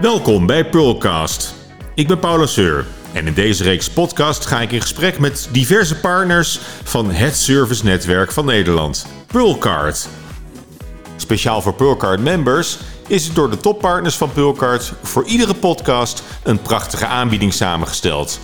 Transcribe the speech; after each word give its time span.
Welkom 0.00 0.46
bij 0.46 0.64
Pearlcast. 0.64 1.54
Ik 1.94 2.08
ben 2.08 2.18
Paula 2.18 2.46
Seur 2.46 2.86
en 3.12 3.26
in 3.26 3.34
deze 3.34 3.62
reeks 3.62 3.90
podcast 3.90 4.46
ga 4.46 4.60
ik 4.60 4.72
in 4.72 4.80
gesprek 4.80 5.18
met 5.18 5.48
diverse 5.52 6.00
partners 6.00 6.58
van 6.82 7.10
het 7.10 7.36
servicenetwerk 7.36 8.32
van 8.32 8.44
Nederland, 8.44 9.06
Pearlcard. 9.26 10.08
Speciaal 11.16 11.62
voor 11.62 11.74
Pearlcard 11.74 12.20
members 12.20 12.78
is 13.06 13.26
het 13.26 13.34
door 13.34 13.50
de 13.50 13.56
toppartners 13.56 14.16
van 14.16 14.32
Pearlcard 14.32 14.92
voor 15.02 15.24
iedere 15.24 15.54
podcast 15.54 16.22
een 16.42 16.62
prachtige 16.62 17.06
aanbieding 17.06 17.52
samengesteld. 17.52 18.40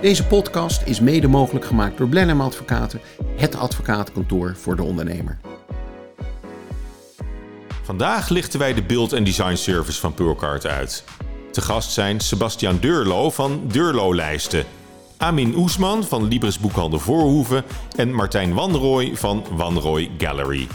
Deze 0.00 0.24
podcast 0.24 0.82
is 0.84 1.00
mede 1.00 1.28
mogelijk 1.28 1.64
gemaakt 1.64 1.98
door 1.98 2.08
Blenheim 2.08 2.40
Advocaten, 2.40 3.00
het 3.36 3.56
advocatenkantoor 3.56 4.56
voor 4.60 4.76
de 4.76 4.82
ondernemer. 4.82 5.38
Vandaag 7.88 8.28
lichten 8.28 8.58
wij 8.58 8.74
de 8.74 8.82
beeld- 8.82 9.12
en 9.12 9.24
design 9.24 9.54
service 9.54 10.00
van 10.00 10.14
Pearlcard 10.14 10.66
uit. 10.66 11.04
Te 11.52 11.60
gast 11.60 11.90
zijn 11.90 12.20
Sebastian 12.20 12.78
Deurlo 12.80 13.30
van 13.30 13.60
Deurlo 13.72 14.14
Lijsten, 14.14 14.64
Amin 15.16 15.54
Oesman 15.56 16.04
van 16.04 16.28
Libris 16.28 16.58
Boekhandel 16.58 16.98
Voorhoeven 16.98 17.62
en 17.96 18.12
Martijn 18.12 18.54
Wanrooy 18.54 19.10
van 19.14 19.44
Wanrooy 19.50 20.10
Gallery. 20.18 20.68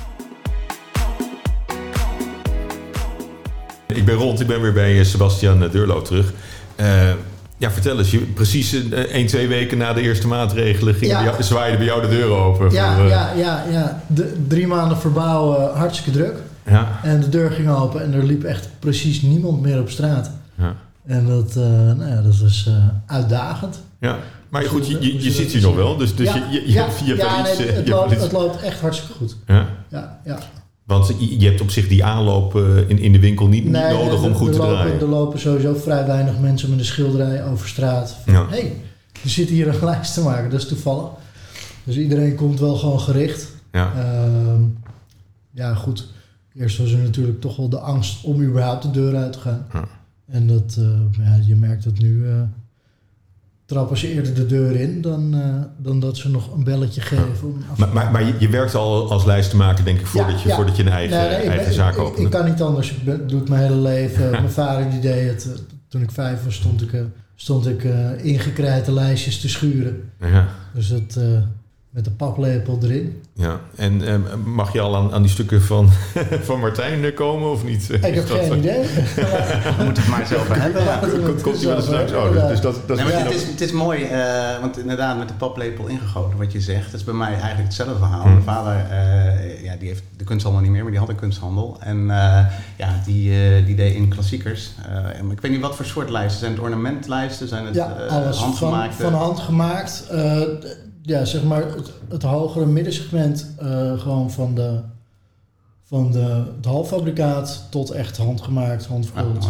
Ik 3.87 4.05
ben 4.05 4.15
rond, 4.15 4.39
ik 4.39 4.47
ben 4.47 4.61
weer 4.61 4.73
bij 4.73 5.03
Sebastian 5.03 5.69
Deurlo 5.71 6.01
terug. 6.01 6.33
Uh, 6.79 7.11
ja, 7.57 7.71
vertel 7.71 7.97
eens, 7.97 8.11
je, 8.11 8.19
precies 8.19 8.73
uh, 8.73 8.99
1, 8.99 9.27
2 9.27 9.47
weken 9.47 9.77
na 9.77 9.93
de 9.93 10.01
eerste 10.01 10.27
maatregelen 10.27 10.93
ging 10.93 11.11
ja. 11.11 11.23
jou, 11.23 11.43
zwaaide 11.43 11.77
bij 11.77 11.85
jou 11.85 12.01
de 12.01 12.09
deuren 12.09 12.37
open. 12.37 12.71
Ja, 12.71 12.95
voor, 12.95 13.03
uh... 13.03 13.09
ja, 13.09 13.33
ja, 13.35 13.65
ja. 13.71 14.03
De, 14.07 14.45
drie 14.47 14.67
maanden 14.67 14.97
verbouwen, 14.97 15.73
hartstikke 15.73 16.11
druk. 16.11 16.35
Ja. 16.65 16.99
En 17.03 17.19
de 17.19 17.29
deur 17.29 17.51
ging 17.51 17.69
open 17.69 18.03
en 18.03 18.13
er 18.13 18.23
liep 18.23 18.43
echt 18.43 18.69
precies 18.79 19.21
niemand 19.21 19.61
meer 19.61 19.79
op 19.79 19.89
straat. 19.89 20.31
Ja. 20.57 20.75
En 21.05 21.25
dat, 21.27 21.55
uh, 21.57 21.63
nou 21.65 22.09
ja, 22.09 22.21
dat 22.21 22.33
is 22.45 22.65
uh, 22.67 22.75
uitdagend. 23.05 23.81
Ja, 23.99 24.17
maar 24.49 24.63
goed, 24.63 24.87
je, 24.87 24.97
je, 25.01 25.23
je 25.23 25.31
zit 25.31 25.51
hier 25.51 25.61
nog 25.61 25.75
wel, 25.75 25.97
dus, 25.97 26.15
dus 26.15 26.27
ja, 26.27 26.35
je, 26.35 26.41
je, 26.51 26.67
je, 26.67 26.71
ja, 26.71 26.87
je 27.05 27.09
hebt 27.09 27.21
ja, 27.21 27.39
iets... 27.39 27.57
nee, 27.57 27.67
uh, 27.67 27.73
het, 27.73 27.87
loopt, 27.87 28.09
hebt 28.09 28.21
het 28.21 28.31
loopt 28.31 28.61
echt 28.61 28.79
hartstikke 28.79 29.13
goed. 29.13 29.35
Ja. 29.47 29.67
Ja, 29.89 30.19
ja. 30.25 30.39
Want 30.83 31.07
je, 31.07 31.39
je 31.39 31.47
hebt 31.47 31.61
op 31.61 31.69
zich 31.69 31.87
die 31.87 32.03
aanloop 32.03 32.55
in, 32.87 32.99
in 32.99 33.11
de 33.11 33.19
winkel 33.19 33.47
niet, 33.47 33.65
nee, 33.65 33.93
nodig 33.93 34.19
er, 34.19 34.25
om 34.25 34.33
goed 34.33 34.47
er 34.47 34.53
te 34.53 34.59
lopen, 34.59 34.75
draaien. 34.75 34.99
Er 34.99 35.07
lopen 35.07 35.39
sowieso 35.39 35.73
vrij 35.73 36.05
weinig 36.05 36.39
mensen 36.39 36.69
met 36.69 36.79
een 36.79 36.85
schilderij 36.85 37.45
over 37.45 37.67
straat. 37.67 38.17
Ja. 38.25 38.47
hey, 38.49 38.75
je 39.21 39.29
zit 39.29 39.49
hier 39.49 39.67
een 39.67 39.85
lijst 39.91 40.13
te 40.13 40.21
maken, 40.21 40.49
dat 40.49 40.59
is 40.59 40.67
toevallig. 40.67 41.05
Dus 41.83 41.97
iedereen 41.97 42.35
komt 42.35 42.59
wel 42.59 42.75
gewoon 42.75 42.99
gericht. 42.99 43.51
Ja. 43.71 43.91
Ehm, 43.95 44.61
ja, 45.51 45.73
goed. 45.73 46.07
Eerst 46.55 46.77
was 46.77 46.91
er 46.91 46.97
natuurlijk 46.97 47.41
toch 47.41 47.55
wel 47.55 47.69
de 47.69 47.79
angst 47.79 48.23
om 48.23 48.41
überhaupt 48.41 48.83
de 48.83 48.91
deur 48.91 49.15
uit 49.15 49.33
te 49.33 49.39
gaan. 49.39 49.65
Ja. 49.73 49.83
En 50.25 50.47
dat, 50.47 50.75
eh, 50.79 51.25
ja, 51.25 51.39
je 51.45 51.55
merkt 51.55 51.83
dat 51.83 51.97
nu 51.97 52.27
eh, 52.29 52.41
trappen 53.65 53.97
ze 53.97 54.13
eerder 54.13 54.33
de 54.33 54.45
deur 54.45 54.75
in 54.79 55.01
dan, 55.01 55.33
eh, 55.33 55.61
dan 55.77 55.99
dat 55.99 56.17
ze 56.17 56.29
nog 56.29 56.53
een 56.53 56.63
belletje 56.63 57.01
geven. 57.01 57.47
Om 57.47 57.63
af- 57.71 57.77
Maar, 57.77 57.89
maar, 57.93 58.11
maar 58.11 58.23
je, 58.25 58.33
je 58.39 58.49
werkt 58.49 58.75
al 58.75 59.11
als 59.11 59.25
lijstenmaker, 59.25 59.85
denk 59.85 59.99
ik, 59.99 60.05
voordat, 60.05 60.31
Ja, 60.35 60.41
je, 60.41 60.47
ja. 60.47 60.55
voordat 60.55 60.75
je 60.75 60.83
een 60.83 60.89
eigen, 60.91 61.17
Nee, 61.17 61.27
nee, 61.29 61.37
ik, 61.41 61.47
eigen 61.47 61.65
ben- 61.65 61.73
zaak 61.73 61.93
ik- 61.93 61.99
opent. 61.99 62.19
Ik, 62.25 62.29
kan 62.29 62.45
niet 62.45 62.61
anders. 62.61 62.91
Ik 62.91 63.03
ben, 63.03 63.27
doe 63.27 63.39
het 63.39 63.49
mijn 63.49 63.61
hele 63.63 63.75
leven. 63.81 64.31
Mijn 64.41 64.49
vader 64.49 64.89
die 64.89 64.99
deed 64.99 65.27
het. 65.43 65.63
Toen 65.87 66.01
ik 66.01 66.11
vijf 66.11 66.43
was, 66.43 66.55
stond 66.55 66.81
ik, 66.81 67.03
stond 67.35 67.67
ik 67.67 67.83
eh, 67.83 68.25
ingekrijte 68.25 68.91
lijstjes 68.93 69.39
te 69.41 69.49
schuren. 69.49 70.09
ja. 70.19 70.47
Dus 70.73 70.87
dat 70.87 71.19
met 71.93 72.03
de 72.05 72.11
paplepel 72.11 72.79
erin. 72.81 73.21
Ja, 73.33 73.59
en 73.75 74.07
eh, 74.07 74.15
mag 74.45 74.73
je 74.73 74.79
al 74.81 74.95
aan, 74.95 75.13
aan 75.13 75.21
die 75.21 75.31
stukken 75.31 75.61
van, 75.61 75.89
van 76.49 76.59
Martijn 76.59 77.03
eh, 77.03 77.15
komen 77.15 77.51
of 77.51 77.63
niet? 77.63 77.89
Ik 77.91 78.01
heb 78.15 78.27
dat- 78.27 78.39
geen 78.39 78.57
idee. 78.57 78.81
We 79.77 79.83
moeten 79.83 80.03
het 80.03 80.11
maar 80.11 80.39
over 80.39 80.61
hebben. 80.61 80.83
Ja. 80.83 80.99
Komt- 81.25 81.41
Komt 81.41 81.55
hij 81.57 81.65
wel 81.67 81.75
eens 81.75 81.87
langs? 81.87 82.11
Oh, 82.13 82.31
dus, 82.31 82.47
dus 82.47 82.61
dat, 82.61 82.87
dat 82.87 82.97
Nee, 82.97 83.05
maar 83.05 83.23
het, 83.25 83.33
is, 83.33 83.45
het 83.47 83.61
is 83.61 83.71
mooi, 83.71 84.03
eh, 84.03 84.59
want 84.61 84.77
inderdaad 84.79 85.17
met 85.17 85.27
de 85.27 85.33
paplepel 85.33 85.87
ingegoten, 85.87 86.37
wat 86.37 86.51
je 86.51 86.61
zegt. 86.61 86.85
Dat 86.91 86.99
is 86.99 87.03
bij 87.05 87.13
mij 87.13 87.31
eigenlijk 87.31 87.63
hetzelfde 87.63 87.95
verhaal. 87.97 88.21
Hmm. 88.21 88.31
Mijn 88.31 88.43
vader, 88.43 88.85
eh, 88.89 89.63
ja, 89.63 89.75
die 89.75 89.87
heeft 89.87 90.03
de 90.17 90.23
kunsthandel 90.23 90.61
niet 90.61 90.71
meer, 90.71 90.81
maar 90.81 90.91
die 90.91 90.99
had 90.99 91.09
een 91.09 91.15
kunsthandel. 91.15 91.77
En 91.79 92.09
eh, 92.09 92.45
ja, 92.75 93.01
die, 93.05 93.31
eh, 93.31 93.65
die 93.65 93.75
deed 93.75 93.95
in 93.95 94.07
klassiekers. 94.07 94.71
Eh, 94.89 95.19
en 95.19 95.31
ik 95.31 95.41
weet 95.41 95.51
niet 95.51 95.61
wat 95.61 95.75
voor 95.75 95.85
soort 95.85 96.09
lijsten. 96.09 96.39
Zijn 96.39 96.51
het 96.51 96.61
ornamentlijsten? 96.61 97.47
Zijn 97.47 97.65
het 97.65 97.75
Ja, 97.75 97.95
eh, 97.95 98.11
alles 98.15 98.37
van, 98.37 98.45
handgemaakte? 98.45 99.03
van 99.03 99.13
hand 99.13 99.39
gemaakt. 99.39 100.03
Ja, 101.05 101.25
zeg 101.25 101.43
maar 101.43 101.65
het, 101.75 101.91
het 102.09 102.23
hogere 102.23 102.65
middensegment 102.65 103.53
eh, 103.59 103.99
gewoon 103.99 104.31
van, 104.31 104.55
de, 104.55 104.79
van 105.83 106.11
de, 106.11 106.43
het 106.55 106.65
halffabrikaat 106.65 107.67
tot 107.69 107.89
echt 107.91 108.17
handgemaakt, 108.17 108.83
Ah, 108.83 108.89
handverkoeld. 108.89 109.49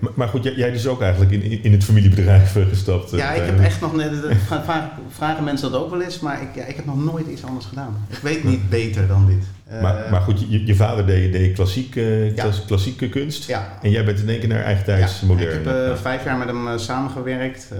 Maar, 0.00 0.10
maar 0.14 0.28
goed, 0.28 0.44
jij, 0.44 0.54
jij 0.54 0.70
dus 0.70 0.86
ook 0.86 1.00
eigenlijk 1.02 1.32
in, 1.32 1.62
in- 1.62 1.72
het 1.72 1.84
familiebedrijf 1.84 2.56
eh, 2.56 2.66
gestapt. 2.68 3.12
eh, 3.12 3.18
Ja, 3.18 3.32
ik 3.32 3.44
heb 3.46 3.60
echt 3.60 3.80
nog 3.80 3.94
net. 3.96 4.12
vra- 4.46 4.92
Vragen 5.08 5.44
mensen 5.44 5.70
dat 5.72 5.80
ook 5.82 5.90
wel 5.90 6.02
eens, 6.02 6.20
maar 6.20 6.42
ik, 6.42 6.48
ja, 6.54 6.64
ik 6.64 6.76
heb 6.76 6.84
nog 6.86 7.04
nooit 7.04 7.26
iets 7.26 7.44
anders 7.44 7.66
gedaan. 7.66 7.96
Ik 8.08 8.18
weet 8.22 8.44
niet 8.44 8.68
beter 8.70 9.06
dan 9.06 9.26
dit. 9.26 9.44
Eh, 9.66 9.82
Maar, 9.82 10.06
maar 10.10 10.20
goed, 10.20 10.40
je, 10.50 10.66
je 10.66 10.74
vader 10.74 11.06
deed, 11.06 11.32
deed 11.32 11.54
klassiek, 11.54 11.96
eh, 11.96 12.34
Ja. 12.36 12.42
klas- 12.42 12.64
klassieke 12.64 13.08
kunst. 13.08 13.44
ja, 13.46 13.78
En 13.82 13.90
jij 13.90 14.04
bent 14.04 14.18
in 14.20 14.28
één 14.28 14.38
keer 14.40 14.48
naar 14.48 14.62
eigen 14.62 14.84
tijds 14.84 15.20
Ja, 15.20 15.26
modern. 15.26 15.58
Ik 15.60 15.64
heb 15.64 15.74
eh, 15.90 15.94
vijf 15.96 16.24
jaar 16.24 16.36
met 16.38 16.48
hem 16.48 16.68
eh, 16.68 16.78
samengewerkt. 16.78 17.68
Eh, 17.72 17.78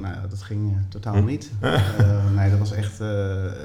nou, 0.00 0.14
dat 0.30 0.42
ging 0.42 0.70
eh, 0.72 0.76
totaal 0.88 1.14
Hm. 1.16 1.24
niet. 1.24 1.50
Eh, 1.64 1.80
nee, 2.36 2.50
dat 2.50 2.58
was 2.58 2.72
echt 2.72 3.00
eh, 3.00 3.08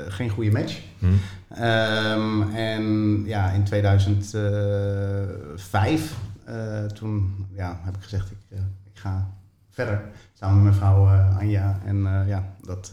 geen 0.08 0.30
goede 0.30 0.52
match. 0.52 0.78
Hm. 1.00 1.06
Ehm, 1.50 2.42
en 2.56 2.84
ja, 3.26 3.52
in 3.52 3.64
2005, 3.64 6.14
eh, 6.50 6.86
toen 6.86 7.46
ja, 7.52 7.80
heb 7.84 7.96
ik 7.96 8.04
gezegd, 8.04 8.32
ik, 8.32 8.38
eh, 8.50 8.58
ik 8.94 9.00
ga 9.00 9.28
verder. 9.70 10.02
Samen 10.34 10.56
met 10.56 10.64
mijn 10.64 10.76
vrouw 10.76 11.08
eh, 11.08 11.38
Anja. 11.38 11.80
En 11.86 12.24
ja, 12.28 12.44
dat, 12.66 12.90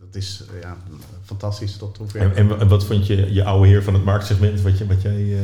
dat 0.00 0.14
is 0.14 0.44
ja, 0.62 0.76
fantastisch 1.24 1.76
tot 1.76 1.96
hoever. 1.96 2.20
En, 2.20 2.34
en, 2.36 2.48
wa- 2.48 2.56
en 2.56 2.68
wat 2.68 2.84
vond 2.84 3.06
je, 3.06 3.32
je 3.32 3.44
oude 3.44 3.68
heer 3.68 3.82
van 3.82 3.94
het 3.94 4.04
marktsegment, 4.04 4.60
wat, 4.60 4.78
je, 4.78 4.86
wat 4.86 5.02
jij... 5.02 5.38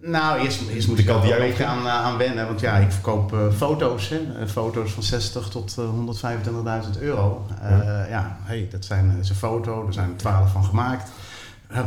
Nou, 0.00 0.40
eerst, 0.40 0.60
eerst 0.68 0.82
De 0.82 0.88
moest 0.88 1.00
ik 1.02 1.08
er 1.08 1.26
jij 1.26 1.40
een 1.40 1.48
beetje 1.48 1.64
aan, 1.64 1.88
aan 1.88 2.16
wennen. 2.18 2.46
Want 2.46 2.60
ja, 2.60 2.76
ik 2.76 2.90
verkoop 2.92 3.36
foto's. 3.56 4.08
Hè. 4.08 4.48
Foto's 4.48 4.92
van 4.92 5.02
60 5.02 5.48
tot 5.48 5.78
eh, 5.78 6.84
125.000 6.94 7.00
euro. 7.00 7.46
Ja. 7.62 8.06
ja, 8.06 8.36
hey, 8.42 8.68
dat 8.70 8.84
zijn, 8.84 9.10
dat 9.14 9.22
is 9.24 9.28
een 9.28 9.36
foto. 9.36 9.86
Er 9.86 9.92
zijn 9.92 10.10
er 10.10 10.16
12 10.16 10.50
van 10.52 10.64
gemaakt. 10.64 11.10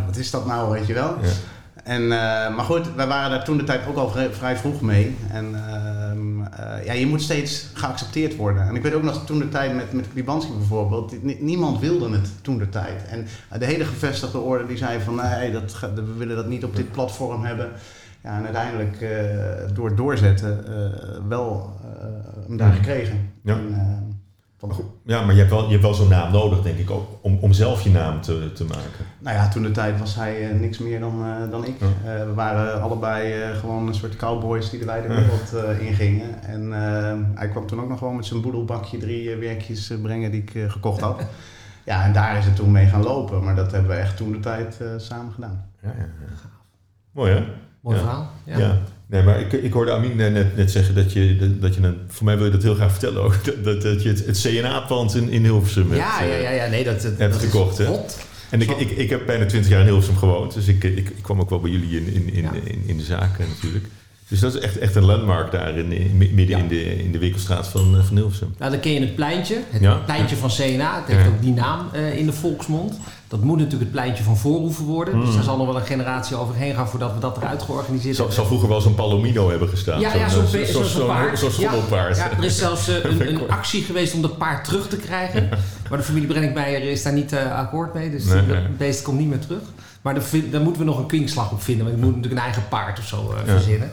Wat 0.06 0.16
is 0.18 0.32
dat 0.32 0.46
nou, 0.46 0.72
weet 0.72 0.88
je 0.88 0.94
wel? 0.94 1.18
ja. 1.22 1.30
En, 1.88 2.02
eh, 2.04 2.56
maar 2.56 2.66
goed, 2.66 2.96
wij 2.96 3.08
waren 3.08 3.30
daar 3.30 3.44
toen 3.44 3.58
de 3.58 3.64
tijd 3.64 3.88
ook 3.88 3.96
al 3.96 4.10
vrij, 4.32 4.58
vroeg 4.58 4.82
mee. 4.82 5.16
En 5.32 5.56
ehm, 5.56 6.44
eh, 6.44 6.86
ja, 6.86 6.94
je 6.94 7.08
moet 7.08 7.22
steeds 7.22 7.70
geaccepteerd 7.74 8.36
worden. 8.36 8.68
En 8.68 8.76
ik 8.76 8.82
weet 8.82 8.94
ook 8.94 9.04
nog 9.04 9.26
toen 9.26 9.40
de 9.40 9.50
tijd 9.50 9.76
met, 9.76 9.94
met 9.94 10.08
Klibanski 10.14 10.52
bijvoorbeeld, 10.58 11.24
ni- 11.24 11.38
niemand 11.40 11.80
wilde 11.80 12.10
het 12.12 12.30
toen 12.42 12.58
de 12.58 12.70
tijd. 12.70 13.06
En 13.10 13.26
de 13.60 13.66
hele 13.66 13.86
gevestigde 13.86 14.38
orde 14.40 14.66
die 14.66 14.78
zei 14.78 15.00
van 15.00 15.16
nee, 15.16 15.52
dat, 15.52 15.80
we 15.96 16.14
willen 16.18 16.36
dat 16.36 16.48
niet 16.48 16.64
op 16.64 16.76
dit 16.76 16.92
platform 16.92 17.44
hebben. 17.46 17.70
Ja, 18.24 18.38
en 18.38 18.44
uiteindelijk 18.44 19.02
eh, 19.02 19.10
door 19.74 19.88
het 19.88 19.98
doorzetten 19.98 20.64
wel 21.28 21.76
hem 22.48 22.58
daar 22.58 22.68
Mhm. 22.68 22.78
gekregen. 22.78 23.30
Ja. 23.42 23.54
En, 23.54 24.17
van, 24.60 24.72
ja, 25.04 25.22
maar 25.26 25.34
je 25.34 25.40
hebt 25.40 25.52
wel, 25.52 25.64
je 25.64 25.70
hebt 25.72 25.82
wel 25.82 25.94
zo'n 25.94 26.08
naam 26.10 26.32
nodig, 26.32 26.62
denk 26.62 26.78
ik 26.78 26.90
ook, 26.92 27.08
om, 27.22 27.38
om 27.42 27.54
zelf 27.54 27.82
je 27.82 27.90
naam 27.90 28.22
te, 28.22 28.52
te 28.54 28.64
maken. 28.64 29.06
Nou 29.20 29.36
ja, 29.36 29.48
toen 29.50 29.64
de 29.64 29.72
tijd 29.72 30.00
was 30.00 30.16
hij 30.16 30.50
eh, 30.50 30.60
niks 30.60 30.78
meer 30.78 31.00
dan, 31.00 31.26
eh, 31.26 31.52
dan 31.52 31.66
ik. 31.66 31.76
Ja. 31.80 31.86
Eh, 32.16 32.26
we 32.26 32.34
waren 32.34 32.82
allebei 32.82 33.34
eh, 33.42 33.58
gewoon 33.58 33.88
een 33.88 33.94
soort 33.96 34.16
cowboys 34.16 34.70
die 34.70 34.80
de 34.80 34.86
wijde 34.86 35.08
wereld 35.08 35.54
eh, 35.54 35.88
ingingen. 35.88 36.44
En 36.44 36.72
hij 37.36 37.50
kwam 37.50 37.68
toen 37.68 37.82
ook 37.82 37.90
nog 37.90 37.98
gewoon 37.98 38.16
met 38.16 38.26
zijn 38.26 38.42
boedelbakje 38.42 38.98
drie 38.98 39.36
werkjes 39.36 39.92
brengen 40.02 40.32
die 40.32 40.42
ik 40.42 40.56
eh, 40.56 40.70
gekocht 40.72 41.02
had. 41.02 41.22
ja, 41.86 42.04
en 42.04 42.14
daar 42.14 42.38
is 42.38 42.46
het 42.46 42.56
toen 42.56 42.72
mee 42.72 42.86
gaan 42.88 43.04
lopen. 43.04 43.44
Maar 43.44 43.56
dat 43.56 43.72
hebben 43.72 43.92
we 43.92 43.98
echt 43.98 44.18
toen 44.18 44.32
de 44.32 44.40
tijd 44.40 44.82
eh, 44.82 44.88
samen 44.98 45.32
gedaan. 45.34 45.66
Ja, 45.82 45.90
ja, 45.98 46.04
ja. 46.04 46.50
Mooi 47.12 47.32
hè? 47.34 47.44
Mooi 47.82 47.96
Ja. 47.98 48.02
verhaal. 48.04 48.30
Ja. 48.44 48.78
Ja. 49.10 49.16
Nee, 49.16 49.24
maar 49.24 49.40
ik, 49.40 49.52
ik 49.54 49.74
hoorde 49.74 49.92
Amin 49.92 50.16
net, 50.16 50.56
net 50.56 50.72
zeggen 50.72 50.96
dat 50.96 51.14
je, 51.14 51.58
dat, 51.60 51.76
je 51.76 51.82
een, 51.82 51.98
voor 52.08 52.26
mij 52.26 52.36
wil 52.38 52.46
je 52.46 52.52
dat 52.52 52.64
heel 52.64 52.76
graag 52.76 52.92
vertellen 52.92 53.22
ook, 53.24 53.36
dat, 53.46 53.64
dat, 53.64 53.82
dat 53.82 54.04
je 54.04 54.10
het, 54.10 54.26
het 54.26 54.42
CNA-pand 54.42 55.16
in, 55.16 55.30
in 55.30 55.44
Hilversum 55.44 55.84
hebt, 55.92 55.98
Ja, 56.02 56.22
eh, 56.22 56.30
ja, 56.30 56.50
ja, 56.50 56.64
ja, 56.64 56.70
nee, 56.70 56.84
dat, 56.84 57.02
dat, 57.02 57.18
hebt 57.18 57.34
dat 57.34 57.42
is 57.44 57.50
gekocht, 57.50 57.78
hè? 57.78 57.86
hot. 57.86 58.18
En 58.50 58.62
ik, 58.62 58.70
ik, 58.70 58.90
ik 58.92 59.10
heb 59.10 59.26
bijna 59.26 59.46
twintig 59.46 59.72
jaar 59.72 59.80
in 59.80 59.86
Hilversum 59.86 60.18
gewoond, 60.18 60.54
dus 60.54 60.68
ik, 60.68 60.84
ik, 60.84 60.98
ik 60.98 61.22
kwam 61.22 61.40
ook 61.40 61.50
wel 61.50 61.60
bij 61.60 61.72
jullie 61.72 61.98
in, 61.98 62.14
in, 62.14 62.34
in, 62.34 62.42
Ja. 62.44 62.54
in, 62.64 62.84
in 62.86 62.98
de 62.98 63.04
zaken 63.04 63.46
natuurlijk. 63.48 63.86
Dus 64.30 64.40
dat 64.40 64.54
is 64.56 64.62
echt, 64.62 64.78
echt 64.78 64.96
een 64.96 65.06
landmark 65.06 65.52
daar 65.52 65.78
in, 65.78 65.88
midden 66.18 66.48
Ja. 66.48 66.58
in, 66.58 66.68
de, 66.68 67.04
in 67.04 67.12
de 67.12 67.18
winkelstraat 67.18 67.68
van, 67.68 68.04
van 68.06 68.16
Hilversum. 68.16 68.56
Nou, 68.58 68.72
dan 68.72 68.80
ken 68.80 68.92
je 68.94 69.00
het 69.00 69.16
pleintje, 69.16 69.58
het 69.70 69.82
Ja. 69.82 69.94
pleintje 69.96 70.36
van 70.36 70.50
CNA. 70.50 70.96
Het 70.96 71.08
heeft 71.08 71.22
Ja. 71.22 71.28
ook 71.28 71.42
die 71.42 71.54
naam 71.54 71.80
eh, 71.94 72.18
in 72.18 72.26
de 72.26 72.34
volksmond. 72.34 72.98
Dat 73.28 73.42
moet 73.44 73.56
natuurlijk 73.58 73.84
het 73.84 73.92
pleintje 73.92 74.24
van 74.24 74.38
Voorhoeven 74.38 74.86
worden. 74.86 75.20
Dus 75.20 75.30
Mm. 75.30 75.36
daar 75.36 75.44
zal 75.44 75.58
nog 75.58 75.66
wel 75.68 75.76
een 75.76 75.86
generatie 75.86 76.36
overheen 76.36 76.76
gaan 76.76 76.88
voordat 76.90 77.14
we 77.14 77.20
dat 77.20 77.38
eruit 77.38 77.62
georganiseerd 77.62 78.18
hebben. 78.18 78.36
zal 78.36 78.46
vroeger 78.46 78.70
wel 78.70 78.82
zo'n 78.82 78.96
Palomino 78.96 79.50
hebben 79.50 79.70
gestaan. 79.70 80.00
Ja, 80.00 80.30
zo'n 80.30 80.46
eh, 80.46 81.06
paard. 81.08 81.40
Zo'n 81.40 81.52
schommelpaard. 81.52 82.18
Ja, 82.18 82.32
er 82.38 82.44
is 82.44 82.58
zelfs 82.58 82.88
een, 83.04 83.28
een 83.28 83.50
actie 83.50 83.84
geweest 83.84 84.14
om 84.14 84.22
dat 84.22 84.38
paard 84.38 84.64
terug 84.64 84.88
te 84.88 84.98
krijgen. 84.98 85.50
Maar 85.90 85.98
de 85.98 86.04
familie 86.06 86.28
Brenninkmeijer 86.28 86.82
is 86.84 87.04
daar 87.04 87.14
niet 87.14 87.36
akkoord 87.36 87.94
mee. 87.94 88.12
Dus 88.12 88.24
Nee, 88.26 88.36
dat 88.36 88.46
nee. 88.48 88.68
beest 88.78 89.02
komt 89.02 89.18
niet 89.20 89.30
meer 89.30 89.40
terug. 89.40 89.62
Maar 90.02 90.14
daar, 90.14 90.62
moeten 90.62 90.82
we 90.82 90.88
nog 90.88 90.98
een 91.00 91.06
kwinkslag 91.08 91.52
op 91.52 91.62
vinden. 91.62 91.86
Want 91.86 91.98
ik 91.98 92.04
moet 92.04 92.16
natuurlijk 92.16 92.42
een 92.42 92.46
eigen 92.48 92.68
paard 92.70 93.00
of 93.00 93.06
zo 93.06 93.34
Ja. 93.46 93.52
verzinnen. 93.52 93.92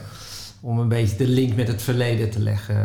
Om 0.65 0.79
een 0.79 0.87
beetje 0.87 1.17
de 1.17 1.27
link 1.27 1.55
met 1.55 1.67
het 1.67 1.81
verleden 1.81 2.29
te 2.29 2.39
leggen. 2.39 2.75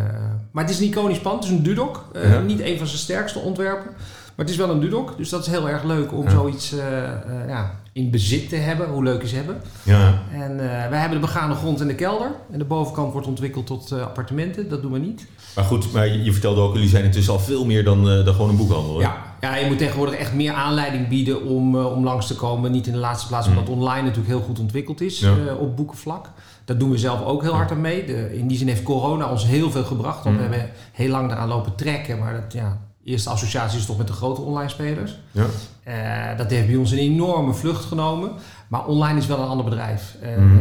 Maar 0.51 0.65
het 0.65 0.73
is 0.73 0.81
een 0.81 0.87
iconisch 0.87 1.21
pand, 1.21 1.35
het 1.45 1.53
is 1.53 1.59
een 1.59 1.63
Dudok. 1.63 2.11
Uh, 2.17 2.33
Ja. 2.33 2.41
Niet 2.41 2.61
een 2.61 2.79
van 2.79 2.87
zijn 2.87 2.99
sterkste 2.99 3.39
ontwerpen. 3.39 3.91
Maar 4.35 4.47
het 4.47 4.49
is 4.49 4.57
wel 4.57 4.71
een 4.71 4.81
Dudok, 4.81 5.17
dus 5.17 5.29
dat 5.29 5.41
is 5.41 5.47
heel 5.47 5.69
erg 5.69 5.85
leuk 5.85 6.13
om 6.13 6.25
Ja. 6.25 6.31
zoiets 6.31 6.73
eh, 6.73 7.05
eh, 7.05 7.13
ja, 7.49 7.80
in 7.93 8.11
bezit 8.11 8.49
te 8.49 8.57
hebben. 8.57 8.89
Hoe 8.89 9.03
leuk 9.03 9.23
is 9.23 9.33
hebben. 9.33 9.63
Ja. 9.83 10.23
En 10.33 10.51
eh, 10.51 10.89
wij 10.89 10.99
hebben 11.01 11.21
de 11.21 11.27
begane 11.27 11.55
grond 11.55 11.81
in 11.81 11.87
de 11.87 11.95
kelder. 11.95 12.31
En 12.53 12.59
de 12.59 12.65
bovenkant 12.65 13.13
wordt 13.13 13.27
ontwikkeld 13.27 13.67
tot 13.67 13.91
eh, 13.93 14.01
appartementen. 14.03 14.69
Dat 14.69 14.83
doen 14.83 14.93
we 14.93 14.99
niet. 14.99 15.27
Maar 15.55 15.65
goed, 15.65 15.93
maar 15.93 16.07
je, 16.09 16.23
je 16.25 16.33
vertelde 16.33 16.61
ook, 16.61 16.73
jullie 16.75 16.89
zijn 16.89 17.05
intussen 17.05 17.33
al 17.33 17.39
veel 17.41 17.65
meer 17.65 17.85
dan, 17.85 18.11
eh, 18.11 18.25
dan 18.25 18.35
gewoon 18.35 18.51
een 18.51 18.57
boekhandel. 18.57 18.95
hè? 18.97 19.03
Ja, 19.03 19.17
ja, 19.41 19.57
je 19.57 19.67
moet 19.67 19.79
tegenwoordig 19.79 20.15
echt 20.15 20.35
meer 20.35 20.53
aanleiding 20.53 21.09
bieden 21.09 21.45
om, 21.45 21.77
om 21.77 22.05
langs 22.05 22.27
te 22.27 22.37
komen. 22.37 22.73
Niet 22.73 22.87
in 22.87 22.93
de 22.93 22.99
laatste 22.99 23.29
plaats 23.29 23.49
omdat 23.49 23.69
online 23.69 24.03
natuurlijk 24.03 24.29
heel 24.29 24.41
goed 24.47 24.59
ontwikkeld 24.59 25.01
is 25.01 25.21
Ja. 25.21 25.35
op 25.59 25.77
boekenvlak. 25.77 26.31
Daar 26.65 26.79
doen 26.79 26.91
we 26.91 26.99
zelf 26.99 27.25
ook 27.25 27.43
heel 27.43 27.55
hard 27.55 27.71
aan 27.71 27.81
mee. 27.81 28.05
De, 28.07 28.37
in 28.39 28.47
die 28.47 28.59
zin 28.59 28.69
heeft 28.69 28.83
corona 28.83 29.31
ons 29.31 29.47
heel 29.47 29.71
veel 29.71 29.85
gebracht. 29.85 30.25
Want 30.25 30.37
Mm. 30.37 30.43
we 30.49 30.55
hebben 30.55 30.71
heel 30.93 31.09
lang 31.11 31.29
daaraan 31.29 31.49
lopen 31.49 31.75
trekken. 31.75 32.19
Maar 32.19 32.33
dat, 32.33 32.53
ja, 32.53 32.79
eerste 33.11 33.31
associatie 33.31 33.79
is 33.79 33.87
toch 33.87 33.99
met 33.99 34.07
de 34.07 34.13
grote 34.13 34.41
online 34.41 34.69
spelers. 34.71 35.19
Ja. 35.31 35.45
Eh, 35.83 36.39
dat 36.39 36.51
heeft 36.51 36.67
bij 36.67 36.77
ons 36.77 36.91
een 36.91 36.99
enorme 36.99 37.55
vlucht 37.55 37.85
genomen. 37.85 38.31
Maar 38.69 38.87
online 38.87 39.19
is 39.19 39.27
wel 39.27 39.39
een 39.39 39.49
ander 39.49 39.65
bedrijf. 39.65 40.17
Eh, 40.23 40.37
Mhm. 40.37 40.59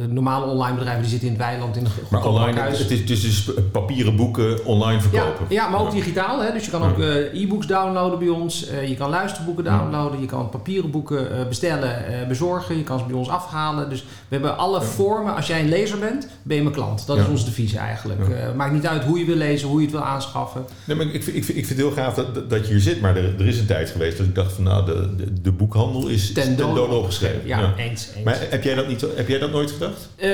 De 0.00 0.08
normale 0.08 0.44
online 0.44 0.74
bedrijven 0.74 1.02
die 1.02 1.10
zitten 1.10 1.28
in 1.28 1.34
het 1.34 1.42
weiland 1.44 1.76
in 1.76 1.84
een 1.84 1.90
Maar 2.10 2.24
online, 2.26 2.60
het 2.60 2.90
is, 2.90 3.00
is 3.02 3.20
dus 3.22 3.50
papieren 3.72 4.16
boeken 4.16 4.64
online 4.64 5.00
Ja, 5.02 5.08
verkopen. 5.08 5.46
ja, 5.48 5.68
maar 5.68 5.80
ook 5.80 5.90
digitaal. 5.90 6.40
Hè? 6.42 6.52
Dus 6.52 6.64
je 6.64 6.70
kan 6.70 6.82
ook 6.82 6.98
eh, 6.98 7.42
e-books 7.42 7.66
downloaden 7.66 8.18
bij 8.18 8.28
ons. 8.28 8.66
Eh, 8.68 8.88
je 8.88 8.94
kan 8.96 9.10
luisterboeken 9.10 9.64
downloaden. 9.64 10.20
Je 10.20 10.26
kan 10.26 10.48
papieren 10.48 10.90
boeken 10.90 11.38
eh, 11.38 11.46
bestellen, 11.48 12.04
bezorgen. 12.28 12.76
Je 12.76 12.82
kan 12.82 12.98
ze 12.98 13.04
bij 13.04 13.14
ons 13.16 13.28
afhalen. 13.28 13.88
Dus 13.90 14.00
we 14.02 14.08
hebben 14.28 14.58
alle 14.58 14.82
vormen. 14.82 15.34
Als 15.36 15.46
jij 15.46 15.60
een 15.60 15.68
lezer 15.68 15.98
bent, 15.98 16.28
ben 16.42 16.56
je 16.56 16.62
mijn 16.62 16.74
klant. 16.74 17.06
Dat 17.06 17.16
Ja. 17.16 17.22
is 17.22 17.28
onze 17.28 17.44
devies 17.44 17.74
eigenlijk. 17.74 18.20
Ja. 18.28 18.52
Maakt 18.56 18.72
niet 18.72 18.86
uit 18.86 19.04
hoe 19.04 19.18
je 19.18 19.24
wil 19.24 19.36
lezen, 19.36 19.68
hoe 19.68 19.78
je 19.78 19.86
het 19.86 19.94
wil 19.94 20.04
aanschaffen. 20.04 20.64
Nee, 20.84 20.96
maar 20.96 21.06
ik, 21.06 21.22
vind- 21.22 21.36
ik, 21.36 21.44
vind, 21.44 21.58
ik 21.58 21.66
vind 21.66 21.78
het 21.80 21.88
heel 21.88 21.96
gaaf 22.04 22.14
dat, 22.14 22.50
dat- 22.50 22.66
je 22.66 22.72
hier 22.72 22.80
zit. 22.82 23.00
Maar 23.00 23.16
er, 23.16 23.34
er 23.38 23.46
is 23.46 23.58
een 23.58 23.66
tijd 23.66 23.90
geweest 23.90 24.16
dat 24.16 24.26
ik 24.26 24.34
dacht 24.34 24.52
van 24.52 24.64
nou, 24.64 24.84
de, 24.86 25.14
de, 25.16 25.40
de 25.42 25.52
boekhandel 25.52 26.06
is 26.08 26.32
ten, 26.32 26.56
ten 26.56 26.90
opgeschreven. 26.90 27.40
Ja, 27.44 27.74
eens. 27.76 28.08
eens. 28.14 28.24
Maar 28.24 28.38
heb 28.50 28.62
jij, 28.62 28.74
dat 28.74 28.88
niet, 28.88 29.04
heb 29.16 29.28
jij 29.28 29.38
dat 29.38 29.50
nooit 29.50 29.70
gedacht? 29.86 30.08
Eh, 30.16 30.28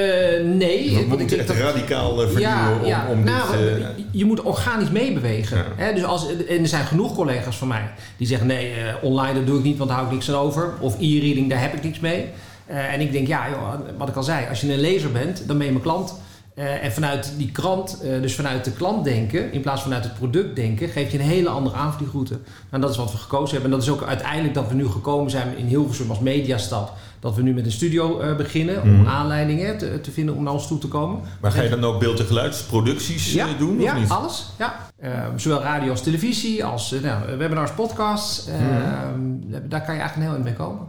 nee. 0.45 0.89
We 0.89 0.95
want 0.95 1.03
ik 1.03 1.09
moeten 1.09 1.27
denk 1.27 1.41
echt 1.41 1.49
dat- 1.49 1.57
radicaal 1.57 2.23
eh, 2.23 2.29
vernieuwen 2.29 2.87
ja, 2.87 2.87
ja. 2.87 3.07
om, 3.09 3.19
om 3.19 3.25
nou, 3.25 3.57
dit... 3.57 3.79
eh, 3.79 3.87
je 4.11 4.25
moet 4.25 4.41
organisch 4.41 4.91
meebewegen. 4.91 5.57
Ja. 5.57 5.65
Hè? 5.77 5.95
Dus 5.95 6.05
als, 6.05 6.27
en 6.49 6.61
er 6.61 6.69
zijn 6.69 6.85
genoeg 6.85 7.15
collega's 7.15 7.57
van 7.57 7.69
mij 7.69 7.91
die 8.17 8.27
zeggen: 8.27 8.47
nee, 8.47 8.73
online 9.03 9.35
dat 9.35 9.47
doe 9.47 9.59
ik 9.59 9.65
niet, 9.65 9.77
want 9.77 9.89
daar 9.89 9.99
hou 9.99 10.11
ik 10.11 10.15
niks 10.17 10.29
aan 10.31 10.37
over. 10.37 10.73
Of 10.81 10.95
e-reading, 11.01 11.51
daar 11.51 11.61
heb 11.61 11.75
ik 11.75 11.83
niks 11.83 12.01
mee. 12.01 12.29
En 12.67 13.01
ik 13.01 13.13
denk, 13.13 13.27
ja, 13.27 13.49
joh, 13.51 13.73
wat 13.99 14.09
ik 14.09 14.17
al 14.17 14.23
zei, 14.23 14.47
als 14.49 14.61
je 14.61 14.73
een 14.73 14.81
lezer 14.81 15.13
bent, 15.13 15.43
dan 15.47 15.57
ben 15.57 15.67
je 15.67 15.73
mijn 15.73 15.85
klant. 15.85 16.15
En 16.55 16.93
vanuit 16.93 17.33
die 17.37 17.51
krant, 17.53 17.99
dus 18.21 18.35
vanuit 18.35 18.65
de 18.65 18.73
klant 18.73 19.05
denken, 19.05 19.53
in 19.53 19.61
plaats 19.61 19.81
van 19.83 19.91
vanuit 19.91 20.09
het 20.11 20.19
product 20.19 20.57
denken, 20.57 20.89
geef 20.89 21.13
je 21.13 21.19
een 21.19 21.25
hele 21.25 21.49
andere 21.49 21.77
aanvliegroute. 21.77 22.39
Nou, 22.71 22.83
dat 22.83 22.91
is 22.91 22.97
wat 22.97 23.13
we 23.13 23.19
gekozen 23.19 23.53
hebben. 23.53 23.71
En 23.71 23.79
dat 23.79 23.87
is 23.87 23.93
ook 23.93 24.03
uiteindelijk 24.09 24.55
dat 24.55 24.69
we 24.69 24.75
nu 24.75 24.87
gekomen 24.89 25.31
zijn 25.31 25.57
in 25.57 25.67
Hilversum 25.67 26.11
als 26.11 26.19
mediastad. 26.19 26.93
Dat 27.23 27.35
we 27.37 27.43
nu 27.43 27.55
met 27.55 27.65
een 27.67 27.73
studio 27.73 28.21
eh, 28.21 28.37
beginnen 28.37 28.83
om 28.83 28.91
Mhm. 29.01 29.07
aanleidingen 29.09 29.79
te, 29.79 30.01
te 30.01 30.11
vinden 30.11 30.35
om 30.35 30.43
naar 30.43 30.53
ons 30.53 30.67
toe 30.67 30.79
te 30.79 30.89
komen. 30.89 31.21
maar 31.41 31.53
ga 31.53 31.63
je 31.63 31.69
dan 31.69 31.85
ook 31.85 32.01
beeld- 32.01 32.21
en 32.21 32.27
geluidsproducties 32.27 33.35
eh, 33.37 33.47
doen? 33.59 33.81
Ja, 33.81 33.93
of 33.93 33.99
niet? 33.99 34.11
alles. 34.11 34.51
Ja. 34.59 34.75
Eh, 34.99 35.11
zowel 35.37 35.61
radio 35.61 35.91
als 35.91 36.03
televisie, 36.03 36.65
als 36.65 36.93
uh, 36.93 37.03
nou, 37.03 37.37
webinars, 37.37 37.71
podcasts. 37.73 38.47
Mhm. 38.47 39.69
Daar 39.69 39.83
kan 39.85 39.95
je 39.95 40.01
eigenlijk 40.01 40.15
een 40.17 40.23
heel 40.23 40.33
eind 40.33 40.45
mee 40.45 40.55
komen. 40.55 40.87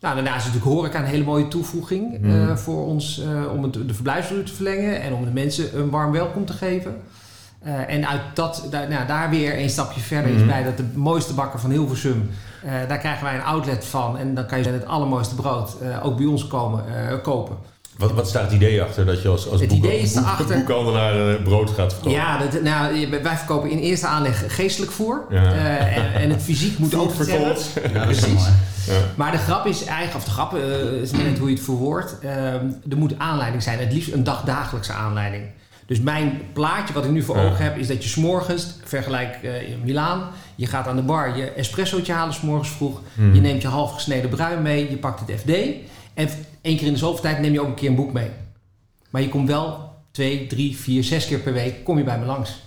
Nou, 0.00 0.14
daarnaast 0.14 0.46
is 0.46 0.52
natuurlijk 0.52 0.72
horeca 0.74 0.98
een 0.98 1.04
hele 1.04 1.24
mooie 1.24 1.48
toevoeging 1.48 2.18
Mhm. 2.20 2.56
voor 2.56 2.86
ons 2.86 3.22
om 3.54 3.62
het, 3.62 3.72
de 3.72 3.94
verblijfsduur 3.94 4.44
te 4.44 4.52
verlengen 4.54 5.02
en 5.02 5.12
om 5.12 5.24
de 5.24 5.30
mensen 5.30 5.78
een 5.78 5.90
warm 5.90 6.12
welkom 6.12 6.44
te 6.44 6.52
geven. 6.52 6.94
Uh, 7.66 7.94
en 7.94 8.08
uit 8.08 8.20
dat, 8.34 8.66
daar, 8.70 8.88
nou, 8.88 9.06
daar 9.06 9.30
weer 9.30 9.58
een 9.58 9.70
stapje 9.70 10.00
verder 10.00 10.30
Mhm. 10.30 10.40
is 10.40 10.46
bij 10.46 10.62
dat 10.62 10.76
de 10.76 10.84
mooiste 10.94 11.34
bakker 11.34 11.60
van 11.60 11.70
Hilversum, 11.70 12.30
uh, 12.64 12.70
daar 12.88 12.98
krijgen 12.98 13.24
wij 13.24 13.34
een 13.34 13.42
outlet 13.42 13.84
van. 13.84 14.18
En 14.18 14.34
dan 14.34 14.46
kan 14.46 14.62
je 14.62 14.68
het 14.68 14.86
allermooiste 14.86 15.34
brood 15.34 15.76
uh, 15.82 16.06
ook 16.06 16.16
bij 16.16 16.26
ons 16.26 16.46
komen 16.46 16.84
kopen. 17.22 17.56
Wat, 17.96 18.12
wat 18.12 18.28
staat 18.28 18.42
het 18.42 18.52
idee 18.52 18.82
achter 18.82 19.06
dat 19.06 19.22
je 19.22 19.28
als, 19.28 19.48
als 19.48 19.60
het 19.60 19.68
boek, 19.68 19.78
idee 19.78 20.00
is 20.00 20.12
boek, 20.12 20.48
boekhandelaar 20.48 21.36
brood 21.36 21.70
gaat 21.70 21.92
verkopen? 21.92 22.18
Ja, 22.18 22.38
dat, 22.38 22.62
nou, 22.62 23.10
wij 23.22 23.36
verkopen 23.36 23.70
in 23.70 23.78
eerste 23.78 24.06
aanleg 24.06 24.54
geestelijk 24.54 24.92
voer. 24.92 25.24
Ja. 25.30 25.42
Uh, 25.42 25.96
en, 25.96 26.14
en, 26.14 26.30
het 26.30 26.42
fysiek 26.42 26.78
moet 26.78 26.94
ook 26.94 27.12
verkocht. 27.14 27.70
Ja, 27.92 28.04
mooi. 28.04 28.50
Ja. 28.86 28.92
Maar 29.14 29.32
de 29.32 29.38
grap 29.38 29.66
is 29.66 29.84
eigenlijk, 29.84 30.16
of 30.16 30.24
de 30.24 30.30
grap 30.30 30.54
uh, 30.54 30.92
is 31.02 31.10
net 31.10 31.38
hoe 31.38 31.48
je 31.48 31.54
het 31.54 31.64
verwoordt. 31.64 32.16
Uh, 32.24 32.30
er 32.54 32.96
moet 32.96 33.18
aanleiding 33.18 33.62
zijn, 33.62 33.78
het 33.78 33.92
liefst 33.92 34.12
een 34.12 34.24
dagdagelijkse 34.24 34.92
aanleiding. 34.92 35.44
Dus 35.86 36.00
mijn 36.00 36.40
plaatje 36.52 36.94
wat 36.94 37.04
ik 37.04 37.10
nu 37.10 37.22
voor 37.22 37.36
Ja. 37.36 37.44
ogen 37.44 37.64
heb, 37.64 37.76
is 37.76 37.86
dat 37.86 38.02
je 38.02 38.08
s'morgens, 38.08 38.74
vergelijk 38.84 39.38
uh, 39.42 39.70
in 39.70 39.80
Milaan, 39.84 40.28
je 40.54 40.66
gaat 40.66 40.86
aan 40.86 40.96
de 40.96 41.02
bar 41.02 41.36
je 41.36 41.50
espressootje 41.50 42.12
halen 42.12 42.34
s'morgens 42.34 42.70
vroeg. 42.70 43.00
Hmm. 43.14 43.34
Je 43.34 43.40
neemt 43.40 43.62
je 43.62 43.68
half 43.68 43.92
gesneden 43.92 44.30
bruin 44.30 44.62
mee, 44.62 44.90
je 44.90 44.96
pakt 44.96 45.20
het 45.26 45.40
FD. 45.40 45.50
En 46.14 46.28
één 46.60 46.76
keer 46.76 46.86
in 46.86 46.92
de 46.92 46.98
zoveel 46.98 47.20
tijd 47.22 47.38
neem 47.40 47.52
je 47.52 47.60
ook 47.60 47.68
een 47.68 47.74
keer 47.74 47.88
een 47.88 47.94
boek 47.96 48.12
mee. 48.12 48.28
Maar 49.10 49.22
je 49.22 49.28
komt 49.28 49.48
wel 49.48 49.90
twee, 50.10 50.46
drie, 50.46 50.76
vier, 50.76 51.04
zes 51.04 51.26
keer 51.26 51.38
per 51.38 51.52
week 51.52 51.84
kom 51.84 51.98
je 51.98 52.04
bij 52.04 52.18
me 52.18 52.24
langs. 52.24 52.60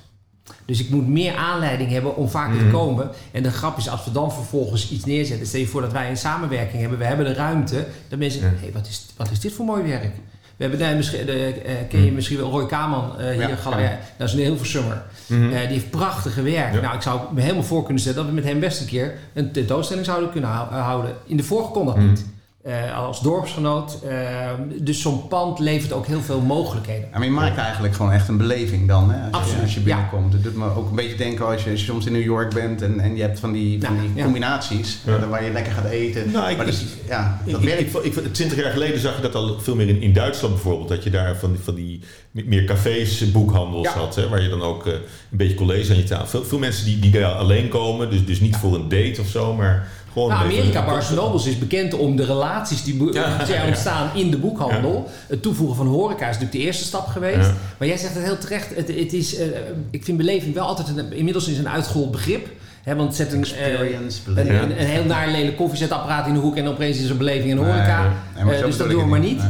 Dus 0.65 0.79
ik 0.79 0.89
moet 0.89 1.07
meer 1.07 1.35
aanleiding 1.35 1.89
hebben 1.91 2.15
om 2.15 2.29
vaker 2.29 2.57
te 2.59 2.69
komen. 2.71 3.09
En 3.31 3.43
de 3.43 3.51
grap 3.51 3.77
is, 3.77 3.89
als 3.89 4.05
we 4.05 4.11
dan 4.11 4.31
vervolgens 4.33 4.91
iets 4.91 5.05
neerzetten... 5.05 5.47
stel 5.47 5.59
je 5.59 5.67
voor 5.67 5.81
dat 5.81 5.91
wij 5.91 6.09
een 6.09 6.17
samenwerking 6.17 6.81
hebben. 6.81 6.99
We 6.99 7.05
hebben 7.05 7.25
de 7.25 7.33
ruimte. 7.33 7.87
Dan 8.09 8.19
mensen 8.19 8.41
Ja. 8.41 8.47
hé, 8.47 8.55
hey, 8.59 8.71
wat, 8.71 8.87
is, 8.87 9.05
wat 9.17 9.31
is 9.31 9.39
dit 9.39 9.53
voor 9.53 9.65
mooi 9.65 9.83
werk? 9.83 10.11
We 10.57 10.63
hebben 10.63 10.79
daar 10.79 10.95
misschien, 10.95 11.25
de, 11.25 11.53
uh, 11.65 11.71
ken 11.89 12.05
je 12.05 12.11
misschien 12.11 12.37
wel 12.37 12.49
Roy 12.49 12.65
Kaman 12.65 13.11
uh, 13.19 13.29
hier 13.29 13.49
Ja. 13.79 13.99
Dat 14.17 14.27
is 14.27 14.33
een 14.33 14.39
heel 14.39 14.57
versummer. 14.57 15.03
Mhm. 15.27 15.43
Uh, 15.43 15.49
die 15.49 15.67
heeft 15.67 15.89
prachtige 15.89 16.41
werk. 16.41 16.73
Ja. 16.73 16.81
Nou, 16.81 16.95
ik 16.95 17.01
zou 17.01 17.19
me 17.33 17.41
helemaal 17.41 17.63
voor 17.63 17.83
kunnen 17.83 18.01
stellen 18.01 18.17
dat 18.17 18.27
we 18.27 18.33
met 18.33 18.43
hem 18.43 18.59
best 18.59 18.79
een 18.81 18.87
keer 18.87 19.13
een 19.33 19.51
tentoonstelling 19.51 20.05
zouden 20.05 20.31
kunnen 20.31 20.49
hou- 20.49 20.73
houden. 20.73 21.15
In 21.25 21.37
de 21.37 21.43
vorige 21.43 21.71
kon 21.71 21.85
dat 21.85 21.95
Mhm. 21.95 22.07
niet. 22.07 22.25
Uh, 22.67 22.97
als 22.97 23.21
dorpsgenoot. 23.21 23.97
Uh, 24.05 24.49
dus 24.81 25.01
zo'n 25.01 25.27
pand 25.27 25.59
levert 25.59 25.93
ook 25.93 26.05
heel 26.05 26.21
veel 26.21 26.41
mogelijkheden. 26.41 27.07
Ja, 27.11 27.17
maar 27.17 27.27
je 27.27 27.33
maakt 27.33 27.57
eigenlijk 27.57 27.93
gewoon 27.95 28.11
echt 28.11 28.27
een 28.27 28.37
beleving 28.37 28.87
dan, 28.87 29.11
hè? 29.11 29.17
Als, 29.21 29.29
je, 29.31 29.37
Absoluut, 29.37 29.61
als 29.61 29.73
je 29.73 29.79
ja. 29.79 29.85
binnenkomt. 29.85 30.33
Het 30.33 30.43
doet 30.43 30.55
me 30.55 30.75
ook 30.75 30.89
een 30.89 30.95
beetje 30.95 31.15
denken 31.15 31.45
als 31.45 31.63
je, 31.63 31.69
als 31.71 31.79
je 31.79 31.85
soms 31.85 32.05
in 32.05 32.11
New 32.11 32.23
York 32.23 32.53
bent 32.53 32.81
en, 32.81 32.99
en 32.99 33.15
je 33.15 33.21
hebt 33.21 33.39
van 33.39 33.51
die, 33.51 33.81
van 33.81 33.95
Ja, 33.95 34.01
die 34.01 34.09
ja. 34.15 34.23
combinaties 34.23 34.97
Ja. 35.05 35.15
eh, 35.17 35.29
waar 35.29 35.43
je 35.43 35.51
lekker 35.51 35.73
gaat 35.73 35.85
eten. 35.85 36.31
Nou, 36.31 36.49
ik- 36.51 36.57
maar 36.57 36.65
dus, 36.65 36.85
ja, 37.07 37.41
dat 37.45 37.59
Ik, 37.61 37.65
werkt. 37.65 37.81
ik, 37.95 38.03
ik, 38.03 38.15
ik- 38.15 38.33
20 38.33 38.57
jaar 38.57 38.71
geleden 38.71 38.99
zag 38.99 39.15
je 39.15 39.21
dat 39.21 39.35
al 39.35 39.59
veel 39.59 39.75
meer 39.75 39.87
in, 39.87 40.01
in 40.01 40.13
Duitsland 40.13 40.53
bijvoorbeeld. 40.53 40.89
Dat 40.89 41.03
je 41.03 41.09
daar 41.09 41.35
van 41.35 41.51
die, 41.51 41.61
van 41.63 41.75
die 41.75 42.01
meer 42.31 42.63
cafés, 42.63 43.31
boekhandels 43.31 43.87
Ja. 43.87 43.99
had. 43.99 44.15
Hè, 44.15 44.29
waar 44.29 44.41
je 44.41 44.49
dan 44.49 44.61
ook 44.61 44.87
eh, 44.87 44.93
een 44.93 44.99
beetje 45.29 45.55
collega's 45.55 45.89
aan 45.89 45.97
je 45.97 46.03
tafel. 46.03 46.27
Veel, 46.27 46.43
veel 46.43 46.59
mensen 46.59 46.85
die, 46.85 46.99
die 46.99 47.11
daar 47.11 47.31
alleen 47.33 47.67
komen. 47.69 48.09
Dus, 48.09 48.25
dus 48.25 48.39
niet 48.39 48.55
voor 48.55 48.75
een 48.75 48.89
date 48.89 49.21
of 49.21 49.27
zo, 49.27 49.53
maar 49.53 49.87
gewoon... 50.15 50.29
Nou, 50.29 50.43
Amerika, 50.43 50.85
Barnes 50.85 51.09
Nobles 51.09 51.45
is 51.45 51.57
bekend 51.57 51.93
om 51.93 52.15
de 52.15 52.25
relaties 52.25 52.83
die 52.83 53.13
Ja, 53.13 53.37
ontstaan 53.67 54.09
in 54.13 54.31
de 54.31 54.37
boekhandel. 54.37 55.09
Het 55.27 55.41
toevoegen 55.41 55.75
van 55.75 55.87
horeca 55.87 56.19
is 56.19 56.25
natuurlijk 56.25 56.51
de 56.51 56.59
eerste 56.59 56.83
stap 56.83 57.07
geweest. 57.07 57.47
Ja. 57.47 57.53
Maar 57.77 57.87
jij 57.87 57.97
zegt 57.97 58.13
het 58.13 58.23
heel 58.23 58.37
terecht. 58.37 58.75
Het, 58.75 58.87
het 58.87 59.13
is, 59.13 59.35
eh, 59.35 59.47
ik 59.91 60.03
vind 60.03 60.17
beleving 60.17 60.53
wel 60.53 60.65
altijd 60.65 60.87
een, 60.97 61.13
inmiddels 61.13 61.47
is 61.47 61.57
een 61.57 61.69
uitgehold 61.69 62.11
begrip. 62.11 62.47
Hè, 62.83 62.95
want 62.95 63.15
zet 63.15 63.33
een, 63.33 63.39
Experience, 63.39 64.19
een, 64.25 64.55
een, 64.55 64.79
een 64.81 64.87
heel 64.87 65.03
naar 65.03 65.27
lelijk 65.27 65.57
koffiezetapparaat 65.57 66.27
in 66.27 66.33
de 66.33 66.39
hoek 66.39 66.55
en 66.55 66.67
opeens 66.67 66.97
is 66.97 67.09
er 67.09 67.17
beleving 67.17 67.51
en 67.51 67.57
Nee, 67.57 67.65
horeca. 67.65 68.01
nee, 68.01 68.09
nee, 68.35 68.43
maar 68.43 68.53
Eh, 68.53 68.65
dus 68.65 68.77
dat 68.77 68.87
doen 68.89 68.97
we 68.97 69.03
ik 69.03 69.09
maar 69.09 69.19
niet. 69.19 69.41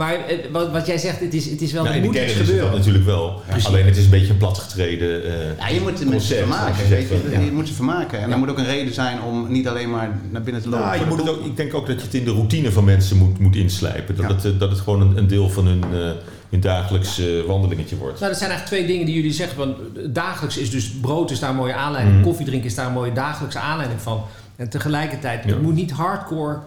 Maar 0.00 0.14
eh, 0.26 0.36
wat, 0.52 0.70
wat 0.70 0.86
jij 0.86 0.98
zegt, 0.98 1.20
het 1.20 1.34
is, 1.34 1.50
het 1.50 1.60
is 1.62 1.72
wel, 1.72 1.82
Nou, 1.82 1.94
in 1.94 2.00
de 2.00 2.06
moet 2.06 2.16
kern 2.16 2.28
iets 2.30 2.34
is 2.34 2.40
het 2.40 2.48
dat 2.48 2.56
gebeuren. 2.56 2.78
natuurlijk 2.78 3.04
wel. 3.04 3.42
Alleen 3.66 3.84
het 3.86 3.96
is 3.96 4.04
een 4.04 4.10
beetje 4.10 4.30
een 4.32 4.36
platgetreden... 4.36 5.24
eh, 5.24 5.58
Ja, 5.58 5.68
je 5.68 5.80
moet 5.80 5.98
de 5.98 6.04
mensen 6.06 6.36
vermaken. 6.36 6.76
Weet 6.88 7.08
zegt, 7.08 7.08
je, 7.08 7.28
ja. 7.30 7.40
je 7.40 7.52
moet 7.52 7.68
ze 7.68 7.74
vermaken. 7.74 8.18
En 8.20 8.26
Ja. 8.28 8.32
er 8.32 8.38
moet 8.38 8.48
ook 8.50 8.58
een 8.58 8.64
reden 8.64 8.94
zijn 8.94 9.22
om 9.22 9.52
niet 9.52 9.68
alleen 9.68 9.90
maar 9.90 10.18
naar 10.30 10.42
binnen 10.42 10.62
te 10.62 10.68
lopen. 10.68 10.86
Nou, 10.86 10.98
je 11.00 11.06
moet 11.06 11.18
het 11.18 11.28
ook, 11.28 11.44
ik 11.44 11.56
denk 11.56 11.74
ook 11.74 11.86
dat 11.86 11.96
je 11.98 12.04
het 12.04 12.14
in 12.14 12.24
de 12.24 12.30
routine 12.30 12.72
van 12.72 12.84
mensen 12.84 13.16
moet, 13.16 13.38
moet 13.38 13.56
inslijpen. 13.56 14.16
Dat, 14.16 14.28
Ja. 14.28 14.34
het, 14.34 14.44
eh, 14.44 14.50
dat 14.58 14.70
het 14.70 14.80
gewoon 14.80 15.00
een, 15.00 15.16
een 15.16 15.26
deel 15.26 15.48
van 15.48 15.66
hun, 15.66 15.82
eh, 15.92 16.10
hun 16.50 16.60
dagelijks 16.60 17.18
eh, 17.18 17.26
wandelingetje 17.46 17.96
wordt. 17.96 18.18
Nou, 18.18 18.30
dat 18.30 18.38
zijn 18.40 18.50
eigenlijk 18.50 18.80
twee 18.82 18.92
dingen 18.92 19.06
die 19.06 19.14
jullie 19.14 19.32
zeggen. 19.32 19.58
Want 19.58 19.76
dagelijks 20.14 20.56
is 20.58 20.70
dus 20.70 20.90
brood 20.90 21.30
is 21.30 21.38
daar 21.38 21.50
een 21.50 21.56
mooie 21.56 21.74
aanleiding. 21.74 22.16
Mhm. 22.16 22.24
Koffie 22.24 22.46
drinken 22.46 22.68
is 22.68 22.74
daar 22.74 22.86
een 22.86 22.92
mooie 22.92 23.12
dagelijkse 23.12 23.58
aanleiding 23.58 24.00
van. 24.00 24.22
En 24.56 24.68
tegelijkertijd, 24.68 25.44
Ja. 25.44 25.50
het 25.50 25.62
moet 25.62 25.74
niet 25.74 25.90
hardcore 25.90 26.58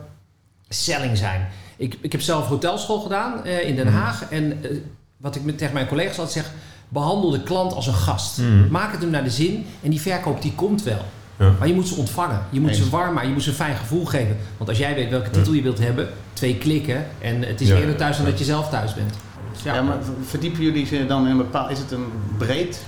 selling 0.69 1.17
zijn. 1.17 1.47
Ik, 1.77 1.97
ik 2.01 2.11
heb 2.11 2.21
zelf 2.21 2.47
hotelschool 2.47 2.99
gedaan 2.99 3.45
eh, 3.45 3.67
in 3.67 3.75
Den 3.75 3.87
Mhm. 3.87 3.95
Haag. 3.95 4.23
En 4.29 4.63
eh, 4.63 4.69
wat 5.17 5.35
ik 5.35 5.43
met, 5.43 5.57
tegen 5.57 5.73
mijn 5.73 5.87
collega's 5.87 6.17
altijd 6.19 6.45
zeg... 6.45 6.51
behandel 6.89 7.29
de 7.29 7.43
klant 7.43 7.73
als 7.73 7.87
een 7.87 7.93
gast. 7.93 8.37
Mhm. 8.37 8.67
Maak 8.71 8.91
het 8.91 9.01
hem 9.01 9.09
naar 9.09 9.23
de 9.23 9.29
zin. 9.29 9.65
En 9.83 9.89
die 9.89 10.01
verkoop 10.01 10.41
die 10.41 10.53
komt 10.55 10.83
wel. 10.83 11.05
Ja. 11.39 11.51
Maar 11.59 11.67
je 11.67 11.73
moet 11.73 11.87
ze 11.87 11.95
ontvangen. 11.95 12.41
Je 12.49 12.59
moet 12.59 12.69
Eens. 12.69 12.79
ze 12.79 12.89
warm 12.89 13.13
maken. 13.13 13.27
Je 13.27 13.33
moet 13.33 13.43
ze 13.43 13.49
een 13.49 13.55
fijn 13.55 13.75
gevoel 13.75 14.05
geven. 14.05 14.37
Want 14.57 14.69
als 14.69 14.77
jij 14.79 14.95
weet 14.95 15.09
welke 15.09 15.29
titel 15.29 15.53
je 15.53 15.61
wilt 15.61 15.79
hebben... 15.79 16.07
twee 16.33 16.57
klikken. 16.57 17.05
En 17.21 17.41
het 17.41 17.61
is 17.61 17.67
Ja. 17.67 17.75
eerder 17.77 17.95
thuis 17.95 18.17
dan 18.17 18.25
dat 18.25 18.39
je 18.39 18.45
zelf 18.45 18.69
thuis 18.69 18.93
bent. 18.93 19.13
Dus 19.53 19.63
Ja, 19.63 19.81
maar 19.81 19.97
verdiepen 20.25 20.63
jullie 20.63 20.85
ze 20.85 21.05
dan 21.05 21.25
in 21.25 21.31
een 21.31 21.37
bepaald... 21.37 21.71
Is 21.71 21.79
het 21.79 21.91
een 21.91 22.05
breed... 22.37 22.83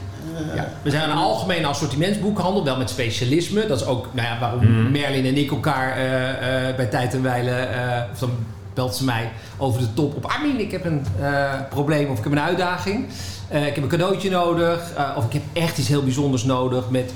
eh, 0.50 0.56
Ja, 0.56 0.68
we 0.82 0.89
zijn 0.89 1.10
een 1.10 1.18
algemene 1.18 1.68
assortimentsboekhandel, 1.68 2.63
wel 2.63 2.77
met 2.77 2.89
specialisme. 2.89 3.65
Dat 3.68 3.82
is 3.82 3.86
ook 3.88 4.08
nou 4.13 4.27
ja, 4.27 4.39
waarom 4.39 4.65
Mhm. 4.82 4.92
Merlin 4.92 5.25
en 5.25 5.38
ik 5.38 5.51
elkaar 5.51 5.92
eh, 5.98 6.70
eh, 6.70 6.75
bij 6.75 6.86
tijd 6.86 7.13
en 7.13 7.22
wijle, 7.22 7.51
eh, 7.51 8.01
of 8.13 8.20
dan 8.20 8.30
belt 8.75 8.96
ze 8.96 9.03
mij 9.05 9.32
over 9.58 9.79
de 9.82 9.94
top 9.94 10.15
op. 10.15 10.25
Armin, 10.25 10.60
ik 10.60 10.72
heb 10.72 10.86
een 10.86 11.05
eh, 11.22 11.53
probleem 11.70 12.10
of 12.10 12.17
ik 12.17 12.24
heb 12.24 12.34
een 12.34 12.39
uitdaging. 12.39 13.05
Eh, 13.48 13.67
ik 13.67 13.75
heb 13.75 13.84
een 13.84 13.89
cadeautje 13.89 14.29
nodig. 14.29 14.91
eh, 14.98 15.10
of 15.17 15.25
ik 15.25 15.34
heb 15.34 15.41
echt 15.53 15.77
iets 15.77 15.88
heel 15.88 16.03
bijzonders 16.03 16.44
nodig 16.44 16.89
met 16.89 17.12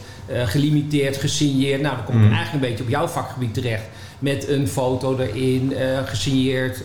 gelimiteerd, 0.46 1.18
gesigneerd. 1.18 1.82
Nou, 1.82 1.96
dan 1.96 2.06
kom 2.06 2.16
ik 2.16 2.22
Mhm. 2.22 2.34
eigenlijk 2.34 2.64
een 2.64 2.70
beetje 2.70 2.84
op 2.84 2.90
jouw 2.90 3.08
vakgebied 3.08 3.54
terecht. 3.54 3.84
Met 4.20 4.48
een 4.48 4.68
foto 4.68 5.18
erin, 5.18 5.74
gesigneerd. 6.06 6.84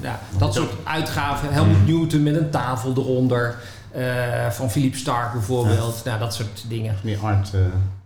nou, 0.00 0.16
dat 0.38 0.54
soort 0.54 0.72
uitgaven. 0.84 1.52
Helmut 1.52 1.86
Newton 1.86 2.22
met 2.22 2.36
een 2.36 2.50
tafel 2.50 2.92
eronder. 2.96 3.56
van 4.50 4.70
Philippe 4.70 4.98
Stark 4.98 5.32
bijvoorbeeld. 5.32 6.02
Nou, 6.04 6.18
dat 6.18 6.34
soort 6.34 6.64
dingen. 6.68 6.96
Meer 7.02 7.18
art. 7.22 7.50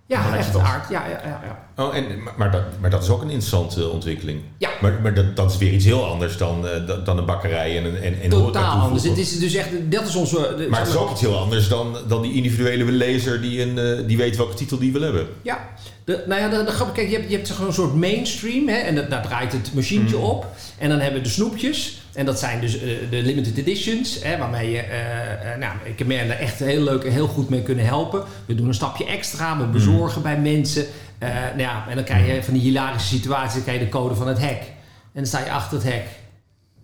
Ja, 0.06 0.36
echt 0.36 0.54
art. 0.56 0.88
Ja, 0.90 1.04
ja, 1.06 1.20
ja, 1.24 1.40
ja. 1.44 1.84
Oh, 1.84 1.96
en, 1.96 2.22
maar, 2.22 2.32
maar, 2.36 2.50
dat, 2.50 2.62
maar 2.80 2.90
dat 2.90 3.02
is 3.02 3.08
ook 3.08 3.22
een 3.22 3.30
interessante 3.30 3.88
ontwikkeling. 3.88 4.40
Ja. 4.58 4.68
Maar, 4.80 4.98
maar 5.02 5.14
dat, 5.14 5.36
dat 5.36 5.50
is 5.50 5.56
weer 5.58 5.72
iets 5.72 5.84
heel 5.84 6.04
anders 6.06 6.36
dan, 6.36 6.68
eh, 6.68 7.04
dan- 7.04 7.18
een 7.18 7.24
bakkerij 7.24 7.78
en 7.78 7.84
een 8.06 8.20
en, 8.20 8.30
Totaal 8.30 8.80
anders. 8.80 9.04
Het 9.04 9.18
is 9.18 9.38
dus 9.38 9.54
echt, 9.54 9.68
dat 9.90 10.06
is 10.08 10.14
onze... 10.14 10.54
de- 10.58 10.66
Maar 10.70 10.80
het 10.80 10.88
is 10.88 10.96
ook 10.96 11.10
iets 11.10 11.20
heel 11.20 11.38
anders 11.38 11.68
dan, 11.68 11.96
dan 12.08 12.22
die 12.22 12.32
individuele 12.34 12.84
lezer 12.84 13.40
die, 13.40 13.62
een, 13.62 13.78
eh, 13.78 14.06
die 14.06 14.16
weet 14.16 14.36
welke 14.36 14.54
titel 14.54 14.78
die 14.78 14.92
wil 14.92 15.02
hebben. 15.02 15.26
Ja, 15.42 15.68
de, 16.04 16.24
nou 16.26 16.40
ja, 16.40 16.48
de, 16.48 16.64
de 16.64 16.70
grap- 16.70 16.94
kijk, 16.94 17.08
je 17.10 17.16
hebt, 17.16 17.30
je 17.30 17.36
hebt 17.36 17.50
gewoon 17.50 17.66
een 17.66 17.72
soort 17.74 17.94
mainstream, 17.94 18.68
hè, 18.68 18.76
en 18.76 18.94
dat, 18.94 19.10
daar 19.10 19.22
draait 19.22 19.52
het 19.52 19.74
machientje 19.74 20.16
Mhm. 20.16 20.24
op. 20.24 20.46
En 20.78 20.88
dan 20.88 20.98
hebben 20.98 21.18
we 21.20 21.26
de 21.26 21.32
snoepjes, 21.32 22.02
en 22.14 22.24
dat 22.24 22.38
zijn 22.38 22.60
dus 22.60 22.80
eh, 22.80 22.88
de 23.10 23.22
limited 23.22 23.56
editions, 23.56 24.22
hè, 24.22 24.38
waarmee 24.38 24.70
je, 24.70 24.78
eh, 24.78 25.58
nou, 25.58 25.72
ik 25.84 25.98
heb 25.98 26.10
er 26.10 26.30
echt 26.30 26.58
heel 26.58 26.82
leuk 26.82 27.04
en 27.04 27.12
heel 27.12 27.26
goed 27.26 27.48
mee 27.48 27.62
kunnen 27.62 27.84
helpen. 27.84 28.24
We 28.46 28.54
doen 28.54 28.68
een 28.68 28.74
stapje 28.74 29.06
extra, 29.06 29.58
we 29.58 29.64
bezorgen 29.64 30.22
bij 30.22 30.38
mensen. 30.38 30.84
Nou 31.18 31.58
ja, 31.58 31.84
en 31.88 31.94
dan 31.94 32.04
krijg 32.04 32.26
je 32.26 32.42
van 32.42 32.54
die 32.54 32.62
hilarische 32.62 33.16
situaties, 33.16 33.52
dan 33.54 33.62
krijg 33.62 33.78
je 33.78 33.84
de 33.84 33.90
code 33.90 34.14
van 34.14 34.28
het 34.28 34.38
hek. 34.38 34.60
En 34.60 35.20
dan 35.20 35.26
sta 35.26 35.38
je 35.38 35.50
achter 35.50 35.76
het 35.76 35.86
hek. 35.86 36.04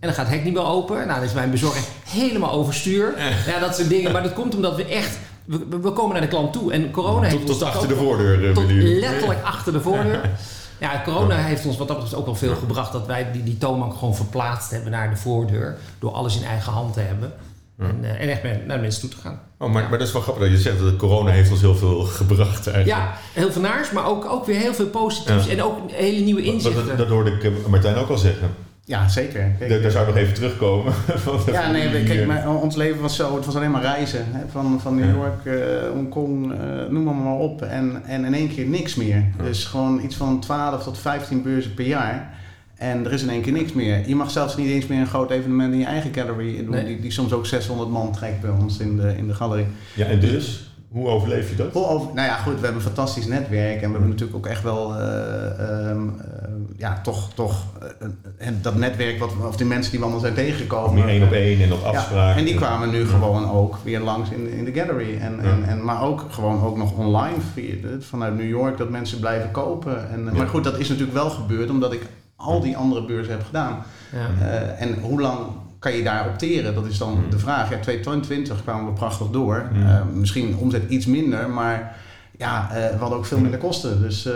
En 0.01 0.09
dan 0.09 0.13
gaat 0.13 0.27
het 0.27 0.35
hek 0.35 0.45
niet 0.45 0.55
meer 0.55 0.65
open. 0.65 0.97
Nou, 0.97 1.19
dan 1.19 1.23
is 1.23 1.33
mijn 1.33 1.51
bezorger 1.51 1.83
helemaal 2.09 2.53
overstuur. 2.53 3.15
Ja, 3.47 3.59
dat 3.59 3.77
soort 3.77 3.89
dingen. 3.89 4.13
Maar 4.13 4.23
dat 4.23 4.33
komt 4.33 4.55
omdat 4.55 4.77
we 4.77 4.85
echt... 4.85 5.19
We, 5.45 5.67
we 5.69 5.93
komen 5.93 6.13
naar 6.13 6.21
de 6.21 6.29
klant 6.29 6.53
toe. 6.53 6.73
En 6.73 6.91
corona 6.91 7.29
heeft 7.29 7.47
Tot, 7.47 7.63
achter 7.63 7.89
de 7.89 7.97
voordeur 7.97 8.55
tot 8.55 8.71
letterlijk 8.71 9.43
achter 9.43 9.73
de 9.73 9.81
voordeur. 9.81 10.31
Ja, 10.81 11.03
corona 11.05 11.37
heeft 11.37 11.67
ons 11.67 11.77
wat 11.77 11.89
dat 11.89 11.97
betreft 11.97 12.21
ook 12.21 12.27
wel 12.27 12.35
veel 12.35 12.55
gebracht 12.55 12.93
dat 12.93 13.07
wij 13.07 13.33
die, 13.33 13.43
die 13.43 13.59
toonbank 13.59 13.95
gewoon 13.95 14.17
verplaatst 14.17 14.71
hebben 14.71 14.91
naar 14.91 15.11
de 15.11 15.17
voordeur. 15.17 15.77
Door 15.99 16.13
alles 16.13 16.37
in 16.37 16.45
eigen 16.45 16.73
hand 16.73 16.93
te 16.95 17.01
hebben. 17.01 17.33
En, 17.79 17.99
eh, 18.03 18.21
en 18.21 18.29
echt 18.29 18.43
naar 18.43 18.77
de 18.77 18.83
mensen 18.83 19.01
toe 19.01 19.11
te 19.11 19.17
gaan. 19.17 19.41
Oh, 19.59 19.73
maar, 19.73 19.83
maar 19.89 19.99
dat 19.99 20.07
is 20.07 20.13
wel 20.13 20.23
grappig 20.23 20.43
dat 20.43 20.53
je 20.53 20.59
zegt 20.59 20.79
dat 20.79 20.97
corona 20.97 21.31
heeft 21.31 21.51
ons 21.51 21.61
heel 21.61 21.77
veel 21.77 22.01
gebracht 22.01 22.67
eigenlijk. 22.67 22.87
Ja, 22.87 23.15
heel 23.33 23.53
veel 23.53 23.63
naars, 23.63 23.91
maar 23.91 24.07
ook, 24.07 24.25
ook 24.25 24.47
weer 24.47 24.59
heel 24.59 24.75
veel 24.75 24.87
positiefs. 24.87 25.45
Ja. 25.45 25.53
En 25.53 25.63
ook 25.63 25.91
hele 25.91 26.21
nieuwe 26.21 26.43
inzichten. 26.43 26.87
dat, 26.87 26.99
dat 26.99 27.09
hoorde 27.09 27.31
ik 27.31 27.45
eh, 27.45 27.51
Martijn 27.67 27.97
ook 27.97 28.09
al 28.09 28.19
zeggen. 28.19 28.51
Ja, 28.91 29.09
zeker. 29.09 29.53
Kijk, 29.59 29.83
Daar, 29.83 29.91
zou 29.91 30.09
ik 30.09 30.15
nog 30.15 30.23
even 30.23 30.35
terugkomen. 30.35 30.93
Ja, 31.53 31.71
nee, 31.71 31.91
die, 31.91 32.03
kijk, 32.03 32.21
eh, 32.21 32.27
maar 32.27 32.49
ons 32.49 32.77
leven 32.77 33.01
was 33.01 33.17
zo, 33.17 33.37
het 33.37 33.47
was 33.47 33.57
alleen 33.57 33.71
maar 33.71 33.83
reizen. 33.83 34.27
Hè? 34.31 34.41
Van, 34.51 34.81
van 34.81 34.95
New. 34.95 35.15
York, 35.15 35.45
eh, 35.45 35.91
Hongkong, 35.93 36.53
eh, 36.53 36.59
noem 36.89 37.05
maar, 37.05 37.15
maar 37.15 37.35
op. 37.35 37.63
En, 37.63 38.03
en 38.07 38.25
in 38.25 38.35
één 38.35 38.49
keer 38.49 38.67
niks 38.67 38.95
meer. 38.95 39.17
Ja. 39.17 39.45
Dus 39.45 39.65
gewoon 39.65 40.01
iets 40.05 40.17
van 40.17 40.41
12 40.41 40.83
tot 40.83 40.99
15 40.99 41.43
beurzen 41.43 41.75
per 41.75 41.87
jaar. 41.87 42.35
En 42.77 43.05
er 43.05 43.13
is 43.13 43.23
in 43.23 43.31
één 43.31 43.43
keer 43.43 43.53
niks 43.53 43.73
meer. 43.73 44.09
Je 44.09 44.17
mag 44.17 44.31
zelfs 44.31 44.57
niet 44.57 44.71
eens 44.71 44.87
meer 44.87 45.01
een 45.01 45.07
groot 45.07 45.31
evenement 45.31 45.73
in 45.73 45.79
je 45.79 45.85
eigen 45.85 46.15
gallery 46.15 46.57
doen. 46.57 46.71
Nee. 46.71 46.85
Die, 46.85 47.01
die 47.01 47.11
soms 47.11 47.33
ook 47.33 47.47
600 47.47 47.91
man 47.91 48.13
trekt 48.13 48.41
bij 48.41 48.51
ons 48.51 48.79
in 48.79 48.97
de, 48.97 49.15
in 49.17 49.27
de 49.27 49.35
galerie. 49.35 49.67
Ja, 49.95 50.07
en 50.07 50.21
dus? 50.21 50.70
Hoe 50.91 51.09
overleef 51.09 51.51
je 51.51 51.57
dat? 51.57 51.75
Over, 51.75 52.15
nou 52.15 52.29
ja, 52.29 52.37
goed, 52.37 52.55
we 52.55 52.59
hebben 52.65 52.75
een 52.75 52.81
fantastisch 52.95 53.27
netwerk. 53.27 53.75
En 53.75 53.87
we 53.87 53.91
hebben 53.93 54.09
natuurlijk 54.09 54.37
ook 54.37 54.47
echt 54.47 54.63
wel, 54.63 54.95
eh, 54.95 55.89
ehm, 55.91 56.09
eh, 56.09 56.49
ja, 56.77 57.01
toch, 57.03 57.31
toch 57.35 57.65
eh, 57.81 58.07
en 58.47 58.59
dat 58.63 58.75
netwerk, 58.75 59.19
wat, 59.19 59.31
of 59.49 59.57
die 59.57 59.67
mensen 59.67 59.91
die 59.91 59.99
we 60.01 60.05
allemaal 60.05 60.25
zijn 60.25 60.35
tegengekomen. 60.35 60.95
Meer 60.95 61.09
één 61.09 61.23
op 61.23 61.33
één 61.33 61.63
en 61.63 61.73
op 61.73 61.81
Ja, 61.83 61.89
afspraken. 61.89 62.39
en 62.39 62.45
die 62.45 62.55
kwamen 62.55 62.91
nu 62.91 63.07
gewoon 63.07 63.51
ook 63.51 63.77
weer 63.85 64.01
langs 64.01 64.31
in, 64.31 64.51
in 64.53 64.65
de 64.65 64.73
gallery. 64.73 65.19
En, 65.21 65.37
Ja. 65.43 65.51
en, 65.51 65.65
en, 65.65 65.85
maar 65.85 66.03
ook 66.03 66.25
gewoon 66.31 66.63
ook 66.63 66.77
nog 66.77 66.93
online 66.97 67.41
via 67.55 67.75
vanuit 68.01 68.37
New 68.37 68.49
York 68.49 68.79
dat 68.79 68.91
mensen 68.91 69.21
blijven 69.21 69.51
kopen. 69.51 70.11
En, 70.11 70.25
Ja. 70.25 70.33
Maar 70.33 70.49
goed, 70.49 70.65
dat 70.65 70.79
is 70.79 70.89
natuurlijk 70.89 71.17
wel 71.17 71.31
gebeurd 71.31 71.71
omdat 71.71 71.93
ik 71.93 72.07
al 72.37 72.61
die 72.61 72.77
andere 72.77 73.05
beurzen 73.05 73.33
heb 73.33 73.45
gedaan. 73.47 73.83
Ja. 74.13 74.47
Eh, 74.47 74.83
en 74.83 75.01
hoe 75.01 75.21
lang 75.21 75.39
kan 75.81 75.93
je 75.97 76.03
daar 76.03 76.29
opteren? 76.29 76.75
Dat 76.75 76.87
is 76.87 76.99
dan 76.99 77.13
Hmm. 77.13 77.31
de 77.31 77.39
vraag. 77.39 77.71
Ja, 77.71 77.79
2020 77.79 78.63
kwamen 78.63 78.87
we 78.87 78.93
prachtig 78.93 79.27
door. 79.31 79.71
Eh, 79.75 80.01
misschien 80.15 80.57
omzet 80.57 80.83
iets 80.89 81.07
minder, 81.07 81.51
maar 81.51 81.97
ja, 82.39 82.71
eh, 82.73 82.91
we 82.93 82.99
hadden 82.99 83.19
ook 83.19 83.27
veel 83.27 83.39
minder 83.39 83.61
kosten. 83.61 84.03
Dus, 84.03 84.27
eh, 84.27 84.33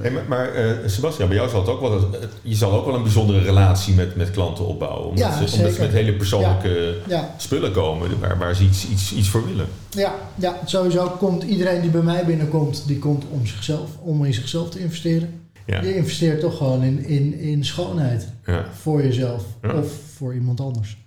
Hey, 0.00 0.10
maar 0.10 0.22
maar 0.28 0.50
Sebastian, 0.86 1.28
bij 1.28 1.36
jou 1.36 1.50
zal 1.50 1.60
het 1.60 1.68
ook 1.68 1.80
wel, 1.80 2.10
je 2.42 2.54
zal 2.54 2.72
ook 2.72 2.84
wel 2.86 2.94
een 2.94 3.02
bijzondere 3.02 3.38
relatie 3.40 3.94
met, 3.94 4.16
met 4.16 4.30
klanten 4.30 4.66
opbouwen. 4.66 5.08
Omdat, 5.08 5.18
Ja, 5.18 5.30
ze, 5.32 5.38
omdat 5.38 5.50
ze 5.50 5.56
zeker. 5.66 5.80
met 5.80 5.90
hele 5.92 6.12
persoonlijke 6.12 6.96
Ja, 7.06 7.34
spullen 7.36 7.72
komen 7.72 8.20
waar, 8.20 8.38
waar 8.38 8.54
ze 8.54 8.64
iets, 8.64 8.88
iets, 8.88 9.12
iets 9.14 9.28
voor 9.28 9.46
willen. 9.46 9.66
ja, 9.90 10.14
ja, 10.34 10.56
sowieso 10.64 11.06
komt 11.18 11.42
iedereen 11.42 11.80
die 11.80 11.90
bij 11.90 12.02
mij 12.02 12.24
binnenkomt, 12.24 12.82
die 12.86 12.98
komt 12.98 13.24
om 13.30 13.46
zichzelf, 13.46 13.90
om 14.02 14.24
in 14.24 14.34
zichzelf 14.34 14.70
te 14.70 14.78
investeren. 14.80 15.39
Ja. 15.70 15.82
Je 15.82 15.96
investeert 15.96 16.40
toch 16.40 16.56
gewoon 16.56 16.82
in, 16.82 17.04
in, 17.04 17.38
in 17.38 17.64
schoonheid 17.64 18.28
Ja. 18.46 18.64
voor 18.72 19.02
jezelf 19.02 19.44
Ja. 19.62 19.74
of 19.74 19.92
voor 20.16 20.34
iemand 20.34 20.60
anders. 20.60 20.98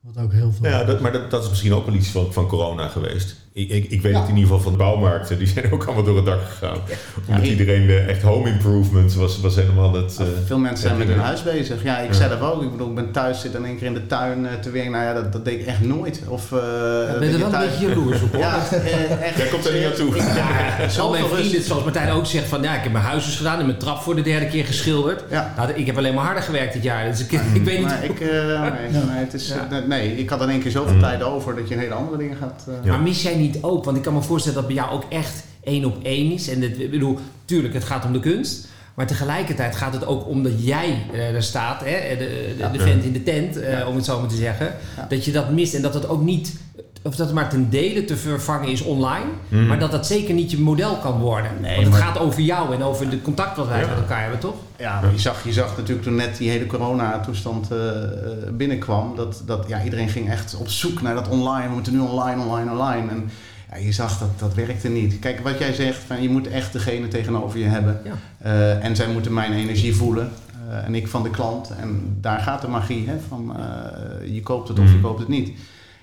Wat 0.00 0.24
ook 0.24 0.32
heel 0.32 0.52
veel. 0.52 0.66
Ja, 0.70 0.84
dat, 0.84 1.00
maar 1.00 1.12
dat, 1.12 1.30
dat 1.30 1.42
is 1.42 1.48
misschien 1.48 1.72
ook 1.74 1.86
wel 1.86 1.94
iets 1.94 2.08
van, 2.08 2.32
van 2.32 2.46
corona 2.46 2.88
geweest. 2.88 3.36
Ik, 3.58 3.68
ik, 3.70 3.90
ik 3.90 4.02
weet 4.02 4.12
Ja. 4.12 4.20
het 4.20 4.28
in 4.28 4.34
ieder 4.36 4.48
geval 4.50 4.62
van 4.62 4.72
de 4.72 4.78
bouwmarkten, 4.78 5.38
die 5.38 5.46
zijn 5.46 5.72
ook 5.72 5.84
allemaal 5.84 6.04
door 6.04 6.16
het 6.16 6.24
dak 6.26 6.40
gegaan. 6.48 6.76
Omdat 7.28 7.44
ik- 7.44 7.50
iedereen 7.50 7.88
eh, 7.88 8.08
echt 8.08 8.22
home 8.22 8.48
improvement 8.48 9.14
was, 9.14 9.40
was 9.40 9.54
helemaal 9.56 9.92
het... 9.94 10.16
eh, 10.20 10.26
veel 10.46 10.58
mensen 10.58 10.86
zijn 10.88 10.98
met 10.98 11.08
hun 11.08 11.18
huis 11.18 11.42
bezig. 11.42 11.82
Ja, 11.82 11.98
ik 11.98 12.08
Ja. 12.08 12.14
zelf 12.14 12.40
ook. 12.40 12.62
Ik 12.62 12.70
bedoel, 12.70 12.88
ik 12.88 12.94
ben 12.94 13.10
thuis, 13.12 13.40
zit 13.40 13.54
in 13.54 13.64
één 13.64 13.76
keer 13.78 13.86
in 13.86 13.94
de 13.94 14.06
tuin 14.06 14.46
eh, 14.46 14.52
te 14.54 14.70
werken. 14.70 14.90
Nou 14.92 15.04
ja, 15.04 15.12
dat, 15.14 15.32
dat 15.32 15.44
deed 15.44 15.60
ik 15.60 15.66
echt 15.66 15.80
nooit. 15.80 16.20
Of, 16.28 16.52
eh, 16.52 16.58
ben 17.18 17.28
je 17.28 17.32
er 17.34 17.38
wel 17.50 17.52
een 17.54 17.68
beetje 17.68 17.88
jaloers 17.88 18.22
op 18.22 18.30
hoor. 18.32 18.40
Ja, 18.40 18.56
echt. 19.22 19.36
Jij 19.36 19.46
komt 19.50 19.66
er 19.66 19.74
niet 19.74 19.84
aan 19.84 19.92
toe. 19.92 20.16
Ik- 20.16 20.22
Ja, 20.96 21.08
mijn 21.10 21.24
vrienden, 21.24 21.62
zoals 21.62 21.84
Martijn 21.84 22.10
ook 22.10 22.26
zegt, 22.26 22.46
van 22.48 22.62
ja, 22.62 22.74
ik 22.76 22.82
heb 22.82 22.92
mijn 22.92 23.04
huis 23.04 23.24
dus 23.24 23.36
gedaan 23.36 23.58
en 23.58 23.66
mijn 23.66 23.78
trap 23.78 23.98
voor 24.02 24.16
de 24.16 24.22
derde 24.22 24.46
keer 24.48 24.64
geschilderd. 24.64 25.22
Ja. 25.30 25.52
Nou, 25.56 25.70
ik 25.72 25.86
heb 25.86 25.96
alleen 25.96 26.14
maar 26.14 26.24
harder 26.24 26.42
gewerkt 26.42 26.72
dit 26.72 26.82
jaar. 26.82 27.10
Dus 27.10 27.20
ik, 27.20 27.32
ik 27.32 27.64
weet 27.64 27.78
niet. 27.78 27.86
Maar 27.86 28.04
ik, 28.04 28.20
eh, 28.20 28.28
nee, 28.28 28.40
Ja. 28.92 29.04
nee, 29.06 29.18
het 29.24 29.34
is, 29.34 29.48
Ja. 29.70 29.82
nee, 29.88 30.16
ik 30.16 30.28
had 30.30 30.42
in 30.42 30.48
één 30.48 30.60
keer 30.60 30.70
zoveel 30.70 30.94
Mm. 30.94 31.00
tijd 31.00 31.22
over 31.22 31.56
dat 31.56 31.68
je 31.68 31.74
een 31.74 31.80
hele 31.80 31.94
andere 31.94 32.16
dingen 32.18 32.36
gaat. 32.36 32.64
eh, 32.68 32.74
Ja. 32.82 32.90
Maar 32.90 33.00
mis 33.00 33.22
jij 33.22 33.36
niet 33.36 33.47
ook? 33.60 33.84
Want 33.84 33.96
ik 33.96 34.02
kan 34.02 34.14
me 34.14 34.22
voorstellen 34.22 34.58
dat 34.58 34.66
bij 34.66 34.76
jou 34.76 34.90
ook 34.90 35.04
echt 35.08 35.44
één 35.64 35.84
op 35.84 35.96
één 36.02 36.32
is. 36.32 36.48
En 36.48 36.60
dit, 36.60 36.80
ik 36.80 36.90
bedoel, 36.90 37.18
tuurlijk, 37.44 37.74
het 37.74 37.84
gaat 37.84 38.04
om 38.04 38.12
de 38.12 38.20
kunst. 38.20 38.68
Maar 38.94 39.06
tegelijkertijd 39.06 39.76
gaat 39.76 39.92
het 39.92 40.06
ook 40.06 40.28
om 40.28 40.42
dat 40.42 40.52
jij 40.64 41.06
eh, 41.12 41.34
er 41.34 41.42
staat, 41.42 41.80
hè, 41.84 42.16
de, 42.16 42.24
de, 42.24 42.54
Ja. 42.58 42.68
de 42.68 42.78
vent 42.78 43.04
in 43.04 43.12
de 43.12 43.22
tent, 43.22 43.56
eh, 43.56 43.72
Ja. 43.72 43.86
om 43.86 43.96
het 43.96 44.04
zo 44.04 44.20
maar 44.20 44.28
te 44.28 44.36
zeggen. 44.36 44.74
Ja. 44.96 45.06
Dat 45.08 45.24
je 45.24 45.32
dat 45.32 45.50
mist 45.50 45.74
en 45.74 45.82
dat 45.82 45.94
het 45.94 46.08
ook 46.08 46.22
niet, 46.22 46.56
of 47.08 47.16
dat 47.16 47.26
het 47.26 47.34
maar 47.34 47.48
ten 47.48 47.70
dele 47.70 48.04
te 48.04 48.16
vervangen 48.16 48.68
is 48.68 48.82
online. 48.82 49.24
Mhm. 49.48 49.66
Maar 49.66 49.78
dat 49.78 49.90
dat 49.90 50.06
zeker 50.06 50.34
niet 50.34 50.50
je 50.50 50.58
model 50.60 50.96
kan 50.96 51.18
worden. 51.18 51.50
Nee, 51.60 51.70
Want 51.74 51.86
het 51.86 51.96
maar- 51.96 52.02
gaat 52.06 52.18
over 52.18 52.40
jou 52.40 52.74
en 52.74 52.82
over 52.82 53.10
de 53.10 53.22
contact 53.22 53.56
wat 53.56 53.68
wij 53.68 53.80
Ja. 53.80 53.86
met 53.88 53.96
elkaar 53.96 54.20
hebben, 54.20 54.38
toch? 54.38 54.54
Ja, 54.78 55.00
je 55.12 55.18
zag, 55.18 55.44
je 55.44 55.52
zag 55.52 55.76
natuurlijk 55.76 56.02
toen 56.06 56.14
net 56.14 56.36
die 56.36 56.50
hele 56.50 56.66
corona-toestand 56.66 57.70
eh, 57.70 58.02
eh, 58.02 58.02
binnenkwam, 58.52 59.16
dat, 59.16 59.42
dat 59.46 59.64
ja, 59.68 59.82
iedereen 59.84 60.08
ging 60.08 60.30
echt 60.30 60.56
op 60.56 60.68
zoek 60.68 61.02
naar 61.02 61.14
dat 61.14 61.28
online. 61.28 61.68
We 61.68 61.74
moeten 61.74 61.92
nu 61.92 61.98
online, 61.98 62.42
online, 62.42 62.70
online. 62.70 63.10
En 63.10 63.30
ja, 63.70 63.76
je 63.76 63.92
zag 63.92 64.18
dat 64.18 64.28
dat 64.38 64.54
werkte 64.54 64.88
niet. 64.88 65.18
Kijk, 65.18 65.40
wat 65.40 65.58
jij 65.58 65.72
zegt, 65.72 65.98
van, 66.06 66.22
je 66.22 66.28
moet 66.30 66.48
echt 66.48 66.72
degene 66.72 67.08
tegenover 67.08 67.58
je 67.58 67.64
hebben. 67.64 68.00
Ja. 68.04 68.12
Eh, 68.38 68.84
en 68.84 68.96
zij 68.96 69.08
moeten 69.08 69.32
mijn 69.32 69.52
energie 69.52 69.94
voelen. 69.96 70.30
eh, 70.70 70.84
en 70.86 70.94
ik 70.94 71.08
van 71.08 71.22
de 71.22 71.30
klant. 71.30 71.70
En 71.80 72.16
daar 72.20 72.40
gaat 72.40 72.60
de 72.60 72.68
magie 72.68 73.08
hè, 73.08 73.14
van 73.28 73.56
eh, 73.56 74.34
je 74.34 74.42
koopt 74.42 74.68
het 74.68 74.78
of 74.78 74.88
je 74.90 74.96
Mm. 74.96 75.00
koopt 75.02 75.18
het 75.18 75.28
niet. 75.28 75.50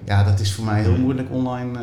Ja, 0.06 0.24
dat 0.24 0.40
is 0.40 0.54
voor 0.54 0.66
mij 0.66 0.82
heel 0.82 0.98
moeilijk 0.98 1.28
online 1.32 1.80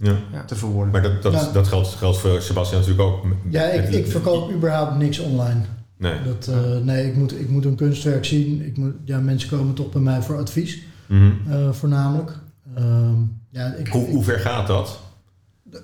eh, 0.00 0.10
ja. 0.32 0.44
te 0.44 0.54
verwoorden. 0.54 0.92
Maar 0.92 1.02
dat, 1.02 1.22
dat, 1.22 1.32
Ja. 1.32 1.50
dat 1.52 1.66
geldt, 1.68 1.88
geldt 1.88 2.18
voor 2.18 2.42
Sebastian 2.42 2.80
natuurlijk 2.80 3.08
ook. 3.08 3.24
Ja, 3.50 3.62
ik, 3.62 3.88
ik 3.88 4.06
verkoop 4.06 4.52
überhaupt 4.52 4.96
niks 4.98 5.18
online. 5.18 5.60
Nee. 5.98 6.14
Dat, 6.24 6.46
eh, 6.46 6.76
nee, 6.82 7.06
ik 7.06 7.16
moet, 7.16 7.40
ik 7.40 7.48
moet 7.48 7.64
een 7.64 7.74
kunstwerk 7.76 8.24
zien. 8.24 8.66
Ik 8.66 8.76
moet, 8.76 8.92
ja, 9.04 9.18
mensen 9.18 9.48
komen 9.48 9.74
toch 9.74 9.90
bij 9.90 10.00
mij 10.02 10.22
voor 10.22 10.38
advies, 10.38 10.82
Mhm. 11.06 11.30
eh, 11.48 11.70
voornamelijk. 11.72 12.38
Ehm, 12.74 13.14
ja, 13.50 13.74
ik, 13.74 13.88
Hoe, 13.88 14.02
ik- 14.06 14.12
hoe 14.12 14.24
ver 14.24 14.38
gaat 14.38 14.66
dat? 14.66 15.00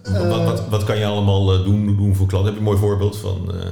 eh, 0.03 0.29
wat, 0.29 0.45
wat, 0.45 0.69
wat 0.69 0.85
kan 0.85 0.99
je 0.99 1.05
allemaal 1.07 1.53
eh, 1.59 1.65
doen, 1.65 1.97
doen 1.97 2.15
voor 2.17 2.27
klanten? 2.27 2.53
Heb 2.53 2.61
je 2.63 2.67
een 2.69 2.73
mooi 2.75 2.87
voorbeeld 2.89 3.17
van, 3.17 3.53
eh, 3.55 3.67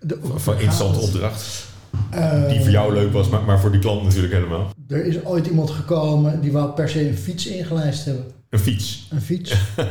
de- 0.00 0.18
van, 0.22 0.40
van 0.40 0.52
interessante 0.54 0.98
opdracht? 1.00 1.66
Eh, 2.10 2.48
Die 2.48 2.60
voor 2.60 2.70
jou 2.70 2.92
leuk 2.94 3.12
was, 3.12 3.28
maar, 3.28 3.42
maar 3.42 3.60
voor 3.60 3.70
die 3.70 3.80
klant 3.80 4.02
natuurlijk 4.02 4.32
helemaal. 4.34 4.70
Er 4.88 5.04
is 5.04 5.24
ooit 5.24 5.46
iemand 5.46 5.70
gekomen 5.70 6.40
die 6.40 6.52
wou 6.52 6.70
per 6.72 6.88
se 6.88 7.08
een 7.08 7.16
fiets 7.16 7.46
ingelijst 7.46 8.04
hebben. 8.04 8.24
Een 8.50 8.58
fiets. 8.58 9.08
Een 9.10 9.20
fiets. 9.22 9.54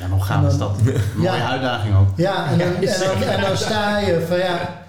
Ja, 0.00 0.08
hoe 0.08 0.22
gaaf 0.22 0.52
is 0.52 0.58
dat? 0.58 0.78
Een 0.78 0.92
mooie 1.16 1.28
Ja. 1.36 1.50
uitdaging 1.50 1.96
ook. 1.96 2.08
Ja, 2.16 2.50
en 2.50 2.58
dan, 2.58 2.66
en 2.76 3.00
dan, 3.20 3.28
en 3.28 3.40
dan 3.40 3.56
sta 3.56 3.98
je 3.98 4.24
van 4.28 4.38
ja, 4.38 4.82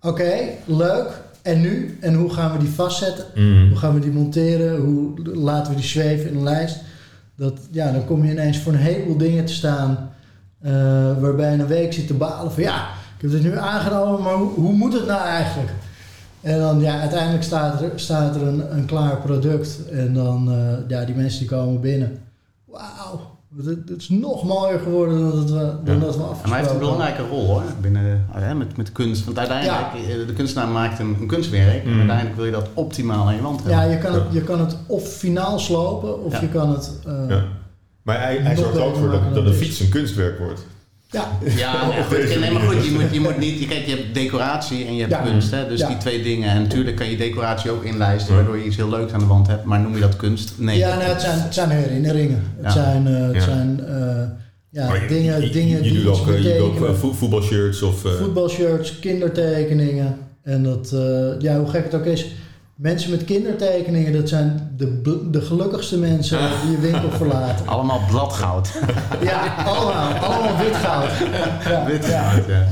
oké, 0.00 0.32
leuk. 0.64 1.20
En 1.42 1.60
nu? 1.60 1.98
En 2.00 2.14
hoe 2.14 2.32
gaan 2.32 2.52
we 2.52 2.58
die 2.58 2.68
vastzetten? 2.68 3.24
Mhm. 3.34 3.68
Hoe 3.68 3.76
gaan 3.76 3.94
we 3.94 4.00
die 4.00 4.10
monteren? 4.10 4.76
Hoe 4.80 5.12
laten 5.34 5.72
we 5.72 5.78
die 5.78 5.88
zweven 5.88 6.30
in 6.30 6.36
een 6.36 6.42
lijst? 6.42 6.76
Dat, 7.36 7.52
ja, 7.70 7.92
dan 7.92 8.04
kom 8.04 8.24
je 8.24 8.30
ineens 8.32 8.58
voor 8.58 8.72
een 8.72 8.78
heleboel 8.78 9.16
dingen 9.16 9.44
te 9.44 9.52
staan. 9.54 10.10
eh, 10.62 10.72
waarbij 11.20 11.52
je 11.52 11.58
een 11.58 11.66
week 11.66 11.92
zit 11.92 12.06
te 12.06 12.14
balen 12.14 12.52
van 12.52 12.62
ja, 12.62 12.86
ik 13.16 13.22
heb 13.22 13.32
het 13.32 13.42
nu 13.42 13.58
aangenomen, 13.58 14.22
maar 14.22 14.34
hoe, 14.34 14.52
hoe 14.54 14.72
moet 14.72 14.92
het 14.92 15.06
nou 15.06 15.22
eigenlijk? 15.26 15.70
En 16.40 16.58
dan, 16.58 16.80
ja, 16.80 17.00
uiteindelijk 17.00 17.42
staat 17.44 17.80
er, 17.82 17.90
staat 17.94 18.34
er 18.36 18.42
een, 18.42 18.76
een 18.76 18.84
klaar 18.84 19.16
product. 19.16 19.88
En 19.90 20.14
dan, 20.14 20.52
eh, 20.52 20.88
ja, 20.88 21.04
die 21.04 21.14
mensen 21.14 21.38
die 21.40 21.48
komen 21.48 21.80
binnen. 21.80 22.18
Wauw, 22.64 23.20
het, 23.56 23.66
het 23.88 24.00
is 24.00 24.08
nog 24.08 24.44
mooier 24.44 24.78
geworden 24.78 25.18
dan 25.20 25.30
dat 25.30 25.50
we, 25.50 25.72
dan 25.84 25.94
Ja. 25.94 26.00
dat 26.00 26.16
we 26.16 26.22
Maar 26.22 26.48
hij 26.50 26.58
heeft 26.58 26.70
een 26.70 26.78
belangrijke 26.78 27.22
rol 27.22 27.46
hoor, 27.46 27.62
binnen, 27.80 28.26
eh, 28.34 28.40
hè, 28.42 28.54
met, 28.54 28.76
met 28.76 28.92
kunst. 28.92 29.24
Want 29.24 29.38
uiteindelijk, 29.38 30.08
eh, 30.08 30.26
de 30.26 30.32
kunstenaar 30.32 30.68
maakt 30.68 30.98
een, 30.98 31.16
een 31.20 31.26
kunstwerk. 31.26 31.84
Mm. 31.84 31.90
En 31.92 31.98
uiteindelijk 31.98 32.36
wil 32.36 32.44
je 32.44 32.50
dat 32.52 32.68
optimaal 32.74 33.26
aan 33.26 33.34
je 33.34 33.42
wand 33.42 33.62
hebben. 33.62 33.76
Ja, 33.78 33.82
je 33.82 33.98
kan, 33.98 34.14
het, 34.14 34.22
je 34.30 34.42
kan 34.42 34.60
het 34.60 34.76
of 34.86 35.08
finaal 35.08 35.58
slopen, 35.58 36.24
of 36.24 36.32
Ja. 36.32 36.40
je 36.40 36.48
kan 36.48 36.70
het... 36.70 36.92
eh, 37.06 37.12
Ja. 37.28 37.44
Maar 38.02 38.20
hij, 38.20 38.36
hij 38.36 38.54
Nog 38.54 38.62
zorgt 38.62 38.76
er 38.76 38.84
ook 38.84 38.96
voor 38.96 39.10
dat, 39.10 39.34
dat 39.34 39.44
dit. 39.44 39.54
fiets 39.54 39.80
een 39.80 39.88
kunstwerk 39.88 40.38
wordt. 40.38 40.66
Ja. 41.10 41.28
Ja, 41.56 41.86
nee, 41.88 42.02
goed, 42.04 42.40
nee, 42.40 42.50
maar 42.50 42.62
goed, 42.62 42.84
je 42.84 42.90
moet, 42.90 43.02
je 43.12 43.20
moet 43.20 43.38
niet... 43.38 43.58
Je, 43.58 43.66
kijk, 43.66 43.86
je 43.86 43.90
hebt 43.96 44.14
decoratie 44.14 44.84
en 44.86 44.94
je 44.94 45.00
hebt 45.00 45.12
Ja. 45.12 45.18
kunst. 45.22 45.50
Hè, 45.50 45.68
dus 45.68 45.80
Ja. 45.80 45.88
die 45.88 45.96
twee 45.96 46.22
dingen. 46.22 46.48
En 46.50 46.62
natuurlijk 46.62 46.96
kan 46.96 47.10
je 47.10 47.16
decoratie 47.16 47.70
ook 47.70 47.84
inlijsten, 47.84 48.34
waardoor 48.34 48.56
je 48.58 48.64
iets 48.64 48.76
heel 48.76 48.88
leuks 48.90 49.12
aan 49.12 49.18
de 49.18 49.26
wand 49.26 49.46
hebt. 49.46 49.64
Maar 49.64 49.80
noem 49.80 49.94
je 49.94 50.00
dat 50.00 50.16
kunst? 50.16 50.52
Nee. 50.56 50.78
Ja, 50.78 50.88
nou, 50.96 51.02
het, 51.02 51.20
zijn, 51.20 51.40
het 51.40 51.54
zijn 51.54 51.70
herinneringen. 51.70 52.42
Het 52.56 52.64
Ja. 52.64 52.70
zijn, 52.70 53.06
eh, 53.06 53.26
het 53.26 53.34
Ja. 53.34 53.40
zijn 53.40 53.80
eh, 53.86 54.24
ja, 54.70 54.94
je- 54.94 55.06
dingen, 55.08 55.40
je, 55.40 55.50
dingen 55.50 55.76
je, 55.84 55.90
die 55.90 56.02
doet 56.02 56.20
ook, 56.20 56.28
eh, 56.28 56.36
je 56.36 56.42
doet 56.42 56.52
ook 56.52 56.64
betekenen. 56.66 56.88
eh, 56.94 57.00
vo- 57.00 57.12
voetbalshirts 57.12 57.82
of... 57.82 58.04
eh, 58.04 58.10
Voetbalshirts, 58.12 58.98
kindertekeningen. 58.98 60.16
En 60.42 60.62
dat, 60.62 60.92
eh, 60.92 61.40
ja, 61.40 61.58
hoe 61.58 61.68
gek 61.68 61.84
het 61.84 61.94
ook 61.94 62.04
is. 62.06 62.26
Mensen 62.78 63.10
met 63.10 63.24
kindertekeningen, 63.24 64.12
dat 64.12 64.28
zijn 64.28 64.74
de, 64.76 65.28
de 65.30 65.40
gelukkigste 65.40 65.98
mensen 65.98 66.38
die 66.62 66.70
je 66.70 66.78
winkel 66.78 67.10
verlaten. 67.10 67.66
Allemaal 67.74 68.00
bladgoud. 68.10 68.72
Ja, 69.22 69.54
allemaal. 69.54 70.12
Allemaal 70.12 70.56
wit 70.56 70.76
goud. 70.76 71.10
Ja, 71.64 71.86
Wit 71.86 72.06
ja. 72.06 72.28
goud, 72.30 72.46
ja. 72.46 72.66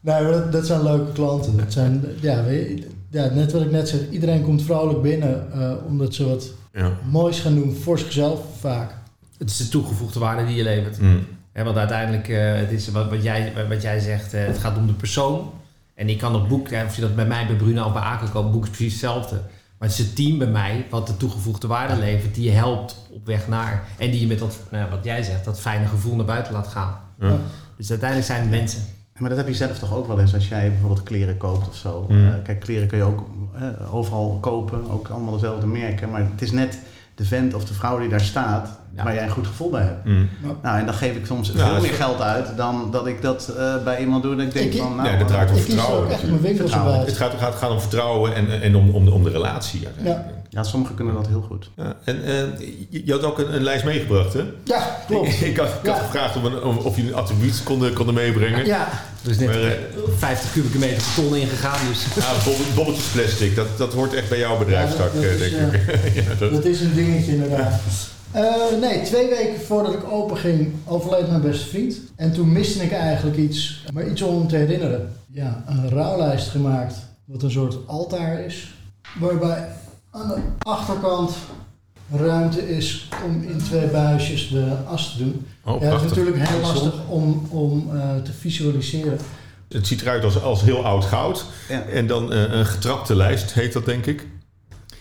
Nee, 0.00 0.22
maar 0.22 0.32
dat, 0.32 0.52
dat 0.52 0.66
zijn 0.66 0.82
leuke 0.82 1.12
klanten. 1.12 1.56
Dat 1.56 1.72
zijn, 1.72 2.04
ja, 2.20 2.44
weet 2.44 2.78
je, 2.78 2.86
ja, 3.10 3.28
net 3.34 3.52
wat 3.52 3.62
ik 3.62 3.70
net 3.70 3.88
zeg. 3.88 4.00
Iedereen 4.10 4.42
komt 4.42 4.62
vrolijk 4.62 5.02
binnen 5.02 5.52
eh, 5.52 5.72
omdat 5.86 6.14
ze 6.14 6.28
wat 6.28 6.50
ja. 6.72 6.92
moois 7.10 7.40
gaan 7.40 7.54
doen 7.54 7.74
voor 7.74 7.98
zichzelf 7.98 8.40
vaak. 8.60 8.94
Het 9.38 9.50
is 9.50 9.56
de 9.56 9.68
toegevoegde 9.68 10.20
waarde 10.20 10.46
die 10.46 10.56
je 10.56 10.62
levert. 10.62 11.00
Mm. 11.00 11.26
Hè, 11.52 11.64
want 11.64 11.76
uiteindelijk, 11.76 12.28
eh, 12.28 12.54
het 12.54 12.70
is 12.70 12.88
wat, 12.88 13.10
wat, 13.10 13.22
jij, 13.22 13.52
wat 13.68 13.82
jij 13.82 14.00
zegt, 14.00 14.34
eh, 14.34 14.46
het 14.46 14.58
gaat 14.58 14.76
om 14.76 14.86
de 14.86 14.92
persoon. 14.92 15.52
En 15.98 16.08
ik 16.08 16.18
kan 16.18 16.34
het 16.34 16.48
boek, 16.48 16.68
of 16.86 16.94
je 16.94 17.00
dat 17.00 17.14
bij 17.14 17.26
mij, 17.26 17.46
bij 17.46 17.56
Bruna 17.56 17.84
of 17.84 17.92
bij 17.92 18.02
Aken 18.02 18.30
koopt, 18.30 18.44
het 18.44 18.52
boek 18.52 18.62
is 18.62 18.70
precies 18.70 18.92
hetzelfde. 18.92 19.34
Maar 19.78 19.88
het 19.88 19.98
is 19.98 20.04
het 20.04 20.16
team 20.16 20.38
bij 20.38 20.46
mij 20.46 20.86
wat 20.90 21.06
de 21.06 21.16
toegevoegde 21.16 21.66
waarde 21.66 21.96
levert, 21.96 22.34
die 22.34 22.44
je 22.44 22.50
helpt 22.50 22.96
op 23.10 23.26
weg 23.26 23.48
naar. 23.48 23.84
En 23.98 24.10
die 24.10 24.20
je 24.20 24.26
met 24.26 24.38
dat, 24.38 24.58
nou, 24.70 24.84
ja, 24.84 24.90
wat 24.90 25.04
jij 25.04 25.22
zegt, 25.22 25.44
dat 25.44 25.60
fijne 25.60 25.86
gevoel 25.86 26.16
naar 26.16 26.24
buiten 26.24 26.52
laat 26.52 26.66
gaan. 26.66 27.00
Ja. 27.20 27.36
Dus 27.76 27.90
uiteindelijk 27.90 28.28
zijn 28.28 28.40
het 28.40 28.50
mensen. 28.50 28.82
Maar 29.16 29.28
dat 29.28 29.38
heb 29.38 29.48
je 29.48 29.54
zelf 29.54 29.78
toch 29.78 29.94
ook 29.94 30.06
wel 30.06 30.20
eens 30.20 30.34
als 30.34 30.48
jij 30.48 30.68
bijvoorbeeld 30.68 31.02
kleren 31.02 31.36
koopt 31.36 31.68
of 31.68 31.74
zo. 31.74 32.06
Mm. 32.08 32.28
Eh, 32.28 32.34
kijk, 32.42 32.60
kleren 32.60 32.88
kun 32.88 32.98
je 32.98 33.04
ook 33.04 33.28
eh, 33.54 33.94
overal 33.94 34.38
kopen, 34.40 34.90
ook 34.90 35.08
allemaal 35.08 35.32
dezelfde 35.32 35.66
merken. 35.66 36.10
Maar 36.10 36.20
het 36.20 36.42
is 36.42 36.50
net 36.50 36.78
de 37.14 37.24
vent 37.24 37.54
of 37.54 37.64
de 37.64 37.74
vrouw 37.74 37.98
die 37.98 38.08
daar 38.08 38.20
staat, 38.20 38.78
Ja. 38.98 39.04
waar 39.04 39.14
jij 39.14 39.22
een 39.24 39.30
goed 39.30 39.46
gevoel 39.46 39.70
bij 39.70 39.82
hebt. 39.82 40.04
Mm. 40.04 40.28
Nou, 40.62 40.78
en 40.78 40.84
dan 40.86 40.94
geef 40.94 41.14
ik 41.16 41.26
soms 41.26 41.50
Ja, 41.54 41.68
veel 41.72 41.80
meer 41.80 41.92
geld 41.92 42.20
uit 42.20 42.56
dan 42.56 42.88
dat 42.90 43.06
ik 43.06 43.22
dat 43.22 43.52
eh, 43.58 43.74
bij 43.84 44.00
iemand 44.00 44.22
doe. 44.22 44.36
Dat 44.36 44.44
ik 44.46 44.52
denk 44.52 44.72
Ik- 44.72 44.80
van, 44.80 44.96
nou, 44.96 45.08
Ja, 45.08 45.16
dat 45.18 45.28
draait 45.28 45.50
om 45.50 45.56
er 45.56 45.62
vertrouwen 45.62 47.00
Het 47.00 47.16
gaat, 47.16 47.32
gaat, 47.38 47.54
gaat 47.54 47.70
om 47.70 47.80
vertrouwen 47.80 48.34
en, 48.34 48.62
en 48.62 48.76
om, 48.76 48.90
om, 48.90 49.04
de, 49.04 49.10
om 49.10 49.22
de 49.24 49.30
relatie 49.30 49.84
uiteindelijk. 49.86 50.36
ja, 50.48 50.62
sommigen 50.62 50.94
kunnen 50.94 51.14
dat 51.14 51.26
heel 51.26 51.44
goed. 51.48 51.70
Ja, 51.76 51.94
en 52.04 52.24
eh, 52.24 52.32
je, 52.88 53.02
je 53.04 53.12
had 53.12 53.22
ook 53.24 53.38
een, 53.38 53.54
een 53.54 53.62
lijst 53.62 53.84
meegebracht, 53.84 54.32
hè? 54.32 54.42
Ja, 54.64 54.96
klopt. 55.06 55.40
ik 55.50 55.56
had, 55.56 55.68
ik 55.68 55.86
had 55.88 55.96
Ja. 55.96 56.02
gevraagd 56.02 56.36
om 56.36 56.44
een, 56.44 56.62
om, 56.62 56.76
of 56.76 56.96
jullie 56.96 57.10
een 57.10 57.16
attribuut 57.16 57.62
konden, 57.62 57.92
konden 57.92 58.14
meebrengen. 58.14 58.66
Ja, 58.66 58.88
Er 59.24 59.30
is 59.30 59.38
net 59.38 59.48
Maar, 59.48 59.62
eh, 59.62 59.72
50 60.16 60.52
kubieke 60.52 60.78
meter 60.78 61.02
beton 61.16 61.36
ingegaan. 61.36 61.78
Dus 61.88 62.04
Ja, 62.16 62.32
bobbel- 62.44 62.64
bobbeltjes 62.74 63.06
plastic, 63.06 63.56
dat, 63.56 63.66
dat 63.76 63.92
hoort 63.92 64.14
echt 64.14 64.28
bij 64.28 64.38
jouw 64.38 64.58
bedrijfstak, 64.58 65.10
Ja, 65.14 65.20
dat- 65.20 65.30
dat 65.30 65.40
eh, 65.40 65.46
is, 65.46 65.50
denk 65.52 65.72
ik. 65.72 66.14
ja, 66.14 66.34
dat, 66.38 66.50
dat 66.52 66.64
is 66.64 66.80
een 66.80 66.94
dingetje 66.94 67.32
inderdaad. 67.32 67.80
Eh, 68.32 68.80
nee, 68.80 69.02
twee 69.02 69.28
weken 69.28 69.60
voordat 69.60 69.94
ik 69.94 70.12
open 70.12 70.36
ging, 70.36 70.72
overleed 70.84 71.28
mijn 71.28 71.40
beste 71.40 71.66
vriend. 71.66 71.98
En 72.16 72.32
toen 72.32 72.52
miste 72.52 72.84
ik 72.84 72.92
eigenlijk 72.92 73.36
iets, 73.36 73.84
maar 73.92 74.08
iets 74.08 74.22
om 74.22 74.48
te 74.48 74.56
herinneren. 74.56 75.12
Ja, 75.26 75.64
een 75.66 75.90
rouwlijst 75.90 76.48
gemaakt, 76.48 76.94
wat 77.24 77.42
een 77.42 77.50
soort 77.50 77.76
altaar 77.86 78.40
is. 78.40 78.74
Waarbij 79.20 79.68
aan 80.10 80.28
de 80.28 80.40
achterkant 80.58 81.32
ruimte 82.12 82.76
is 82.76 83.08
om 83.24 83.42
in 83.42 83.58
twee 83.58 83.86
buisjes 83.86 84.48
de 84.48 84.76
as 84.86 85.12
te 85.12 85.18
doen. 85.18 85.46
oh, 85.64 85.80
ja, 85.80 85.92
het 85.92 86.02
is 86.02 86.08
natuurlijk 86.08 86.48
heel 86.48 86.60
lastig 86.60 86.94
om, 87.08 87.46
om 87.50 87.90
eh, 87.96 88.16
te 88.24 88.32
visualiseren. 88.32 89.18
Het 89.68 89.86
ziet 89.86 90.00
eruit 90.00 90.24
als, 90.24 90.42
als 90.42 90.62
heel 90.62 90.84
oud 90.84 91.04
goud. 91.04 91.44
Ja. 91.68 91.82
En 91.82 92.06
dan 92.06 92.32
eh, 92.32 92.52
een 92.52 92.66
getrapte 92.66 93.16
lijst, 93.16 93.52
heet 93.52 93.72
dat 93.72 93.84
denk 93.84 94.06
ik. 94.06 94.26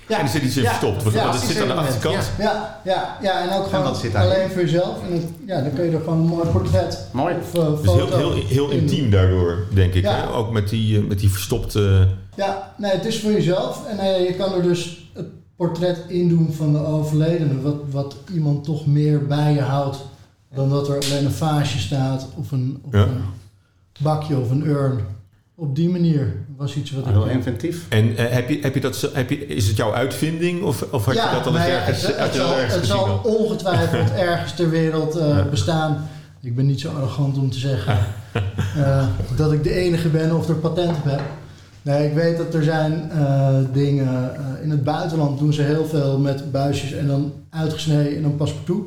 Ja, 0.08 0.18
En 0.18 0.24
er 0.24 0.30
zit 0.30 0.42
iets 0.44 0.58
in 0.58 0.64
ja, 0.64 0.70
verstopt, 0.70 1.04
want 1.04 1.16
het 1.16 1.44
zit 1.44 1.62
aan 1.62 1.68
de 1.68 1.74
achterkant. 1.74 2.32
Ja, 2.38 2.80
ja, 2.84 3.18
ja, 3.22 3.42
en 3.42 3.58
ook 3.58 3.64
En 3.64 3.70
gewoon 3.70 4.16
alleen 4.16 4.50
voor 4.50 4.62
jezelf. 4.62 5.04
En 5.04 5.10
dan, 5.10 5.22
ja, 5.46 5.62
dan 5.62 5.74
kun 5.74 5.86
je 5.86 5.92
er 5.92 6.00
gewoon 6.00 6.18
een 6.20 6.26
mooi 6.26 6.48
portret 6.50 7.08
Mooi. 7.12 7.36
of 7.36 7.82
Dus 7.82 7.92
heel, 7.92 8.18
heel, 8.18 8.34
heel 8.34 8.70
in 8.70 8.80
intiem 8.80 9.12
daardoor, 9.12 9.66
denk 9.74 9.94
ik. 9.94 10.04
Ja. 10.04 10.16
Hè? 10.16 10.34
Ook 10.34 10.52
met 10.52 10.70
die, 10.70 10.98
eh, 11.00 11.08
met 11.08 11.20
die 11.20 11.30
verstopte... 11.32 12.08
Ja, 12.36 12.74
nee, 12.78 12.92
het 12.92 13.06
is 13.06 13.20
voor 13.20 13.32
jezelf. 13.32 13.88
En 13.88 14.00
eh, 14.00 14.28
je 14.28 14.34
kan 14.34 14.54
er 14.54 14.62
dus 14.62 15.10
het 15.14 15.26
portret 15.56 15.98
in 16.08 16.30
doen 16.30 16.54
van 16.54 16.74
de 16.74 16.86
overledene. 16.86 17.62
Wat, 17.62 17.76
wat 17.92 18.16
iemand 18.34 18.64
toch 18.64 18.86
meer 18.86 19.26
bij 19.28 19.54
je 19.54 19.62
houdt 19.62 19.98
dan 20.54 20.70
dat 20.70 20.90
er 20.90 21.00
alleen 21.10 21.26
een 21.26 21.32
vaasje 21.32 21.80
staat 21.80 22.28
of 22.36 22.52
een, 22.52 22.82
of 22.86 22.94
Ja. 22.94 23.00
een 23.02 23.24
bakje 24.00 24.38
of 24.38 24.50
een 24.52 24.66
urn. 24.66 25.00
Op 25.60 25.76
die 25.76 25.90
manier 25.90 26.34
was 26.58 26.76
iets 26.76 26.92
wat 26.92 27.06
ik... 27.06 27.12
Heel 27.12 27.26
inventief. 27.28 27.86
En 27.90 28.16
eh, 28.18 28.26
heb 28.30 28.50
je, 28.50 28.60
heb 28.62 28.74
je 28.74 28.80
dat, 28.82 29.10
heb 29.14 29.30
je, 29.30 29.48
is 29.48 29.68
het 29.68 29.78
jouw 29.78 29.94
uitvinding 29.94 30.64
of, 30.64 30.82
of 30.92 31.06
had 31.06 31.14
je 31.14 31.20
dat 31.34 31.46
al 31.48 31.52
eens 31.56 31.58
nou 31.58 31.70
ja, 31.72 31.78
ergens, 31.78 32.08
het, 32.08 32.18
het 32.20 32.36
zal, 32.36 32.54
ergens 32.54 32.74
het 32.74 32.82
gezien? 32.84 32.96
zal 32.98 33.06
dan? 33.06 33.24
ongetwijfeld 33.24 34.12
ergens 34.30 34.54
ter 34.56 34.70
wereld 34.70 35.16
eh, 35.16 35.28
Ja. 35.28 35.44
bestaan. 35.50 36.08
Ik 36.42 36.56
ben 36.56 36.66
niet 36.66 36.80
zo 36.80 36.90
arrogant 36.92 37.38
om 37.38 37.50
te 37.52 37.60
zeggen 37.60 37.98
eh, 38.78 39.08
dat 39.36 39.52
ik 39.52 39.64
de 39.64 39.74
enige 39.74 40.10
ben 40.10 40.36
of 40.36 40.50
er 40.50 40.56
patent 40.56 40.98
op 40.98 41.04
heb. 41.04 41.22
Nee, 41.82 42.08
ik 42.08 42.14
weet 42.14 42.38
dat 42.38 42.54
er 42.54 42.64
zijn 42.64 43.12
eh, 43.12 43.58
dingen... 43.74 44.36
eh, 44.36 44.64
in 44.64 44.70
het 44.70 44.84
buitenland 44.84 45.40
doen 45.40 45.54
ze 45.54 45.62
heel 45.62 45.86
veel 45.86 46.20
met 46.20 46.52
buisjes 46.52 46.92
en 46.92 47.08
dan 47.08 47.34
uitgesneden 47.50 48.16
in 48.16 48.24
een 48.24 48.36
paspartout. 48.36 48.86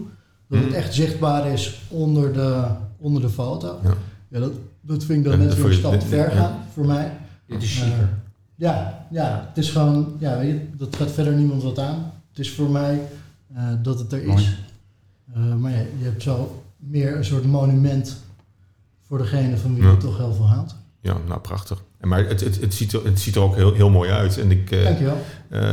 Dat 0.48 0.59
het 0.59 0.68
Mhm. 0.68 0.76
echt 0.76 0.94
zichtbaar 0.94 1.46
is 1.52 1.80
onder 1.88 2.33
de, 2.33 2.62
onder 2.98 3.22
de 3.22 3.28
foto. 3.28 3.78
Ja. 3.83 3.94
Ja, 4.28 4.38
dat, 4.40 4.52
dat 4.80 5.04
vind 5.04 5.24
ik 5.24 5.30
dan 5.30 5.38
net 5.38 5.48
dat 5.48 5.56
weer 5.58 5.66
een 5.66 5.72
stap 5.74 6.00
te 6.00 6.06
ver 6.06 6.30
gaan 6.30 6.58
voor 6.72 6.86
mij. 6.86 7.12
dit 7.46 7.62
is 7.62 7.78
chiquer. 7.82 8.08
Ja, 8.54 9.06
ja, 9.10 9.44
het 9.48 9.58
is 9.64 9.70
gewoon, 9.70 10.16
ja, 10.18 10.38
weet 10.38 10.48
je, 10.50 10.66
dat 10.76 10.96
gaat 10.96 11.10
verder 11.10 11.32
niemand 11.32 11.62
wat 11.62 11.78
aan. 11.78 12.12
Het 12.30 12.38
is 12.38 12.50
voor 12.52 12.70
mij 12.70 13.00
eh, 13.54 13.64
dat 13.82 13.98
het 13.98 14.12
er 14.12 14.24
Mooi. 14.26 14.42
is. 14.42 14.56
Eh, 15.34 15.54
maar 15.54 15.70
ja, 15.72 15.78
je 15.78 16.04
hebt 16.04 16.22
zo 16.22 16.62
meer 16.76 17.16
een 17.16 17.24
soort 17.24 17.44
monument 17.44 18.16
voor 19.06 19.18
degene 19.18 19.56
van 19.56 19.74
wie 19.74 19.82
Ja. 19.82 19.90
je 19.90 19.96
toch 19.96 20.16
heel 20.16 20.34
veel 20.34 20.48
houdt. 20.48 20.74
Ja, 21.00 21.16
nou 21.28 21.40
prachtig. 21.40 21.82
En 21.98 22.08
Maar 22.08 22.26
het, 22.26 22.40
het, 22.40 22.60
het, 22.60 22.74
ziet 22.74 22.92
er, 22.92 23.04
het 23.04 23.20
ziet 23.20 23.34
er 23.36 23.42
ook 23.42 23.54
heel, 23.54 23.72
heel 23.72 23.90
mooi 23.90 24.10
uit. 24.10 24.38
En 24.38 24.50
ik, 24.50 24.70
eh, 24.70 24.84
Dankjewel. 24.84 25.16
eh, 25.48 25.72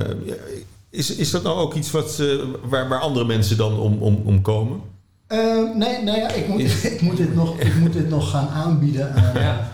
is, 0.90 1.16
is 1.16 1.32
dat 1.32 1.44
nou 1.44 1.58
ook 1.58 1.74
iets 1.74 1.92
wat, 1.92 2.20
eh, 2.20 2.28
waar, 2.64 2.88
waar 2.90 3.00
andere 3.00 3.26
mensen 3.26 3.58
dan 3.58 3.80
om, 3.80 3.98
om, 4.02 4.16
om 4.26 4.42
komen? 4.42 4.80
Eh, 5.28 5.40
nee, 5.76 6.04
nee 6.04 6.16
ja, 6.20 6.32
ik, 6.32 6.48
moet, 6.48 6.62
ik, 6.94 7.02
moet 7.02 7.18
dit 7.18 7.36
nog, 7.36 7.60
ik 7.60 7.76
moet 7.76 7.94
dit 7.94 8.10
nog 8.10 8.30
gaan 8.30 8.48
aanbieden 8.48 9.14
aan 9.14 9.42
Ja. 9.42 9.70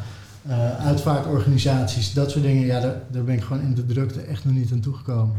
eh, 0.48 0.86
uitvaartorganisaties, 0.86 2.14
dat 2.14 2.32
soort 2.32 2.44
dingen. 2.44 2.66
Ja, 2.66 2.80
daar, 2.80 2.96
daar 3.12 3.24
ben 3.24 3.36
ik 3.36 3.44
gewoon 3.44 3.62
in 3.62 3.74
de 3.74 3.86
drukte 3.86 4.22
echt 4.22 4.46
nog 4.46 4.54
niet 4.54 4.72
aan 4.72 4.80
toegekomen. 4.80 5.36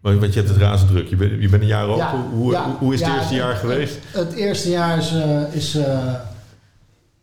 Want 0.00 0.20
want 0.20 0.32
je 0.32 0.38
hebt 0.38 0.52
het 0.52 0.62
razend 0.62 0.90
druk. 0.90 1.08
Je 1.08 1.16
bent, 1.16 1.42
je 1.42 1.48
bent 1.48 1.62
een 1.62 1.68
jaar 1.68 1.86
open. 1.86 1.96
Ja, 1.96 2.10
hoe, 2.16 2.38
hoe, 2.42 2.52
ja, 2.52 2.76
hoe 2.78 2.94
is 2.94 3.00
het 3.00 3.08
ja, 3.08 3.16
eerste 3.18 3.34
jaar 3.34 3.54
geweest? 3.56 3.98
Het 4.12 4.32
eerste 4.32 4.70
jaar 4.70 4.98
is, 4.98 5.12
eh, 5.14 5.42
is 5.54 5.74
eh, 5.74 6.14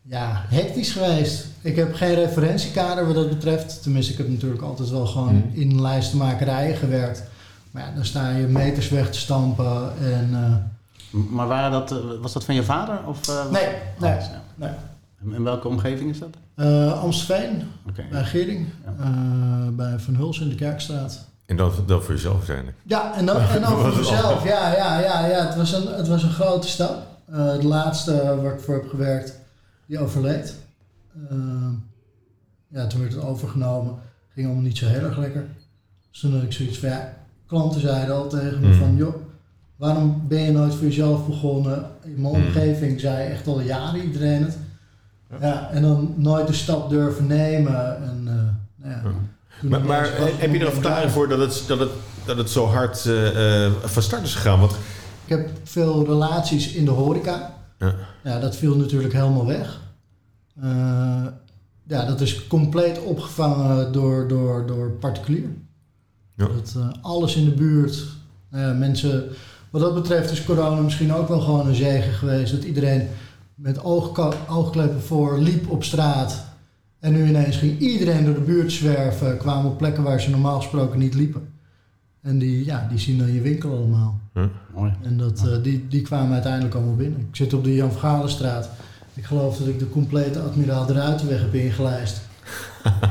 ja, 0.02 0.46
hectisch 0.50 0.92
geweest. 0.92 1.46
Ik 1.62 1.76
heb 1.76 1.94
geen 1.96 2.14
referentiekader 2.16 3.06
wat 3.06 3.16
dat 3.16 3.30
betreft. 3.30 3.82
Tenminste, 3.84 4.12
ik 4.12 4.18
heb 4.18 4.30
natuurlijk 4.30 4.62
altijd 4.62 4.90
wel 4.90 5.06
gewoon 5.06 5.36
Mhm. 5.36 5.60
in 5.62 5.82
lijstenmakerijen 5.82 6.76
gewerkt. 6.78 7.24
Maar 7.72 7.84
ja, 7.84 7.92
dan 7.96 8.06
sta 8.06 8.30
je 8.30 8.48
meters 8.48 8.90
weg 8.90 9.12
te 9.12 9.20
stampen 9.20 9.92
en... 10.02 10.30
Maar 11.10 11.48
waren 11.48 11.72
dat, 11.72 11.92
eh, 11.92 11.98
was 12.22 12.34
dat 12.34 12.44
van 12.44 12.56
je 12.56 12.64
vader? 12.64 13.00
Of, 13.08 13.28
eh, 13.30 13.52
nee, 13.52 13.68
nee, 14.00 14.18
nee. 14.56 14.70
En 15.22 15.34
In 15.34 15.44
welke 15.44 15.68
omgeving 15.68 16.10
is 16.10 16.20
dat? 16.20 16.30
Eh, 16.56 17.02
Amstelveen, 17.02 17.64
Oké. 17.90 18.06
bij 18.12 18.24
Gering, 18.24 18.68
Ja. 18.86 18.94
eh, 19.04 19.68
bij 19.76 20.00
Van 20.00 20.16
Huls 20.16 20.40
in 20.40 20.50
de 20.50 20.56
Kerkstraat. 20.56 21.26
En 21.46 21.58
dan, 21.58 21.72
dan 21.86 22.02
voor 22.04 22.14
jezelf 22.14 22.36
uiteindelijk. 22.38 22.78
Ja, 22.84 23.16
en 23.16 23.26
dan, 23.26 23.38
en 23.38 23.62
dan 23.62 23.72
voor 23.78 23.86
het 23.86 23.96
mezelf. 23.96 24.44
Ja, 24.44 24.76
ja, 24.76 25.00
ja, 25.00 25.26
ja. 25.28 25.46
Het, 25.46 25.56
was 25.56 25.72
een, 25.74 25.88
het 25.88 26.08
was 26.08 26.24
een 26.24 26.30
grote 26.32 26.68
stap. 26.68 27.06
Eh 27.32 27.36
de 27.60 27.66
laatste 27.68 28.40
waar 28.42 28.54
ik 28.54 28.60
voor 28.60 28.74
heb 28.74 28.90
gewerkt, 28.90 29.40
die 29.86 30.00
overleed. 30.00 30.56
Ja, 32.70 32.88
toen 32.88 33.00
werd 33.02 33.14
het 33.14 33.24
overgenomen. 33.24 33.96
Ging 34.34 34.46
allemaal 34.46 34.64
niet 34.66 34.78
zo 34.78 34.86
heel 34.88 35.04
erg 35.04 35.18
lekker. 35.18 35.48
Dus 36.12 36.20
toen 36.20 36.34
had 36.34 36.44
ik 36.44 36.54
zoiets 36.54 36.78
van, 36.80 36.90
ja, 36.90 37.14
klanten 37.48 37.82
zeiden 37.82 38.16
al 38.16 38.28
tegen 38.28 38.60
me 38.60 38.68
Mm. 38.68 38.74
van, 38.74 38.96
joh, 38.96 39.16
waarom 39.78 40.24
ben 40.28 40.42
je 40.42 40.52
nooit 40.52 40.74
voor 40.76 40.84
jezelf 40.86 41.28
begonnen? 41.28 41.86
In 42.04 42.22
mijn 42.22 42.36
Mm. 42.36 42.46
omgeving 42.46 43.00
zei 43.00 43.30
echt 43.30 43.48
al 43.48 43.62
jaren 43.62 44.02
iedereen 44.04 44.44
het. 44.44 44.58
Ja, 45.42 45.70
en 45.72 45.82
dan 45.82 46.14
nooit 46.16 46.48
de 46.48 46.54
stap 46.54 46.90
durven 46.90 47.28
nemen. 47.28 48.04
En, 48.04 48.22
eh, 48.26 48.34
nou 48.86 48.94
ja. 48.96 49.02
Ja. 49.62 49.70
Maar, 49.70 49.86
maar 49.86 50.10
heb 50.18 50.54
je 50.54 50.60
er 50.60 50.66
een 50.66 50.72
verklaring 50.72 51.12
voor 51.12 51.28
dat 51.28 51.40
het, 51.40 51.64
dat 51.68 51.80
het, 51.80 51.90
dat 52.26 52.38
het 52.38 52.50
zo 52.50 52.66
hard 52.66 53.06
eh, 53.06 53.66
eh, 53.66 53.72
van 53.84 54.02
start 54.04 54.24
is 54.24 54.36
gegaan? 54.36 54.60
Want 54.60 54.72
Ik 55.26 55.30
heb 55.38 55.50
veel 55.64 56.06
relaties 56.06 56.74
in 56.74 56.86
de 56.86 56.92
horeca. 56.92 57.54
Ja. 57.80 57.94
Ja, 58.24 58.40
dat 58.40 58.56
viel 58.56 58.76
natuurlijk 58.78 59.14
helemaal 59.14 59.46
weg. 59.46 59.80
Ja, 61.88 62.06
dat 62.06 62.22
is 62.22 62.48
compleet 62.48 63.00
opgevangen 63.04 63.92
door, 63.92 64.28
door, 64.28 64.68
door 64.68 64.92
particulier. 64.92 65.50
Ja. 66.36 66.48
Dat, 66.48 66.76
alles 67.02 67.36
in 67.36 67.46
de 67.46 67.52
buurt. 67.52 68.04
Nou 68.50 68.64
ja, 68.68 68.74
mensen, 68.74 69.24
wat 69.78 69.94
dat 69.94 70.02
betreft 70.02 70.32
is 70.32 70.44
corona 70.44 70.82
misschien 70.82 71.14
ook 71.14 71.28
wel 71.28 71.40
gewoon 71.40 71.68
een 71.68 71.76
zegen 71.76 72.14
geweest. 72.14 72.52
Dat 72.52 72.64
iedereen 72.64 73.08
met 73.56 73.84
oogkleppen 74.48 75.02
voor 75.02 75.40
liep 75.40 75.70
op 75.70 75.84
straat. 75.84 76.46
En 77.00 77.14
nu 77.14 77.28
ineens 77.28 77.58
ging 77.58 77.80
iedereen 77.80 78.26
door 78.26 78.34
de 78.34 78.40
buurt 78.42 78.72
zwerven. 78.72 79.38
Kwamen 79.38 79.72
op 79.72 79.78
plekken 79.78 80.04
waar 80.04 80.22
ze 80.22 80.30
normaal 80.30 80.58
gesproken 80.58 81.00
niet 81.00 81.14
liepen. 81.14 81.48
En 82.22 82.38
die, 82.38 82.66
ja, 82.66 82.88
die 82.90 83.00
zien 83.00 83.18
dan 83.18 83.34
je 83.34 83.42
winkel 83.42 83.78
allemaal. 83.78 84.20
Mooi. 84.74 84.94
En 85.02 85.18
dat, 85.18 85.48
eh, 85.48 85.64
die, 85.64 85.88
die 85.88 86.02
kwamen 86.02 86.34
uiteindelijk 86.34 86.76
allemaal 86.76 86.96
binnen. 86.96 87.20
Ik 87.20 87.36
zit 87.36 87.54
op 87.54 87.64
de 87.64 87.76
Jan 87.76 87.92
Vergalenstraat. 87.92 88.70
Ik 89.14 89.24
geloof 89.24 89.58
dat 89.58 89.68
ik 89.68 89.80
de 89.80 89.90
complete 89.90 90.40
Admiraal 90.40 90.86
de 90.86 90.94
Ruitenweg 90.94 91.42
heb 91.42 91.54
ingelijst. 91.54 92.22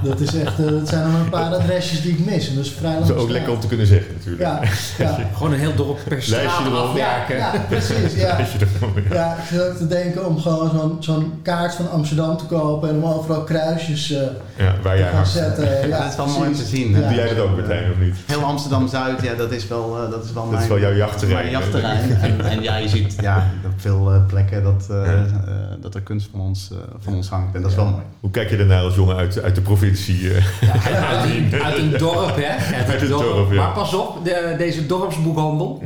Dat, 0.05 0.21
is 0.21 0.35
echt, 0.35 0.59
eh, 0.59 0.67
dat 0.67 0.89
zijn 0.89 1.03
dan 1.03 1.15
een 1.21 1.29
paar 1.29 1.55
adresjes 1.55 2.03
die 2.03 2.13
ik 2.13 2.25
mis. 2.25 2.49
En 2.49 2.55
dat 2.55 2.65
is 2.65 2.71
vrij 2.73 2.93
lang. 2.93 3.07
dat 3.07 3.17
is 3.17 3.23
ook 3.23 3.31
lekker 3.31 3.53
om 3.53 3.61
te 3.61 3.67
kunnen 3.67 3.87
zeggen 3.87 4.13
natuurlijk. 4.15 4.43
Ja, 4.43 4.61
ja, 4.99 5.19
Gewoon 5.37 5.53
een 5.53 5.59
heel 5.59 5.75
dorp 5.75 5.99
per 6.09 6.23
straat 6.23 6.41
Lijstje 6.43 6.65
erop. 6.65 6.77
afwerken. 6.79 7.37
ja, 7.37 7.53
precies. 7.69 8.15
Ja. 8.15 8.39
Ervan, 8.39 8.93
ja. 9.11 9.15
Ja, 9.15 9.33
ik 9.37 9.45
zit 9.49 9.61
ook 9.69 9.77
te 9.77 9.87
denken 9.87 10.27
om 10.27 10.41
gewoon 10.41 10.71
zo'n 10.71 10.97
zo'n 11.01 11.33
kaart 11.43 11.75
van 11.75 11.91
Amsterdam 11.91 12.37
te 12.37 12.45
kopen 12.45 12.89
en 12.89 12.95
om 12.97 13.05
overal 13.05 13.43
kruisjes 13.45 14.11
eh, 14.11 14.21
Ja, 14.57 14.75
waar 14.83 14.97
te 14.97 15.03
gaan 15.03 15.15
hangt. 15.15 15.29
zetten. 15.29 15.89
Ja, 15.89 15.99
dat 16.03 16.11
is 16.11 16.17
wel 16.17 16.27
mooi 16.27 16.37
om 16.49 16.55
te 16.55 16.63
precies. 16.63 16.69
zien. 16.79 16.93
Doe 16.93 17.15
jij 17.15 17.29
dat 17.35 17.39
ook, 17.39 17.57
Martijn, 17.57 17.91
of 17.91 17.99
niet? 17.99 18.15
Heel 18.27 18.43
Amsterdam-Zuid, 18.43 19.23
ja, 19.23 19.35
dat 19.35 19.53
is 19.53 19.69
wel, 19.69 19.97
eh, 20.05 20.11
dat 20.11 20.25
is 20.25 20.33
wel 20.33 20.43
Dat 20.43 20.51
mijn... 20.51 20.63
is 20.63 20.69
wel 20.69 20.79
jouw 20.79 20.95
jachtterrein. 20.95 21.39
Mijn 21.41 21.51
jachtterrein. 21.51 22.17
en, 22.21 22.41
en 22.41 22.63
ja, 22.63 22.77
je 22.77 22.89
ziet 22.89 23.15
ja, 23.21 23.47
op 23.65 23.71
veel 23.77 24.25
plekken 24.27 24.63
dat, 24.63 24.87
eh, 24.91 24.97
Ja. 24.97 25.13
eh, 25.13 25.53
dat 25.81 25.95
er 25.95 26.01
kunst 26.01 26.29
van 26.31 26.41
ons, 26.41 26.71
eh, 26.73 26.79
van 26.99 27.15
ons 27.15 27.29
hangt. 27.29 27.55
En 27.55 27.63
dat 27.63 27.71
is 27.71 27.77
wel 27.77 27.85
mooi. 27.87 28.03
Hoe 28.21 28.31
kijk 28.31 28.51
je 28.51 28.57
ernaar 28.57 28.83
als 28.83 28.95
jongen 28.95 29.17
uit, 29.17 29.43
uit 29.43 29.55
de 29.55 29.61
provincie? 29.67 30.35
eh? 30.35 30.45
Uit, 30.73 31.05
uit, 31.05 31.31
een- 31.31 31.63
uit 31.63 31.79
een 31.79 31.91
dorp, 31.99 32.37
hè? 32.37 32.75
Uit, 32.77 32.89
Uit 32.89 33.03
een 33.03 33.09
dorp, 33.09 33.51
ja. 33.53 33.57
Maar 33.57 33.73
pas 33.73 33.95
op, 33.95 34.25
de- 34.25 34.55
deze 34.59 34.87
dorpsboekhandel, 34.87 35.83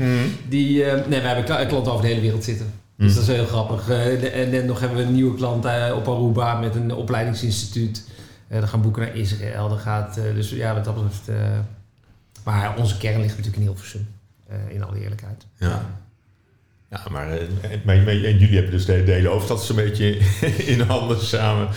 die... 0.49 0.85
eh, 0.85 1.07
nee, 1.09 1.21
we 1.21 1.27
hebben 1.27 1.45
kla- 1.45 1.65
klanten 1.65 1.93
over 1.93 2.05
de 2.05 2.09
hele 2.11 2.21
wereld 2.21 2.45
zitten. 2.45 2.73
Dus 2.97 3.09
Mm. 3.09 3.15
dat 3.15 3.23
is 3.29 3.35
heel 3.35 3.47
grappig. 3.47 3.89
Eh, 3.89 4.41
en 4.43 4.51
net 4.51 4.65
nog 4.67 4.81
hebben 4.81 4.99
we 4.99 5.05
een 5.05 5.13
nieuwe 5.15 5.37
klant 5.37 5.65
op 5.95 6.09
Aruba 6.09 6.59
met 6.61 6.75
een 6.75 6.95
opleidingsinstituut. 6.95 8.05
Dan 8.49 8.69
gaan 8.69 8.83
boeken 8.83 9.03
naar 9.03 9.17
Israël. 9.17 9.69
Dan 9.69 9.79
gaat, 9.79 10.19
dus 10.35 10.51
ja, 10.51 10.75
wat 10.75 10.85
dat 10.85 10.95
betreft... 10.95 11.39
maar 12.45 12.77
onze 12.79 12.97
kern 12.97 13.17
ligt 13.21 13.31
natuurlijk 13.37 13.57
in 13.57 13.63
Hilversum. 13.63 14.09
in 14.69 14.85
alle 14.85 15.01
eerlijkheid. 15.01 15.47
Ja. 15.59 15.87
Ja, 16.91 17.01
maar, 17.11 17.29
en 17.87 18.39
jullie 18.39 18.55
hebben 18.55 18.71
dus 18.71 18.85
de, 18.85 19.05
de 19.05 19.13
hele 19.13 19.29
hoofdstad 19.29 19.63
zo'n 19.65 19.77
beetje 19.77 20.19
in 20.73 20.81
handen 20.81 21.21
samen 21.21 21.69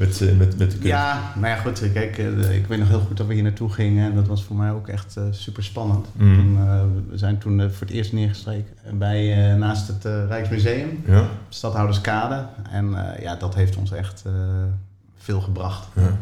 met, 0.00 0.20
eh, 0.20 0.28
met, 0.36 0.58
met 0.58 0.70
de 0.70 0.76
kunst. 0.76 0.82
Ja, 0.82 1.32
nou 1.34 1.46
ja, 1.46 1.56
goed. 1.56 1.92
Kijk, 1.92 2.18
eh, 2.18 2.56
ik 2.56 2.66
weet 2.66 2.78
nog 2.78 2.88
heel 2.88 3.00
goed 3.00 3.16
dat 3.16 3.26
we 3.26 3.34
hier 3.34 3.42
naartoe 3.42 3.70
gingen. 3.70 4.04
En 4.10 4.14
dat 4.14 4.26
was 4.26 4.44
voor 4.44 4.56
mij 4.56 4.70
ook 4.70 4.88
echt 4.88 5.16
super 5.30 5.64
spannend. 5.64 6.06
Mm. 6.12 6.56
we 7.10 7.18
zijn 7.18 7.38
toen 7.38 7.60
eh, 7.60 7.68
voor 7.68 7.86
het 7.86 7.96
eerst 7.96 8.12
neergestreken 8.12 8.98
bij, 8.98 9.50
eh, 9.50 9.56
naast 9.56 9.88
het 9.88 10.04
eh, 10.04 10.26
Rijksmuseum, 10.28 11.02
Ja. 11.06 11.24
Stadhouderskade. 11.48 12.46
En 12.70 12.94
eh, 13.14 13.22
ja, 13.22 13.34
dat 13.36 13.54
heeft 13.54 13.76
ons 13.76 13.92
echt 13.92 14.22
eh, 14.26 14.32
veel 15.18 15.40
gebracht. 15.40 15.86
Ja. 15.94 16.16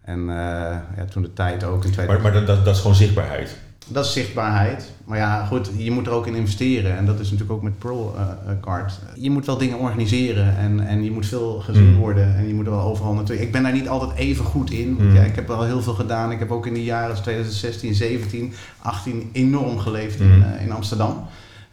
En 0.00 0.20
eh, 0.20 0.76
ja, 0.96 1.04
toen 1.10 1.22
de 1.22 1.32
tijd 1.32 1.64
ook 1.64 1.84
in 1.84 1.90
2000. 1.90 2.08
Maar, 2.08 2.20
maar 2.22 2.32
dat, 2.32 2.46
dat, 2.56 2.64
dat 2.64 2.74
is 2.74 2.80
gewoon 2.80 2.96
zichtbaarheid. 2.96 3.56
Dat 3.86 4.04
is 4.04 4.12
zichtbaarheid. 4.12 4.92
Maar 5.04 5.18
ja, 5.18 5.44
goed, 5.46 5.70
je 5.76 5.90
moet 5.90 6.06
er 6.06 6.12
ook 6.12 6.26
in 6.26 6.34
investeren. 6.34 6.96
En 6.96 7.06
dat 7.06 7.14
is 7.20 7.24
natuurlijk 7.30 7.52
ook 7.52 7.62
met 7.62 7.78
Pearl 7.78 8.14
eh, 8.16 8.22
eh, 8.22 8.56
Card. 8.60 8.98
Je 9.14 9.30
moet 9.30 9.46
wel 9.46 9.58
dingen 9.58 9.78
organiseren 9.78 10.56
en, 10.56 10.80
en 10.86 11.04
je 11.04 11.10
moet 11.10 11.26
veel 11.26 11.60
gezien 11.60 11.90
Mm. 11.90 11.96
worden. 11.96 12.36
En 12.36 12.48
je 12.48 12.54
moet 12.54 12.66
er 12.66 12.72
wel 12.72 12.80
overal 12.82 13.14
naartoe. 13.14 13.40
Ik 13.40 13.52
ben 13.52 13.62
daar 13.62 13.72
niet 13.72 13.88
altijd 13.88 14.18
even 14.18 14.44
goed 14.44 14.70
in. 14.70 14.96
Want 14.96 15.08
Mm. 15.08 15.14
ja, 15.14 15.22
ik 15.22 15.34
heb 15.34 15.48
wel 15.48 15.62
heel 15.62 15.82
veel 15.82 15.94
gedaan. 15.94 16.30
Ik 16.32 16.38
heb 16.38 16.50
ook 16.50 16.66
in 16.66 16.74
de 16.74 16.84
jaren 16.84 17.22
2016, 17.22 17.94
17, 17.94 18.52
18 18.78 19.30
enorm 19.32 19.78
geleefd 19.78 20.20
in, 20.20 20.36
Mm. 20.36 20.42
eh, 20.42 20.62
in 20.64 20.72
Amsterdam. 20.72 21.24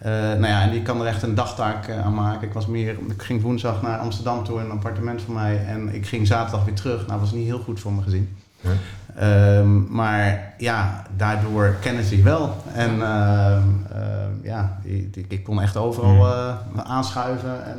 Nou 0.04 0.48
ja, 0.48 0.62
en 0.62 0.74
ik 0.74 0.84
kan 0.84 1.02
er 1.02 1.08
echt 1.08 1.24
een 1.24 1.36
dagtaak 1.36 1.90
aan 1.90 2.14
maken. 2.14 2.48
Ik, 2.48 2.54
was 2.54 2.68
meer, 2.68 2.90
ik 3.10 3.22
ging 3.22 3.42
woensdag 3.42 3.82
naar 3.82 3.98
Amsterdam 3.98 4.44
toe 4.44 4.60
in 4.60 4.66
een 4.66 4.72
appartement 4.72 5.22
van 5.22 5.34
mij. 5.34 5.66
En 5.66 5.94
ik 5.96 6.06
ging 6.06 6.28
zaterdag 6.28 6.66
weer 6.66 6.74
terug. 6.74 6.98
Nou, 6.98 7.10
dat 7.10 7.20
was 7.20 7.32
niet 7.32 7.46
heel 7.46 7.60
goed 7.60 7.80
voor 7.80 7.92
mijn 7.92 8.04
gezin. 8.04 8.30
Ja. 8.62 8.70
Ehm, 9.16 9.94
maar 9.94 10.54
ja, 10.58 11.06
daardoor 11.18 11.76
kennen 11.82 12.04
ze 12.04 12.18
je 12.18 12.24
wel. 12.24 12.56
En 12.74 12.90
ehm, 13.02 13.64
ehm, 13.92 14.32
ja, 14.44 14.80
ik, 14.84 15.26
ik- 15.28 15.44
kon 15.44 15.62
echt 15.62 15.78
overal 15.78 16.10
Hmm. 16.16 16.80
eh, 16.80 16.84
aanschuiven. 16.86 17.66
En 17.66 17.78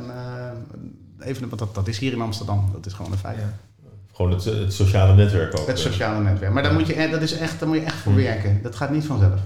eh, 1.19 1.27
even, 1.27 1.47
want 1.47 1.59
dat, 1.59 1.75
dat 1.75 1.87
is 1.87 1.97
hier 1.99 2.13
in 2.13 2.21
Amsterdam. 2.21 2.69
Dat 2.73 2.85
is 2.85 2.93
gewoon 2.93 3.11
een 3.11 3.17
feit. 3.17 3.37
Gewoon 4.13 4.31
het, 4.31 4.43
het 4.43 4.73
sociale 4.73 5.15
netwerk 5.15 5.59
ook. 5.59 5.67
Het 5.67 5.77
eh. 5.77 5.83
sociale 5.83 6.23
netwerk. 6.23 6.53
Maar 6.53 6.63
daar 6.63 6.73
moet 6.73 6.87
je, 6.87 7.07
dat 7.11 7.21
is 7.21 7.37
echt, 7.37 7.59
daar 7.59 7.67
moet 7.69 7.77
je 7.77 7.83
echt 7.83 7.95
voor 7.95 8.11
Hmm. 8.13 8.21
werken. 8.21 8.59
Dat 8.63 8.75
gaat 8.75 8.91
niet 8.91 9.05
vanzelf. 9.05 9.39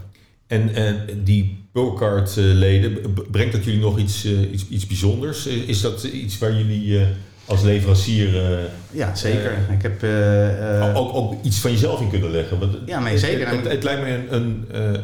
En 0.48 0.76
eh, 0.76 0.94
die 1.24 1.66
Pearlcard-leden, 1.72 3.14
brengt 3.32 3.54
dat 3.54 3.64
jullie 3.64 3.80
nog 3.80 3.98
iets, 3.98 4.26
iets, 4.26 4.68
iets 4.68 4.88
bijzonders? 4.88 5.46
Is 5.48 5.82
dat 5.82 6.04
iets 6.04 6.38
waar 6.38 6.54
jullie 6.54 7.00
eh, 7.00 7.08
als 7.48 7.62
leverancier 7.62 8.52
eh, 8.52 8.60
Ja, 8.92 9.16
zeker. 9.16 9.52
ik 9.72 9.82
heb... 9.82 10.04
eh, 10.04 10.88
eh, 10.90 10.98
ook, 10.98 11.16
ook 11.16 11.44
iets 11.44 11.60
van 11.60 11.72
jezelf 11.72 12.02
in 12.02 12.10
kunnen 12.10 12.32
leggen? 12.32 12.60
Want 12.60 12.78
Ja, 12.86 13.00
nee, 13.00 13.18
zeker. 13.18 13.48
Het, 13.48 13.64
het, 13.64 13.72
het 13.72 13.84
lijkt 13.84 14.02
me 14.02 14.10
een, 14.10 14.34
een, 14.34 14.66
eh, 14.72 15.02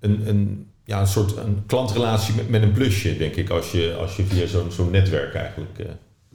een, 0.00 0.28
een, 0.28 0.70
ja, 0.84 1.00
een 1.00 1.06
soort 1.06 1.36
een 1.36 1.62
klantrelatie 1.66 2.34
met, 2.34 2.48
met 2.48 2.62
een 2.62 2.72
plusje, 2.72 3.16
denk 3.16 3.34
ik, 3.34 3.50
als 3.50 3.70
je, 3.72 3.94
als 4.00 4.16
je 4.16 4.24
via 4.24 4.46
zo'n 4.46 4.72
zo'n 4.72 4.90
netwerk 4.90 5.34
eigenlijk... 5.34 5.78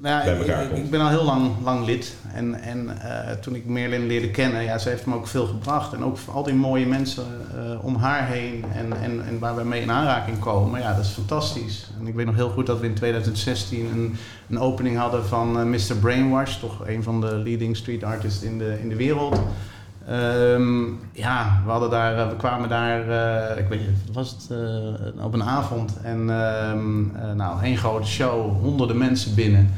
Nou, 0.01 0.23
bij 0.23 0.33
ik- 0.33 0.39
elkaar 0.39 0.63
ik, 0.63 0.69
komt. 0.69 0.83
ik 0.83 0.89
ben 0.89 1.01
al 1.01 1.09
heel 1.09 1.23
lang, 1.23 1.51
lang 1.63 1.85
lid. 1.85 2.15
En, 2.33 2.61
en 2.61 3.01
eh, 3.01 3.31
toen 3.31 3.55
ik 3.55 3.65
Merlin 3.65 4.07
leerde 4.07 4.29
kennen, 4.31 4.63
ja, 4.63 4.77
ze 4.77 4.89
heeft 4.89 5.05
me 5.05 5.15
ook 5.15 5.27
veel 5.27 5.45
gebracht. 5.45 5.93
En 5.93 6.03
ook 6.03 6.17
al 6.33 6.43
die 6.43 6.53
mooie 6.53 6.85
mensen 6.85 7.23
eh, 7.55 7.85
om 7.85 7.95
haar 7.95 8.27
heen 8.27 8.63
en, 8.75 8.93
en, 9.01 9.25
en 9.27 9.39
waar 9.39 9.55
we 9.55 9.63
mee 9.63 9.81
in 9.81 9.91
aanraking 9.91 10.39
komen. 10.39 10.79
Ja, 10.81 10.93
dat 10.95 11.03
is 11.05 11.09
fantastisch. 11.11 11.89
En 11.99 12.07
ik 12.07 12.15
weet 12.15 12.25
nog 12.25 12.35
heel 12.35 12.49
goed 12.49 12.65
dat 12.65 12.79
we 12.79 12.85
in 12.87 12.93
2016 12.93 13.85
een, 13.93 14.15
een 14.49 14.59
opening 14.59 14.97
hadden 14.97 15.25
van 15.25 15.59
eh, 15.59 15.65
Mr. 15.65 15.95
Brainwash. 15.99 16.55
Toch 16.55 16.87
een 16.87 17.03
van 17.03 17.21
de 17.21 17.35
leading 17.35 17.77
street 17.77 18.03
artists 18.03 18.43
in 18.43 18.57
de, 18.57 18.77
in 18.81 18.89
de 18.89 18.95
wereld. 18.95 19.41
Ehm, 20.07 20.83
ja, 21.11 21.61
we, 21.65 21.71
hadden 21.71 21.89
daar, 21.89 22.29
we 22.29 22.35
kwamen 22.35 22.69
daar, 22.69 22.99
ik 23.57 23.67
weet 23.67 23.79
niet, 23.79 23.89
was 24.13 24.29
het, 24.31 24.57
op 25.23 25.33
een 25.33 25.43
avond. 25.43 25.97
En 26.03 26.19
eh, 26.29 27.33
nou, 27.35 27.63
één 27.63 27.77
grote 27.77 28.07
show, 28.07 28.61
honderden 28.61 28.97
mensen 28.97 29.35
binnen. 29.35 29.73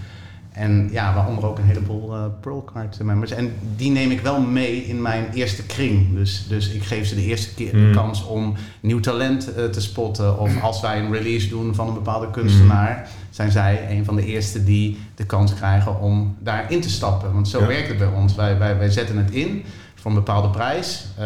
En 0.54 0.90
ja, 0.92 1.14
waaronder 1.14 1.46
ook 1.46 1.58
een 1.58 1.64
heleboel 1.64 2.16
uh, 2.16 2.24
Pearlcard 2.42 3.04
members. 3.04 3.32
En 3.32 3.54
die 3.76 3.92
neem 3.92 4.12
ik 4.12 4.20
wel 4.22 4.42
mee 4.42 4.76
in 4.86 5.02
mijn 5.02 5.26
eerste 5.34 5.64
kring. 5.66 6.14
Dus, 6.16 6.46
dus 6.48 6.70
ik 6.70 6.84
geef 6.84 7.08
ze 7.08 7.16
de 7.16 7.24
eerste 7.24 7.54
keer 7.54 7.72
de 7.72 7.78
Mm. 7.78 7.94
kans 7.94 8.26
om 8.26 8.54
nieuw 8.80 9.00
talent 9.00 9.54
eh, 9.54 9.66
te 9.66 9.82
spotten. 9.82 10.40
Of 10.40 10.62
als 10.62 10.82
wij 10.82 11.00
een 11.00 11.12
release 11.14 11.50
doen 11.50 11.76
van 11.76 11.88
een 11.88 11.94
bepaalde 11.94 12.30
kunstenaar, 12.32 13.10
zijn 13.30 13.52
zij 13.52 13.86
een 13.90 14.06
van 14.06 14.16
de 14.16 14.26
eerste 14.26 14.64
die 14.64 14.98
de 15.16 15.26
kans 15.26 15.54
krijgen 15.54 16.00
om 16.00 16.36
daarin 16.40 16.82
te 16.82 16.90
stappen. 16.90 17.34
Want 17.34 17.48
zo 17.48 17.60
Ja. 17.60 17.68
werkt 17.68 17.88
het 17.88 17.98
bij 17.98 18.08
ons. 18.08 18.36
Wij, 18.36 18.58
wij, 18.58 18.78
wij 18.78 18.90
zetten 18.90 19.18
het 19.18 19.32
in 19.32 19.64
voor 20.04 20.12
een 20.12 20.18
bepaalde 20.18 20.50
prijs. 20.50 21.06
Eh, 21.18 21.26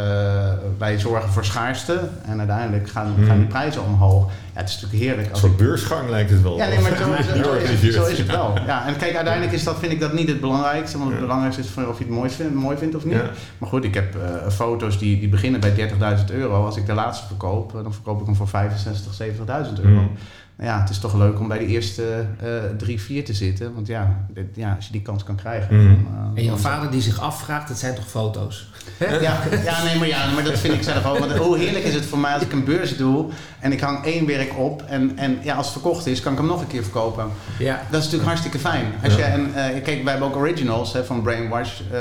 wij 0.77 0.99
zorgen 0.99 1.29
voor 1.29 1.45
schaarste 1.45 1.99
en 2.25 2.37
uiteindelijk 2.39 2.89
gaan, 2.89 3.13
Mm. 3.17 3.25
gaan 3.25 3.37
die 3.37 3.47
prijzen 3.47 3.83
omhoog. 3.83 4.25
Ja, 4.53 4.59
het 4.59 4.69
is 4.69 4.75
natuurlijk 4.75 5.03
heerlijk. 5.03 5.25
een 5.27 5.31
Als 5.33 5.41
soort 5.41 5.51
ik 5.51 5.57
beursgang 5.57 6.09
lijkt 6.09 6.29
het 6.29 6.41
wel. 6.41 6.57
ja, 6.57 6.67
nee, 6.67 6.79
maar 6.79 6.95
zo, 6.97 7.11
is, 7.53 7.81
het, 7.81 7.93
zo 7.93 8.05
is 8.05 8.17
het 8.17 8.27
wel. 8.27 8.53
Ja, 8.65 8.87
en 8.87 8.97
kijk, 8.97 9.15
uiteindelijk 9.15 9.53
is 9.53 9.63
dat, 9.63 9.79
vind 9.79 9.91
ik 9.91 9.99
dat 9.99 10.13
niet 10.13 10.27
het 10.27 10.39
belangrijkste. 10.41 10.97
Want 10.97 11.09
het 11.09 11.19
Ja. 11.19 11.25
belangrijkste 11.25 11.61
is 11.61 11.67
of 11.87 11.97
je 11.97 12.03
het 12.03 12.13
mooi 12.13 12.29
vindt, 12.29 12.53
mooi 12.55 12.77
vindt 12.77 12.95
of 12.95 13.05
niet. 13.05 13.13
Ja. 13.13 13.29
Maar 13.57 13.69
goed, 13.69 13.83
ik 13.83 13.93
heb 13.93 14.15
eh, 14.15 14.49
foto's 14.51 14.99
die, 14.99 15.19
die 15.19 15.29
beginnen 15.29 15.59
bij 15.59 15.73
30.000 15.75 16.31
euro. 16.31 16.65
Als 16.65 16.77
ik 16.77 16.85
de 16.85 16.93
laatste 16.93 17.25
verkoop, 17.27 17.75
eh, 17.75 17.83
dan 17.83 17.93
verkoop 17.93 18.19
ik 18.19 18.25
hem 18.25 18.35
voor 18.35 18.47
65, 18.47 19.13
70.000 19.13 19.79
euro. 19.81 20.01
Mm. 20.01 20.11
Nou 20.57 20.69
ja, 20.69 20.79
het 20.79 20.89
is 20.89 20.99
toch 20.99 21.13
leuk 21.13 21.39
om 21.39 21.47
bij 21.47 21.57
de 21.57 21.65
eerste 21.65 22.25
eh, 22.39 22.47
drie, 22.77 23.01
vier 23.01 23.25
te 23.25 23.33
zitten. 23.33 23.73
Want 23.73 23.87
ja, 23.87 24.25
dit- 24.33 24.45
ja, 24.55 24.73
als 24.75 24.85
je 24.85 24.91
die 24.91 25.01
kans 25.01 25.23
kan 25.23 25.35
krijgen. 25.35 25.75
Mm. 25.75 25.87
dan, 26.13 26.31
eh, 26.35 26.39
En 26.39 26.43
jouw 26.43 26.55
vader 26.55 26.91
die 26.91 27.01
zich 27.01 27.19
afvraagt, 27.21 27.67
dat 27.67 27.77
zijn 27.77 27.95
toch 27.95 28.07
foto's? 28.07 28.69
ja, 28.99 29.37
ja, 29.63 29.83
nee, 29.83 29.97
maar, 29.97 30.07
ja, 30.07 30.31
maar 30.33 30.43
dat 30.43 30.59
vind 30.59 30.73
ik 30.73 30.83
zelf 30.83 31.05
ook. 31.05 31.17
Want 31.19 31.31
hoe 31.31 31.57
heerlijk 31.57 31.83
is 31.85 31.93
het 31.93 32.05
voor 32.05 32.17
mij 32.19 32.33
als 32.33 32.41
ik 32.43 32.51
een 32.51 32.63
beurs 32.63 32.97
doe 32.97 33.25
en 33.59 33.71
ik 33.71 33.79
hang 33.79 34.05
één 34.05 34.25
werk 34.25 34.57
op 34.57 34.81
en, 34.87 35.17
en 35.17 35.37
ja, 35.43 35.55
als 35.55 35.65
het 35.65 35.73
verkocht 35.81 36.05
is, 36.05 36.19
kan 36.21 36.31
ik 36.31 36.37
hem 36.37 36.47
nog 36.47 36.61
een 36.61 36.67
keer 36.67 36.83
verkopen. 36.83 37.25
Ja. 37.59 37.73
Dat 37.89 37.99
is 37.99 38.03
natuurlijk 38.05 38.23
hartstikke 38.23 38.59
fijn. 38.59 38.85
Als 39.03 39.15
Ja. 39.15 39.19
je, 39.27 39.31
en, 39.33 39.45
eh, 39.55 39.83
kijk, 39.83 40.03
wij 40.03 40.11
hebben 40.11 40.27
ook 40.29 40.35
originals 40.35 40.93
hè, 40.93 41.05
van 41.05 41.21
Brainwash, 41.21 41.79
eh, 41.91 41.99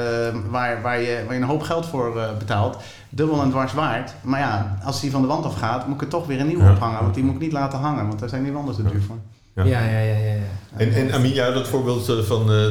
waar, 0.48 0.82
waar, 0.82 1.00
je, 1.00 1.22
waar 1.26 1.34
je 1.34 1.40
een 1.40 1.46
hoop 1.48 1.62
geld 1.62 1.86
voor 1.86 2.20
eh, 2.20 2.36
betaalt. 2.38 2.76
Dubbel 3.10 3.42
en 3.42 3.50
dwars 3.50 3.72
waard. 3.72 4.12
Maar 4.22 4.40
ja, 4.40 4.78
als 4.84 5.00
die 5.00 5.10
van 5.10 5.20
de 5.22 5.26
wand 5.28 5.44
afgaat, 5.44 5.86
moet 5.86 5.94
ik 5.96 6.02
er 6.02 6.08
toch 6.08 6.26
weer 6.26 6.40
een 6.40 6.46
nieuwe 6.46 6.64
Ja. 6.64 6.72
ophangen. 6.72 7.02
Want 7.02 7.14
die 7.14 7.24
moet 7.24 7.34
ik 7.34 7.40
niet 7.40 7.52
laten 7.52 7.78
hangen, 7.78 8.06
want 8.06 8.18
daar 8.18 8.28
zijn 8.28 8.42
die 8.42 8.52
wanden 8.52 8.74
te 8.74 8.82
duur 8.82 9.02
voor. 9.06 9.16
Ja, 9.54 9.64
ja, 9.64 9.80
ja. 9.80 9.98
ja, 9.98 10.16
ja. 10.16 10.32
En, 10.76 10.92
en 10.94 11.12
Aminia, 11.12 11.50
dat 11.50 11.68
voorbeeld 11.68 12.08
eh, 12.08 12.18
van 12.18 12.52
eh, 12.52 12.64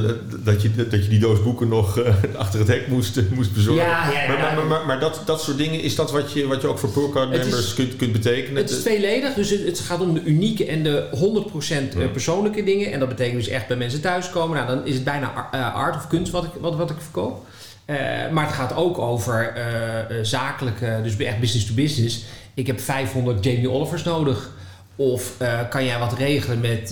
dat, 0.44 0.62
je, 0.62 0.76
dat 0.76 1.04
je 1.04 1.10
die 1.10 1.20
doos 1.20 1.44
boeken 1.44 1.68
nog 1.68 2.00
eh, 2.00 2.14
achter 2.38 2.60
het 2.60 2.68
hek 2.68 2.88
moest, 2.88 3.22
moest 3.34 3.54
bezorgen. 3.54 3.84
Ja, 3.86 4.12
ja, 4.12 4.22
ja, 4.22 4.28
maar, 4.28 4.54
maar, 4.56 4.66
maar, 4.66 4.86
maar 4.86 5.00
dat, 5.00 5.22
dat 5.26 5.42
soort 5.42 5.58
dingen, 5.58 5.82
is 5.82 5.96
dat 5.96 6.12
wat 6.12 6.32
je, 6.32 6.48
wat 6.48 6.62
je 6.62 6.68
ook 6.68 6.80
voor 6.80 6.90
Pearlcard 6.90 7.30
Het 7.30 7.38
is- 7.38 7.44
members 7.46 7.74
kunt, 7.74 7.96
kunt 7.96 8.12
betekenen? 8.12 8.62
Het 8.62 8.70
is 8.72 8.80
tweeledig, 8.82 9.34
dus 9.34 9.50
het, 9.50 9.66
het 9.66 9.80
gaat 9.80 10.00
om 10.02 10.14
de 10.14 10.24
unieke 10.24 10.66
en 10.66 10.84
de 10.84 11.08
100% 11.94 11.98
Ja. 11.98 12.08
persoonlijke 12.08 12.64
dingen. 12.64 12.92
En 12.92 13.00
dat 13.00 13.08
betekent 13.10 13.38
dus 13.38 13.48
echt 13.48 13.68
bij 13.68 13.78
mensen 13.78 14.02
thuiskomen. 14.02 14.56
Nou, 14.56 14.68
dan 14.76 14.86
is 14.86 14.94
het 14.94 15.04
bijna 15.04 15.32
ar- 15.52 15.72
art 15.72 15.96
of 15.96 16.08
kunst 16.08 16.32
wat 16.32 16.44
ik, 16.44 16.50
wat, 16.60 16.76
wat 16.76 16.90
ik 16.90 16.98
verkoop. 17.00 17.46
Eh, 17.86 17.96
maar 18.32 18.46
het 18.46 18.56
gaat 18.56 18.76
ook 18.76 18.98
over 18.98 19.54
eh, 19.56 20.00
eh, 20.00 20.06
zakelijke, 20.22 21.00
dus 21.04 21.18
echt 21.18 21.40
business 21.40 21.66
to 21.68 21.74
business. 21.74 22.26
Ik 22.54 22.68
heb 22.68 22.80
500 22.80 23.44
Jamie 23.44 23.70
Olivers 23.70 24.04
nodig. 24.04 24.50
Of 24.96 25.38
kan 25.70 25.86
jij 25.86 26.00
wat 26.00 26.14
regelen 26.14 26.60
met 26.60 26.88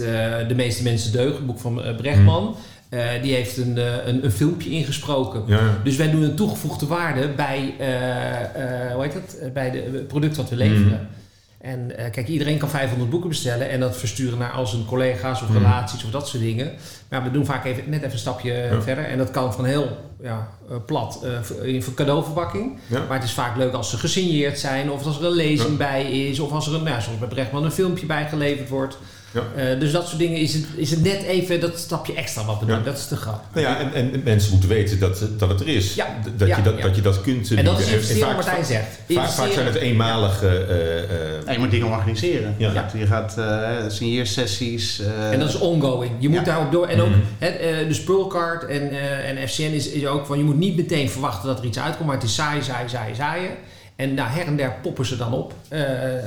De 0.47 0.53
meeste 0.56 0.84
mensen 0.84 1.12
deugen, 1.12 1.36
het 1.36 1.45
boek 1.45 1.60
van 1.60 1.82
Brechtman. 1.97 2.56
Eh, 2.93 3.21
die 3.21 3.34
heeft 3.34 3.58
een, 3.58 3.77
een, 4.08 4.23
een 4.25 4.32
filmpje 4.32 4.69
ingesproken. 4.69 5.43
Ja. 5.45 5.77
Dus 5.84 5.95
wij 5.95 6.12
doen 6.12 6.21
een 6.21 6.36
toegevoegde 6.36 6.88
waarde 6.88 7.29
bij, 7.29 7.75
eh, 7.79 8.93
hoe 8.93 9.03
heet 9.03 9.13
dat? 9.13 9.53
Bij 9.53 9.71
de, 9.71 9.89
het 9.93 10.08
product 10.08 10.38
wat 10.38 10.49
we 10.49 10.56
leveren. 10.56 10.88
Mhm. 10.88 11.23
En 11.63 11.97
eh, 11.97 12.12
kijk, 12.12 12.28
iedereen 12.28 12.58
kan 12.58 12.69
500 12.69 13.10
boeken 13.10 13.30
bestellen 13.30 13.69
en 13.69 13.80
dat 13.80 13.97
versturen 13.97 14.38
naar 14.38 14.52
al 14.52 14.67
zijn 14.67 14.86
collega's 14.86 15.41
of 15.41 15.47
Mhm. 15.49 15.58
relaties 15.58 16.04
of 16.04 16.12
dat 16.12 16.28
soort 16.28 16.43
dingen. 16.43 16.71
Maar 17.10 17.23
we 17.23 17.32
doen 17.32 17.45
vaak 17.45 17.65
even, 17.65 17.84
net 17.89 17.99
even 17.99 18.12
een 18.12 18.17
stapje 18.17 18.54
Ja. 18.54 18.82
verder. 18.82 19.06
En 19.06 19.17
dat 19.17 19.32
kan 19.32 19.54
van 19.54 19.65
heel 19.65 19.97
ja, 20.21 20.47
eh, 20.69 20.76
plat 20.86 21.23
eh, 21.23 21.41
voor- 21.41 21.65
in 21.67 21.84
voor 21.84 21.93
cadeauverpakking. 21.93 22.78
Ja. 22.88 22.99
Maar 23.08 23.17
het 23.17 23.28
is 23.28 23.34
vaak 23.34 23.58
leuk 23.58 23.73
als 23.73 23.89
ze 23.89 23.97
gesigneerd 23.97 24.60
zijn 24.60 24.91
of 24.91 25.06
als 25.06 25.17
er 25.19 25.26
een 25.26 25.32
lezing 25.32 25.78
bij 25.78 26.12
is. 26.28 26.39
Of 26.39 26.52
als 26.52 26.67
er 26.67 26.73
een, 26.73 26.84
nou, 26.84 27.02
zoals 27.02 27.19
bij 27.19 27.28
Brechtman 27.28 27.63
een 27.63 27.71
filmpje 27.71 28.06
bij 28.06 28.28
geleverd 28.30 28.69
wordt. 28.69 28.97
Ja. 29.34 29.41
Eh, 29.56 29.80
dus 29.80 29.91
dat 29.91 30.08
soort 30.08 30.19
dingen 30.19 30.38
is 30.38 30.54
het, 30.54 30.65
is 30.76 30.91
het 30.91 31.04
net 31.04 31.24
even 31.24 31.60
dat 31.60 31.78
stapje 31.80 32.13
extra 32.13 32.46
wat 32.46 32.60
we 32.60 32.65
Ja. 32.65 32.76
doen. 32.76 32.84
Dat 32.84 32.98
is 32.98 33.08
de 33.08 33.15
grap. 33.15 33.43
Nou 33.54 33.65
ja, 33.67 33.80
en, 33.80 33.93
en 34.13 34.22
mensen 34.24 34.52
moeten 34.52 34.69
weten 34.69 35.00
dat, 35.00 35.24
dat 35.38 35.50
het 35.50 35.60
er 35.62 35.67
is. 35.67 35.93
Ja. 35.96 36.08
Dat, 36.38 36.48
Ja, 36.48 36.58
je 36.58 36.63
dat, 36.63 36.78
ja. 36.78 36.82
dat 36.84 36.96
je 36.96 37.02
dat 37.02 37.22
kunt 37.22 37.52
En 37.52 37.65
dat 37.65 37.80
is 37.80 37.91
investeren 37.91 38.19
wat 38.36 38.46
vaak- 38.46 38.58
Martijn 38.58 38.65
zegt. 38.65 39.00
Vaak, 39.36 39.52
zijn 39.52 39.65
het 39.65 39.76
eenmalige... 39.76 40.48
eh, 40.48 40.98
eh, 41.04 41.46
Ja, 41.46 41.52
je 41.52 41.60
moet 41.60 41.72
dingen 41.72 41.88
organiseren. 41.88 42.56
Ja. 42.58 42.88
Je, 42.93 43.00
je 43.00 43.06
gaat 43.08 43.38
eh 43.38 43.69
signeersessies. 43.88 45.00
eh, 45.00 45.32
En 45.32 45.39
dat 45.39 45.50
is 45.50 45.58
ongoing. 45.60 46.12
Je 46.19 46.30
moet 46.30 46.38
Ja. 46.38 46.43
daarop 46.43 46.72
door. 46.72 46.88
En 46.88 47.02
ook 47.02 47.10
Mhm. 47.10 47.19
hè, 47.39 47.48
eh, 47.48 47.88
de 47.88 47.93
Spurlcard 47.93 48.65
en, 48.65 48.89
eh, 48.91 49.30
en 49.30 49.48
FCN 49.50 49.62
is, 49.62 49.88
is 49.89 50.06
ook 50.06 50.26
van 50.26 50.38
je 50.38 50.43
moet 50.43 50.58
niet 50.58 50.76
meteen 50.76 51.10
verwachten 51.10 51.48
dat 51.48 51.60
er 51.60 51.65
iets 51.65 51.80
uitkomt, 51.80 52.06
maar 52.08 52.15
het 52.15 52.26
is 52.26 52.34
saai, 52.36 52.62
saai, 52.62 52.89
saai, 52.89 53.15
saaien. 53.15 53.52
En 53.95 54.13
nou, 54.13 54.29
her 54.29 54.45
en 54.45 54.56
der 54.56 54.73
poppen 54.82 55.06
ze 55.06 55.17
dan 55.17 55.34
op. 55.34 55.53
Eh, 55.67 55.82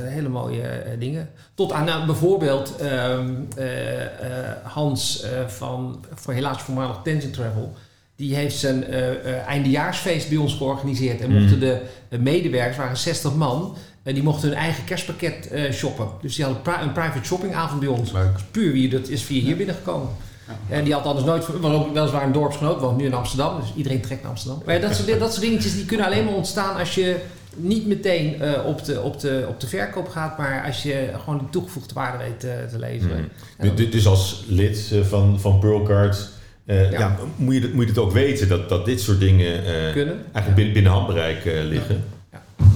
hele 0.05 0.29
mooie 0.29 0.63
eh, 0.63 1.01
dingen. 1.01 1.31
Tot 1.55 1.73
aan 1.73 1.85
nou, 1.85 2.07
bijvoorbeeld 2.07 2.77
ehm, 2.77 3.31
eh, 3.57 3.67
Hans 4.63 5.25
van, 5.47 6.05
voor 6.15 6.33
helaas 6.35 6.63
voormalig 6.63 6.97
Tenzin 7.05 7.31
Travel. 7.33 7.73
Die 8.17 8.35
heeft 8.35 8.57
zijn 8.57 8.85
eindejaarsfeest 9.47 10.29
bij 10.29 10.39
ons 10.39 10.55
georganiseerd. 10.55 11.21
En 11.21 11.31
mochten 11.41 11.61
de 11.61 11.81
eh, 12.09 12.19
medewerkers, 12.19 12.77
waren 12.77 12.97
60 12.97 13.35
man, 13.35 13.77
eh, 14.03 14.15
die 14.15 14.23
mochten 14.23 14.49
hun 14.49 14.59
eigen 14.59 14.85
kerstpakket 14.85 15.51
shoppen. 15.73 16.07
Dus 16.23 16.35
die 16.35 16.45
hadden 16.45 16.63
pri- 16.63 16.83
een 16.83 16.93
private 16.93 17.25
shoppingavond 17.25 17.81
bij 17.81 17.89
ons. 17.89 18.13
Leuk. 18.13 18.37
Puur 18.51 18.73
wie 18.73 18.89
dat 18.89 19.09
is 19.09 19.23
via 19.23 19.43
hier 19.43 19.57
binnengekomen. 19.57 20.09
En 20.69 20.85
die 20.85 20.93
had 20.93 21.05
anders 21.05 21.27
nooit, 21.27 21.61
was 21.61 21.73
ook 21.73 21.93
weliswaar 21.95 22.23
een 22.23 22.33
dorpsgenoot, 22.33 22.81
woont 22.81 22.97
nu 22.97 23.05
in 23.05 23.15
Amsterdam, 23.15 23.61
dus 23.61 23.73
iedereen 23.77 24.01
trekt 24.01 24.23
naar 24.23 24.31
Amsterdam. 24.31 24.63
Maar 24.65 24.75
ja, 24.75 24.81
dat, 24.81 24.95
soort, 24.95 25.19
dat 25.19 25.31
soort 25.33 25.45
dingetjes 25.47 25.75
die 25.75 25.85
kunnen 25.85 26.07
alleen 26.07 26.25
maar 26.25 26.35
ontstaan 26.35 26.77
als 26.77 26.95
je 26.95 27.17
niet 27.57 27.87
meteen 27.87 28.41
eh, 28.41 28.67
op, 28.67 28.85
de, 28.85 29.01
op, 29.01 29.21
de, 29.21 29.45
op 29.49 29.61
de 29.61 29.67
verkoop 29.67 30.09
gaat, 30.09 30.39
maar 30.39 30.65
als 30.67 30.83
je 30.83 31.11
gewoon 31.23 31.39
die 31.39 31.49
toegevoegde 31.51 31.95
waarde 31.95 32.19
weet 32.25 32.45
eh, 32.45 32.51
te 32.71 32.79
leveren. 32.79 33.29
Dus- 33.77 33.91
Dus 33.91 34.07
als 34.07 34.45
lid 34.49 34.91
eh, 34.93 35.01
van, 35.01 35.41
van 35.41 35.59
Pearlcard 35.59 36.29
Ja. 36.67 36.75
ja. 36.91 37.17
moet, 37.37 37.55
je, 37.55 37.71
moet 37.75 37.83
je 37.83 37.89
het 37.91 37.99
ook 37.99 38.13
weten 38.13 38.49
dat, 38.49 38.69
dat 38.69 38.85
dit 38.85 39.01
soort 39.01 39.21
dingen 39.21 39.65
eigenlijk 39.65 40.55
binnen, 40.55 40.73
binnen 40.73 40.93
handbereik 40.93 41.45
liggen. 41.45 41.95
Ja. 41.95 42.01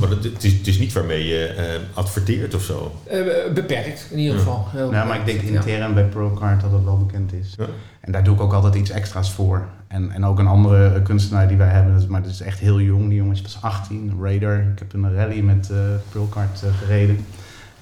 Maar 0.00 0.08
het, 0.08 0.24
het, 0.24 0.44
is, 0.44 0.52
het 0.52 0.66
is 0.66 0.78
niet 0.78 0.92
waarmee 0.92 1.26
je 1.26 1.46
eh, 1.46 1.64
adverteert 1.94 2.54
of 2.54 2.62
zo. 2.62 2.92
Eh, 3.08 3.18
beperkt, 3.54 4.06
in 4.10 4.18
ieder 4.18 4.32
Ja. 4.34 4.38
geval. 4.38 4.66
Heel 4.70 4.90
Nou, 4.90 5.08
maar 5.08 5.18
ik 5.18 5.24
denk 5.26 5.40
ja. 5.40 5.48
intern 5.48 5.94
bij 5.94 6.04
ProCard 6.04 6.60
dat 6.60 6.72
het 6.72 6.84
wel 6.84 6.98
bekend 6.98 7.32
is. 7.32 7.54
Ja. 7.58 7.66
En 8.00 8.12
daar 8.12 8.24
doe 8.24 8.34
ik 8.34 8.40
ook 8.40 8.52
altijd 8.52 8.74
iets 8.74 8.90
extra's 8.90 9.32
voor. 9.32 9.68
En, 9.88 10.10
en 10.10 10.24
ook 10.24 10.38
een 10.38 10.46
andere 10.46 10.86
eh, 10.94 11.02
kunstenaar 11.02 11.48
die 11.48 11.56
wij 11.56 11.68
hebben, 11.68 11.92
dat 11.92 12.02
is- 12.02 12.08
maar 12.08 12.22
dat 12.22 12.30
is 12.30 12.40
echt 12.40 12.58
heel 12.58 12.80
jong. 12.80 13.08
Die 13.08 13.16
jongen 13.18 13.32
is 13.34 13.40
pas 13.40 13.58
18, 13.62 14.18
Raider. 14.22 14.70
Ik 14.72 14.78
heb 14.78 14.92
een 14.92 15.14
rally 15.14 15.40
met 15.40 15.70
eh 15.70 15.76
ProCard 16.08 16.62
eh, 16.62 16.70
gereden. 16.78 17.24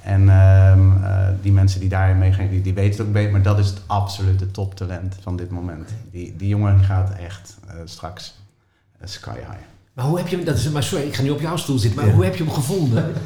En 0.02 0.28
ehm, 0.28 1.04
eh, 1.04 1.28
die 1.42 1.52
mensen 1.52 1.80
die 1.80 1.88
daarin 1.88 2.18
meegaan, 2.18 2.48
die, 2.48 2.62
die 2.62 2.74
weten 2.74 2.98
het 2.98 3.06
ook 3.06 3.12
beter. 3.12 3.32
Maar 3.32 3.42
dat 3.42 3.58
is 3.58 3.66
het 3.68 3.80
absolute 3.86 4.50
toptalent 4.50 5.16
van 5.20 5.36
dit 5.36 5.50
moment. 5.50 5.88
Die, 6.10 6.34
die 6.36 6.48
jongen 6.48 6.84
gaat 6.84 7.12
echt 7.26 7.56
eh, 7.68 7.74
straks 7.84 8.34
eh, 9.00 9.06
sky 9.08 9.30
high. 9.34 9.58
Maar 9.98 10.06
hoe 10.06 10.18
heb 10.18 10.28
je 10.28 10.36
hem, 10.36 10.44
dat 10.44 10.56
is, 10.56 10.68
maar 10.70 10.82
sorry, 10.82 11.04
ik 11.06 11.14
ga 11.14 11.22
nu 11.22 11.30
op 11.30 11.40
jouw 11.40 11.56
stoel 11.56 11.78
zitten, 11.78 11.98
maar 12.00 12.08
Ja. 12.08 12.14
hoe 12.14 12.24
heb 12.24 12.36
je 12.36 12.44
hem 12.44 12.52
gevonden? 12.52 13.12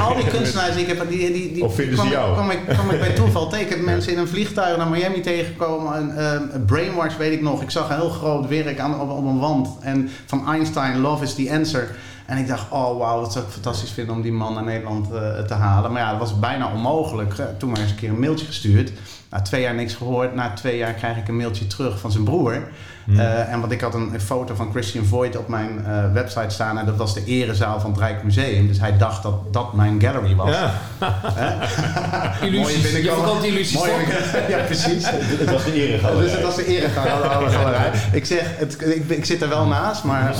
Al 0.00 0.14
die 0.14 0.26
kunstenaars 0.26 0.74
die 0.74 0.86
ik 0.86 0.96
heb, 0.96 1.08
die, 1.08 1.32
die, 1.32 1.52
die 1.52 1.64
Of 1.64 1.74
vinden 1.74 1.94
ze 1.94 2.00
kwam, 2.00 2.12
jou? 2.12 2.32
Kwam 2.32 2.50
ik, 2.50 2.58
kwam 2.68 2.90
ik 2.90 2.98
bij 2.98 3.12
toeval 3.20 3.48
tegen. 3.48 3.64
Ik 3.64 3.70
heb 3.70 3.80
mensen 3.80 4.12
in 4.12 4.18
een 4.18 4.28
vliegtuig 4.28 4.76
naar 4.76 4.88
Miami 4.88 5.20
tegengekomen. 5.20 5.96
Een, 5.96 6.10
ehm, 6.10 6.42
een 6.50 6.64
Brainwash 6.64 7.16
weet 7.16 7.32
ik 7.32 7.40
nog. 7.40 7.62
Ik 7.62 7.70
zag 7.70 7.88
een 7.90 7.96
heel 7.96 8.08
groot 8.08 8.48
werk 8.48 8.78
aan, 8.78 9.00
op, 9.00 9.10
op 9.10 9.24
een 9.24 9.38
wand. 9.38 9.68
En 9.80 10.10
van 10.26 10.48
Einstein, 10.48 11.00
Love 11.00 11.22
is 11.24 11.34
the 11.34 11.52
answer. 11.52 11.96
En 12.26 12.38
ik 12.38 12.46
dacht, 12.48 12.70
oh 12.70 12.98
wauw, 12.98 13.20
wat 13.20 13.32
zou 13.32 13.44
ik 13.44 13.50
fantastisch 13.50 13.90
vinden 13.90 14.14
om 14.14 14.22
die 14.22 14.32
man 14.32 14.54
naar 14.54 14.64
Nederland 14.64 15.10
eh, 15.12 15.38
te 15.40 15.54
halen. 15.54 15.92
Maar 15.92 16.02
ja, 16.02 16.10
dat 16.10 16.18
was 16.20 16.38
bijna 16.38 16.72
onmogelijk. 16.72 17.38
Eh, 17.38 17.46
Toen 17.58 17.70
maar 17.70 17.80
eens 17.80 17.90
een 17.90 17.96
keer 17.96 18.10
een 18.10 18.20
mailtje 18.20 18.46
gestuurd. 18.46 18.92
Na 19.30 19.42
twee 19.42 19.60
jaar 19.60 19.74
niks 19.74 19.94
gehoord. 19.94 20.34
Na 20.34 20.52
twee 20.52 20.76
jaar 20.76 20.92
krijg 20.92 21.16
ik 21.16 21.28
een 21.28 21.36
mailtje 21.36 21.66
terug 21.66 21.98
van 22.00 22.12
zijn 22.12 22.24
broer. 22.24 22.68
Hmm. 23.08 23.18
Eh, 23.20 23.52
en 23.52 23.60
want 23.60 23.72
ik 23.72 23.80
had 23.80 23.94
een, 23.94 24.10
een 24.14 24.20
foto 24.20 24.54
van 24.54 24.68
Christian 24.70 25.04
Voigt 25.04 25.36
op 25.36 25.48
mijn 25.48 25.84
eh, 25.86 26.12
website 26.12 26.50
staan. 26.50 26.78
En 26.78 26.86
dat 26.86 26.96
was 26.96 27.14
de 27.14 27.24
erezaal 27.24 27.80
van 27.80 27.90
het 27.90 27.98
Rijksmuseum. 28.00 28.66
Dus 28.66 28.80
hij 28.80 28.96
dacht 28.98 29.22
dat 29.22 29.52
dat 29.52 29.72
mijn 29.72 30.00
gallery 30.00 30.34
was. 30.36 30.50
Ja, 30.50 30.70
Illusies, 32.46 32.76
je 32.76 32.82
binnenkomen. 32.92 33.24
verkoopt 33.24 33.44
illusies 33.44 33.74
Mooie 33.78 33.92
ja, 34.58 34.58
precies. 34.64 35.04
het 35.10 35.50
was 35.50 35.64
de 35.64 35.72
eregalerij. 35.72 36.22
Dus 36.22 36.32
het 36.32 36.42
was 36.42 36.56
de 36.56 36.66
eregalerij. 36.66 37.90
ik 38.12 38.24
zeg, 38.24 38.42
het, 38.56 38.80
ik, 38.96 39.08
ik 39.08 39.24
zit 39.24 39.42
er 39.42 39.48
wel 39.48 39.66
naast, 39.66 40.04
maar, 40.04 40.34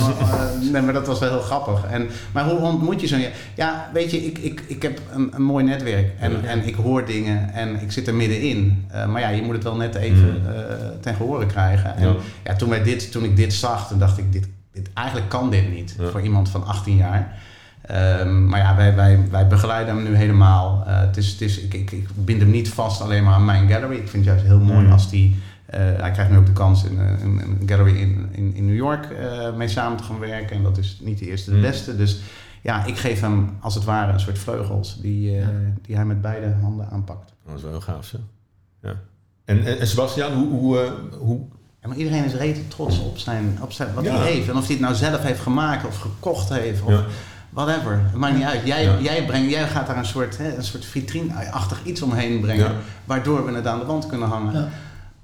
nee, 0.71 0.81
maar 0.81 0.93
dat 0.93 1.07
was 1.07 1.19
wel 1.19 1.29
heel 1.29 1.39
grappig. 1.41 1.83
En, 1.91 2.09
maar 2.31 2.43
hoe 2.45 2.59
ontmoet 2.59 3.01
je 3.01 3.07
zo'n... 3.07 3.23
Ja, 3.55 3.89
weet 3.93 4.11
je, 4.11 4.25
ik, 4.25 4.37
ik, 4.37 4.61
ik 4.67 4.81
heb 4.81 4.99
een, 5.13 5.31
een 5.35 5.41
mooi 5.43 5.63
netwerk 5.65 6.11
en, 6.19 6.31
Ja. 6.31 6.37
en 6.49 6.67
ik 6.67 6.75
hoor 6.75 7.05
dingen 7.05 7.53
en 7.53 7.81
ik 7.81 7.91
zit 7.91 8.07
er 8.07 8.15
middenin. 8.15 8.85
Eh, 8.91 9.05
maar 9.05 9.21
ja, 9.21 9.29
je 9.29 9.41
moet 9.41 9.53
het 9.55 9.63
wel 9.63 9.75
net 9.75 9.95
even 9.95 10.17
Mm. 10.19 10.47
eh, 10.47 10.75
ten 11.01 11.15
gehore 11.15 11.45
krijgen. 11.45 11.95
En 11.95 12.07
Ja. 12.07 12.13
ja, 12.43 12.53
toen, 12.59 12.69
wij 12.69 12.83
dit, 12.83 13.11
toen 13.11 13.23
ik 13.23 13.35
dit 13.35 13.53
zag, 13.53 13.87
toen 13.87 13.99
dacht 13.99 14.17
ik, 14.17 14.31
dit, 14.31 14.47
dit, 14.71 14.89
eigenlijk 14.93 15.29
kan 15.29 15.49
dit 15.49 15.69
niet 15.71 15.95
Ja. 15.99 16.09
voor 16.09 16.21
iemand 16.21 16.49
van 16.49 16.65
18 16.65 16.95
jaar. 16.95 17.37
Ehm, 17.81 18.45
maar 18.45 18.59
ja, 18.59 18.75
wij, 18.75 18.95
wij, 18.95 19.19
wij 19.31 19.47
begeleiden 19.47 19.95
hem 19.95 20.03
nu 20.03 20.15
helemaal. 20.15 20.83
Eh, 20.87 20.99
het 20.99 21.17
is, 21.17 21.31
het 21.31 21.41
is, 21.41 21.59
ik, 21.59 21.73
ik, 21.73 21.91
ik 21.91 22.07
bind 22.15 22.41
hem 22.41 22.49
niet 22.49 22.69
vast 22.69 23.01
alleen 23.01 23.23
maar 23.23 23.33
aan 23.33 23.45
mijn 23.45 23.67
gallery. 23.69 23.95
Ik 23.95 24.07
vind 24.09 24.25
het 24.25 24.33
juist 24.33 24.43
heel 24.45 24.59
mooi 24.59 24.85
Mm. 24.85 24.91
als 24.91 25.09
die... 25.09 25.35
eh, 25.65 25.79
hij 25.79 26.11
krijgt 26.11 26.31
nu 26.31 26.37
ook 26.37 26.45
de 26.45 26.51
kans 26.53 26.83
in, 26.83 26.99
eh, 26.99 27.21
in, 27.21 27.39
een 27.39 27.63
gallery 27.65 27.95
in, 27.95 28.27
in, 28.31 28.55
in 28.55 28.65
New 28.65 28.75
York 28.75 29.07
mee 29.55 29.67
samen 29.67 29.97
te 29.97 30.03
gaan 30.03 30.19
werken. 30.19 30.55
En 30.55 30.63
dat 30.63 30.77
is 30.77 30.99
niet 31.03 31.19
de 31.19 31.25
eerste, 31.27 31.49
de 31.49 31.55
Mm. 31.55 31.61
beste. 31.61 31.95
Dus 31.95 32.19
ja, 32.61 32.85
ik 32.85 32.97
geef 32.97 33.21
hem 33.21 33.49
als 33.59 33.75
het 33.75 33.83
ware 33.83 34.13
een 34.13 34.19
soort 34.19 34.39
vleugels 34.39 35.01
die, 35.01 35.31
Ja. 35.31 35.49
die 35.81 35.95
hij 35.95 36.05
met 36.05 36.21
beide 36.21 36.53
handen 36.61 36.89
aanpakt. 36.89 37.33
Dat 37.45 37.55
is 37.55 37.61
wel 37.61 37.71
heel 37.71 37.81
gaaf, 37.81 38.05
zo. 38.05 38.17
Ja. 38.81 38.93
En, 39.45 39.65
en, 39.65 39.79
en 39.79 39.87
Sebastian, 39.87 40.33
hoe, 40.33 40.49
hoe, 40.49 40.91
hoe, 41.19 41.39
Ja, 41.81 41.87
maar 41.87 41.97
iedereen 41.97 42.23
is 42.25 42.33
rete 42.33 42.67
trots 42.67 42.99
op, 42.99 43.17
zijn, 43.17 43.57
op 43.61 43.71
zijn, 43.71 43.93
wat 43.93 44.03
Ja. 44.03 44.15
hij 44.15 44.31
heeft. 44.31 44.49
En 44.49 44.55
of 44.57 44.65
hij 44.65 44.71
het 44.75 44.79
nou 44.83 44.95
zelf 44.95 45.21
heeft 45.21 45.39
gemaakt 45.41 45.85
of 45.87 45.97
gekocht 45.97 46.49
heeft. 46.49 46.81
Of 46.81 46.91
Ja. 46.91 47.03
whatever. 47.49 47.91
Het 48.03 48.13
maakt 48.15 48.35
niet 48.35 48.43
uit. 48.45 48.61
Jij, 48.65 48.83
Ja. 48.83 48.95
jij, 48.99 49.25
brengt, 49.25 49.49
jij 49.51 49.67
gaat 49.67 49.87
daar 49.87 49.97
een 49.97 50.05
soort, 50.05 50.37
hè, 50.37 50.55
een 50.55 50.63
soort 50.63 50.85
vitrine-achtig 50.85 51.81
iets 51.83 52.01
omheen 52.01 52.39
brengen. 52.39 52.65
Ja. 52.65 52.71
Waardoor 53.05 53.45
we 53.45 53.51
het 53.53 53.67
aan 53.67 53.79
de 53.79 53.85
wand 53.85 54.05
kunnen 54.07 54.27
hangen. 54.27 54.53
Ja. 54.53 54.69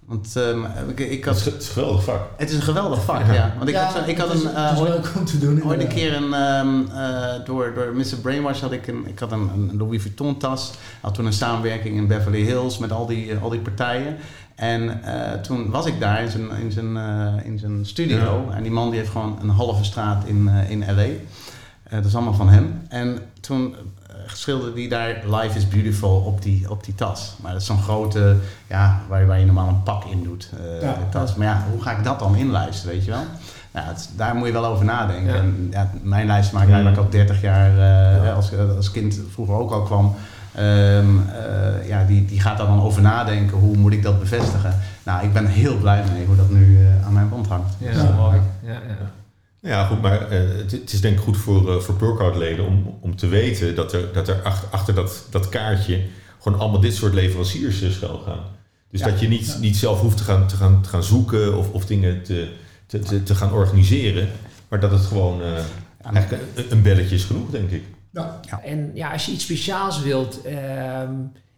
Want 0.05 0.35
ehm, 0.35 0.63
ik, 0.89 0.99
ik 0.99 1.25
het, 1.25 1.25
had, 1.25 1.35
is, 1.35 1.45
het 1.45 1.61
is 1.61 1.67
een 1.67 1.73
geweldig 1.73 2.03
vak. 2.03 2.19
het 2.37 2.49
is 2.49 2.55
een 2.55 2.61
geweldig 2.61 3.03
vak, 3.03 3.25
Ja. 3.27 3.33
ja. 3.33 3.53
Want 3.57 3.69
ik 3.69 3.75
Ja, 3.75 3.83
had, 3.83 3.93
zo- 4.03 4.09
ik 4.09 4.17
had 4.17 4.29
een... 4.29 4.49
eh, 4.55 4.63
het 4.69 4.73
is 4.73 4.79
ooit- 4.79 4.89
leuk 4.93 5.11
om 5.15 5.25
te 5.25 5.37
doen. 5.39 5.63
Ooit 5.65 5.81
een 5.81 5.87
keer 5.87 6.15
een, 6.15 6.33
ehm, 6.33 6.97
eh, 6.97 7.45
door, 7.45 7.73
door 7.75 7.93
Mr. 7.95 8.15
Brainwash 8.21 8.59
had 8.61 8.71
ik 8.71 8.87
een, 8.87 9.03
ik 9.07 9.19
had 9.19 9.31
een, 9.31 9.49
een 9.53 9.77
Louis 9.77 10.01
Vuitton 10.01 10.37
tas. 10.37 10.71
Had 11.01 11.13
toen 11.13 11.25
een 11.25 11.33
samenwerking 11.33 11.95
in 11.97 12.07
Beverly 12.07 12.41
Hills 12.41 12.77
met 12.77 12.91
al 12.91 13.05
die, 13.05 13.31
eh, 13.31 13.43
al 13.43 13.49
die 13.49 13.59
partijen. 13.59 14.15
En 14.55 15.03
eh, 15.03 15.39
toen 15.41 15.69
was 15.69 15.85
ik 15.85 15.99
daar 15.99 16.21
in 16.21 16.29
zijn, 16.29 16.49
in 16.51 16.71
zijn, 16.71 16.97
eh, 16.97 17.45
in 17.45 17.59
zijn 17.59 17.85
studio. 17.85 18.49
En 18.51 18.63
die 18.63 18.71
man 18.71 18.89
die 18.89 18.99
heeft 18.99 19.11
gewoon 19.11 19.37
een 19.41 19.49
halve 19.49 19.83
straat 19.83 20.25
in, 20.25 20.47
eh, 20.49 20.69
in 20.69 20.79
L.A. 20.95 21.07
Dat 21.89 22.05
is 22.05 22.15
allemaal 22.15 22.33
van 22.33 22.49
hem. 22.49 22.81
En 22.89 23.19
toen 23.41 23.75
schilderde 24.27 24.79
hij 24.79 24.87
daar 24.89 25.21
Life 25.39 25.57
is 25.57 25.67
Beautiful 25.67 26.15
op 26.25 26.41
die, 26.41 26.69
op 26.69 26.83
die 26.83 26.95
tas. 26.95 27.35
Maar 27.41 27.51
dat 27.51 27.61
is 27.61 27.67
zo'n 27.67 27.81
grote, 27.81 28.35
ja, 28.67 29.01
waar, 29.07 29.25
waar 29.27 29.39
je 29.39 29.45
normaal 29.45 29.67
een 29.67 29.83
pak 29.83 30.03
in 30.05 30.23
doet, 30.23 30.49
Ja, 30.81 30.97
tas. 31.11 31.35
Maar 31.35 31.47
ja, 31.47 31.63
hoe 31.71 31.81
ga 31.81 31.91
ik 31.97 32.03
dat 32.03 32.19
dan 32.19 32.35
inlijsten, 32.35 32.89
weet 32.89 33.05
je 33.05 33.11
wel? 33.11 33.23
Nou, 33.71 33.87
het- 33.87 34.09
daar 34.15 34.35
moet 34.35 34.47
je 34.47 34.53
wel 34.53 34.65
over 34.65 34.85
nadenken. 34.85 35.33
Ja. 35.33 35.39
En, 35.39 35.67
ja, 35.71 35.91
mijn 36.01 36.25
Mm. 36.25 36.83
waar 36.83 36.91
ik 36.91 36.97
al 36.97 37.09
30 37.09 37.41
jaar 37.41 37.77
Ja. 38.25 38.31
als, 38.33 38.51
als 38.75 38.91
kind 38.91 39.19
vroeger 39.31 39.55
ook 39.55 39.71
al 39.71 39.81
kwam, 39.83 40.15
Ehm, 40.55 41.17
eh, 41.29 41.87
ja, 41.87 42.03
die, 42.03 42.25
die 42.25 42.39
gaat 42.39 42.57
daar 42.57 42.67
dan 42.67 42.81
over 42.81 43.01
nadenken, 43.01 43.57
hoe 43.57 43.77
moet 43.77 43.93
ik 43.93 44.03
dat 44.03 44.19
bevestigen? 44.19 44.79
Nou, 45.03 45.25
ik 45.25 45.33
ben 45.33 45.45
heel 45.45 45.77
blij 45.77 46.03
mee 46.13 46.25
hoe 46.25 46.35
dat 46.35 46.49
nu 46.49 46.77
eh, 46.79 47.05
aan 47.05 47.13
mijn 47.13 47.29
wand 47.29 47.47
hangt. 47.47 47.73
Ja, 47.77 47.91
Ja. 47.91 48.11
mooi. 48.11 48.39
Ja, 48.63 48.71
ja. 48.73 49.11
Ja, 49.59 49.85
goed, 49.85 50.01
maar 50.01 50.27
eh, 50.29 50.39
het, 50.57 50.71
het 50.71 50.93
is 50.93 51.01
denk 51.01 51.17
ik 51.17 51.23
goed 51.23 51.37
voor, 51.37 51.69
uh, 51.75 51.79
voor 51.79 51.95
Purkout-leden 51.95 52.65
om, 52.65 52.97
om 52.99 53.15
te 53.15 53.27
weten 53.27 53.75
dat 53.75 53.93
er, 53.93 54.13
dat 54.13 54.27
er 54.27 54.41
achter, 54.43 54.67
achter 54.71 54.93
dat, 54.95 55.27
dat 55.29 55.49
kaartje 55.49 56.01
gewoon 56.41 56.59
allemaal 56.59 56.79
dit 56.79 56.95
soort 56.95 57.13
leveranciers 57.13 57.81
uh, 57.81 57.91
schuil 57.91 58.21
gaan. 58.25 58.39
Dus 58.91 58.99
Ja. 58.99 59.05
dat 59.09 59.19
je 59.19 59.27
niet, 59.27 59.45
Ja. 59.45 59.57
niet 59.59 59.77
zelf 59.77 59.99
hoeft 60.01 60.17
te 60.17 60.23
gaan, 60.23 60.47
te 60.47 60.55
gaan, 60.55 60.81
te 60.81 60.89
gaan 60.89 61.03
zoeken 61.03 61.57
of, 61.57 61.71
of 61.71 61.85
dingen 61.85 62.23
te, 62.23 62.47
te, 62.85 62.99
te, 62.99 63.23
te 63.23 63.35
gaan 63.35 63.53
organiseren, 63.53 64.27
maar 64.67 64.79
dat 64.79 64.91
het 64.91 65.01
gewoon 65.05 65.41
eh, 65.41 65.47
eigenlijk 66.13 66.43
een, 66.55 66.65
een 66.69 66.81
belletje 66.81 67.15
is 67.15 67.23
genoeg, 67.23 67.49
denk 67.49 67.69
ik. 67.71 67.83
Ja. 68.23 68.59
En 68.63 68.91
ja, 68.93 69.11
als 69.11 69.25
je 69.25 69.31
iets 69.31 69.43
speciaals 69.43 70.01
wilt, 70.01 70.41
ehm, 70.41 70.55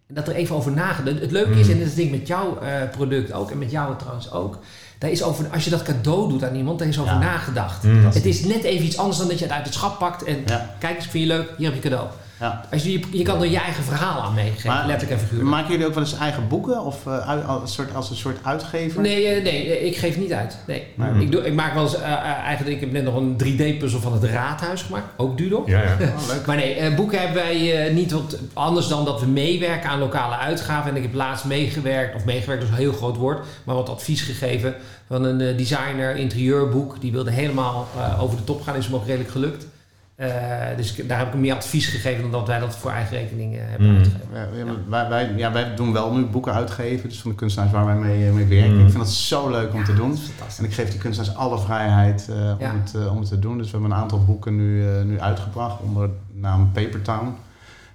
en 0.07 0.13
dat 0.13 0.27
er 0.27 0.35
even 0.35 0.55
over 0.55 0.71
nagedacht. 0.71 1.19
Het 1.19 1.31
leuke 1.31 1.59
is, 1.59 1.69
en 1.69 1.79
dat 1.79 1.87
is 1.87 1.95
ik 1.95 2.11
met 2.11 2.27
jouw 2.27 2.59
eh, 2.59 2.89
product 2.91 3.31
ook, 3.31 3.51
en 3.51 3.57
met 3.57 3.71
jou 3.71 3.97
trouwens 3.97 4.31
ook, 4.31 4.59
daar 4.97 5.09
is 5.09 5.23
over, 5.23 5.47
als 5.53 5.63
je 5.63 5.69
dat 5.69 5.81
cadeau 5.83 6.29
doet 6.29 6.43
aan 6.43 6.55
iemand, 6.55 6.79
daar 6.79 6.87
is 6.87 6.99
over 6.99 7.13
Ja. 7.13 7.19
nagedacht. 7.19 7.83
Mm. 7.83 8.05
Het 8.05 8.25
is 8.25 8.43
net 8.45 8.63
even 8.63 8.85
iets 8.85 8.97
anders 8.97 9.17
dan 9.17 9.27
dat 9.27 9.37
je 9.39 9.45
het 9.45 9.53
uit 9.53 9.65
het 9.65 9.73
schap 9.73 9.99
pakt 9.99 10.23
en 10.23 10.43
Ja. 10.45 10.75
kijk 10.79 10.95
eens, 10.95 11.05
vind 11.07 11.23
je 11.23 11.29
leuk, 11.29 11.49
hier 11.57 11.65
heb 11.71 11.75
je 11.83 11.89
cadeau. 11.89 12.07
Ja. 12.39 12.65
Als 12.71 12.83
je, 12.83 12.99
je 13.11 13.23
kan 13.23 13.41
er 13.41 13.49
je 13.49 13.57
eigen 13.59 13.83
verhaal 13.83 14.21
aan 14.21 14.33
meegeven, 14.33 14.69
Maar- 14.69 14.87
letterlijk 14.87 15.11
en 15.21 15.27
figuurlijk. 15.27 15.49
Maken 15.49 15.71
jullie 15.71 15.85
ook 15.85 15.93
wel 15.93 16.03
eens 16.03 16.17
eigen 16.17 16.47
boeken 16.47 16.81
of 16.83 17.05
eh, 17.07 17.29
uit- 17.29 17.45
als, 17.45 17.61
een 17.61 17.67
soort, 17.67 17.95
als 17.95 18.09
een 18.09 18.15
soort 18.15 18.37
uitgever? 18.43 19.01
Nee, 19.01 19.27
eh, 19.27 19.43
nee, 19.43 19.77
eh, 19.77 19.85
ik 19.85 19.97
geef 19.97 20.17
niet 20.17 20.33
uit. 20.33 20.57
Nee. 20.67 20.83
Nee. 20.95 21.21
Ik, 21.23 21.31
doe, 21.31 21.41
ik 21.45 21.53
maak 21.53 21.73
wel 21.73 21.83
eens, 21.83 22.01
eigenlijk, 22.01 22.75
ik 22.75 22.79
heb 22.81 22.91
net 22.91 23.03
nog 23.03 23.15
een 23.15 23.37
3D-puzzel 23.43 23.99
van 24.01 24.13
het 24.13 24.23
raadhuis 24.23 24.81
gemaakt, 24.81 25.05
ook 25.17 25.37
Dudok. 25.37 25.67
Ja, 25.67 25.81
ja. 25.81 25.95
Oh, 26.17 26.27
leuk. 26.27 26.45
Maar 26.45 26.55
nee, 26.55 26.73
eh, 26.73 26.95
boeken 26.95 27.19
hebben 27.19 27.35
wij 27.43 27.85
eh, 27.87 27.93
niet 27.93 28.11
wat 28.11 28.37
anders 28.53 28.87
dan 28.87 29.05
dat 29.05 29.19
we 29.19 29.25
meewerken 29.27 29.89
aan 29.89 29.99
lokale 29.99 30.35
uitgaven. 30.37 30.89
En 30.91 30.95
ik 30.95 31.01
heb 31.03 31.13
laatst 31.13 31.45
meegewerkt, 31.45 32.15
of 32.15 32.25
meegewerkt 32.25 32.63
is 32.63 32.69
een 32.69 32.75
heel 32.75 32.93
groot 32.93 33.15
woord, 33.17 33.45
maar 33.63 33.75
wat 33.75 33.89
advies 33.89 34.21
gegeven 34.21 34.75
van 35.07 35.23
een 35.23 35.41
eh, 35.41 35.57
designer, 35.57 36.15
interieurboek. 36.15 37.01
Die 37.01 37.11
wilde 37.11 37.31
helemaal 37.31 37.87
over 38.19 38.37
de 38.37 38.43
top 38.43 38.61
gaan, 38.61 38.75
is 38.75 38.85
hem 38.85 38.95
ook 38.95 39.05
redelijk 39.05 39.31
gelukt. 39.31 39.67
Eh, 40.17 40.27
dus 40.77 40.95
ik- 40.95 41.07
daar 41.09 41.17
heb 41.17 41.27
ik 41.27 41.33
hem 41.33 41.41
meer 41.41 41.55
advies 41.55 41.87
gegeven 41.87 42.21
dan 42.21 42.31
dat 42.31 42.47
wij 42.47 42.59
dat 42.59 42.75
voor 42.77 42.91
eigen 42.91 43.17
rekening 43.17 43.55
eh, 43.55 43.61
hebben 43.65 43.89
Mm. 43.89 43.97
uitgegeven. 43.97 44.57
Ja, 44.57 44.65
wij, 44.89 45.09
wij, 45.09 45.33
ja, 45.35 45.51
wij 45.51 45.75
doen 45.75 45.93
wel 45.93 46.13
nu 46.13 46.25
boeken 46.25 46.53
uitgeven, 46.53 47.09
dus 47.09 47.21
van 47.21 47.31
de 47.31 47.37
kunstenaars 47.37 47.71
waar 47.71 47.85
wij 47.85 47.95
mee, 47.95 48.27
eh, 48.27 48.33
mee 48.33 48.45
werken. 48.45 48.73
Mm. 48.73 48.79
Ik 48.85 48.89
vind 48.91 49.03
dat 49.03 49.11
zo 49.13 49.49
leuk 49.49 49.73
om 49.73 49.83
te 49.83 49.93
doen. 49.93 50.17
En 50.57 50.63
ik 50.65 50.73
geef 50.73 50.89
die 50.89 50.99
kunstenaars 50.99 51.35
alle 51.37 51.59
vrijheid 51.59 52.27
eh, 52.29 52.35
Ja. 52.59 52.71
om, 52.71 52.81
het, 52.83 53.09
om 53.09 53.19
het 53.19 53.29
te 53.29 53.39
doen. 53.39 53.57
Dus 53.57 53.65
we 53.65 53.71
hebben 53.71 53.91
een 53.91 53.97
aantal 53.97 54.23
boeken 54.23 54.55
nu, 54.55 54.87
eh, 54.87 55.03
nu 55.03 55.19
uitgebracht 55.21 55.81
onder 55.81 56.07
de 56.07 56.39
naam 56.39 56.71
Papertown. 56.71 57.35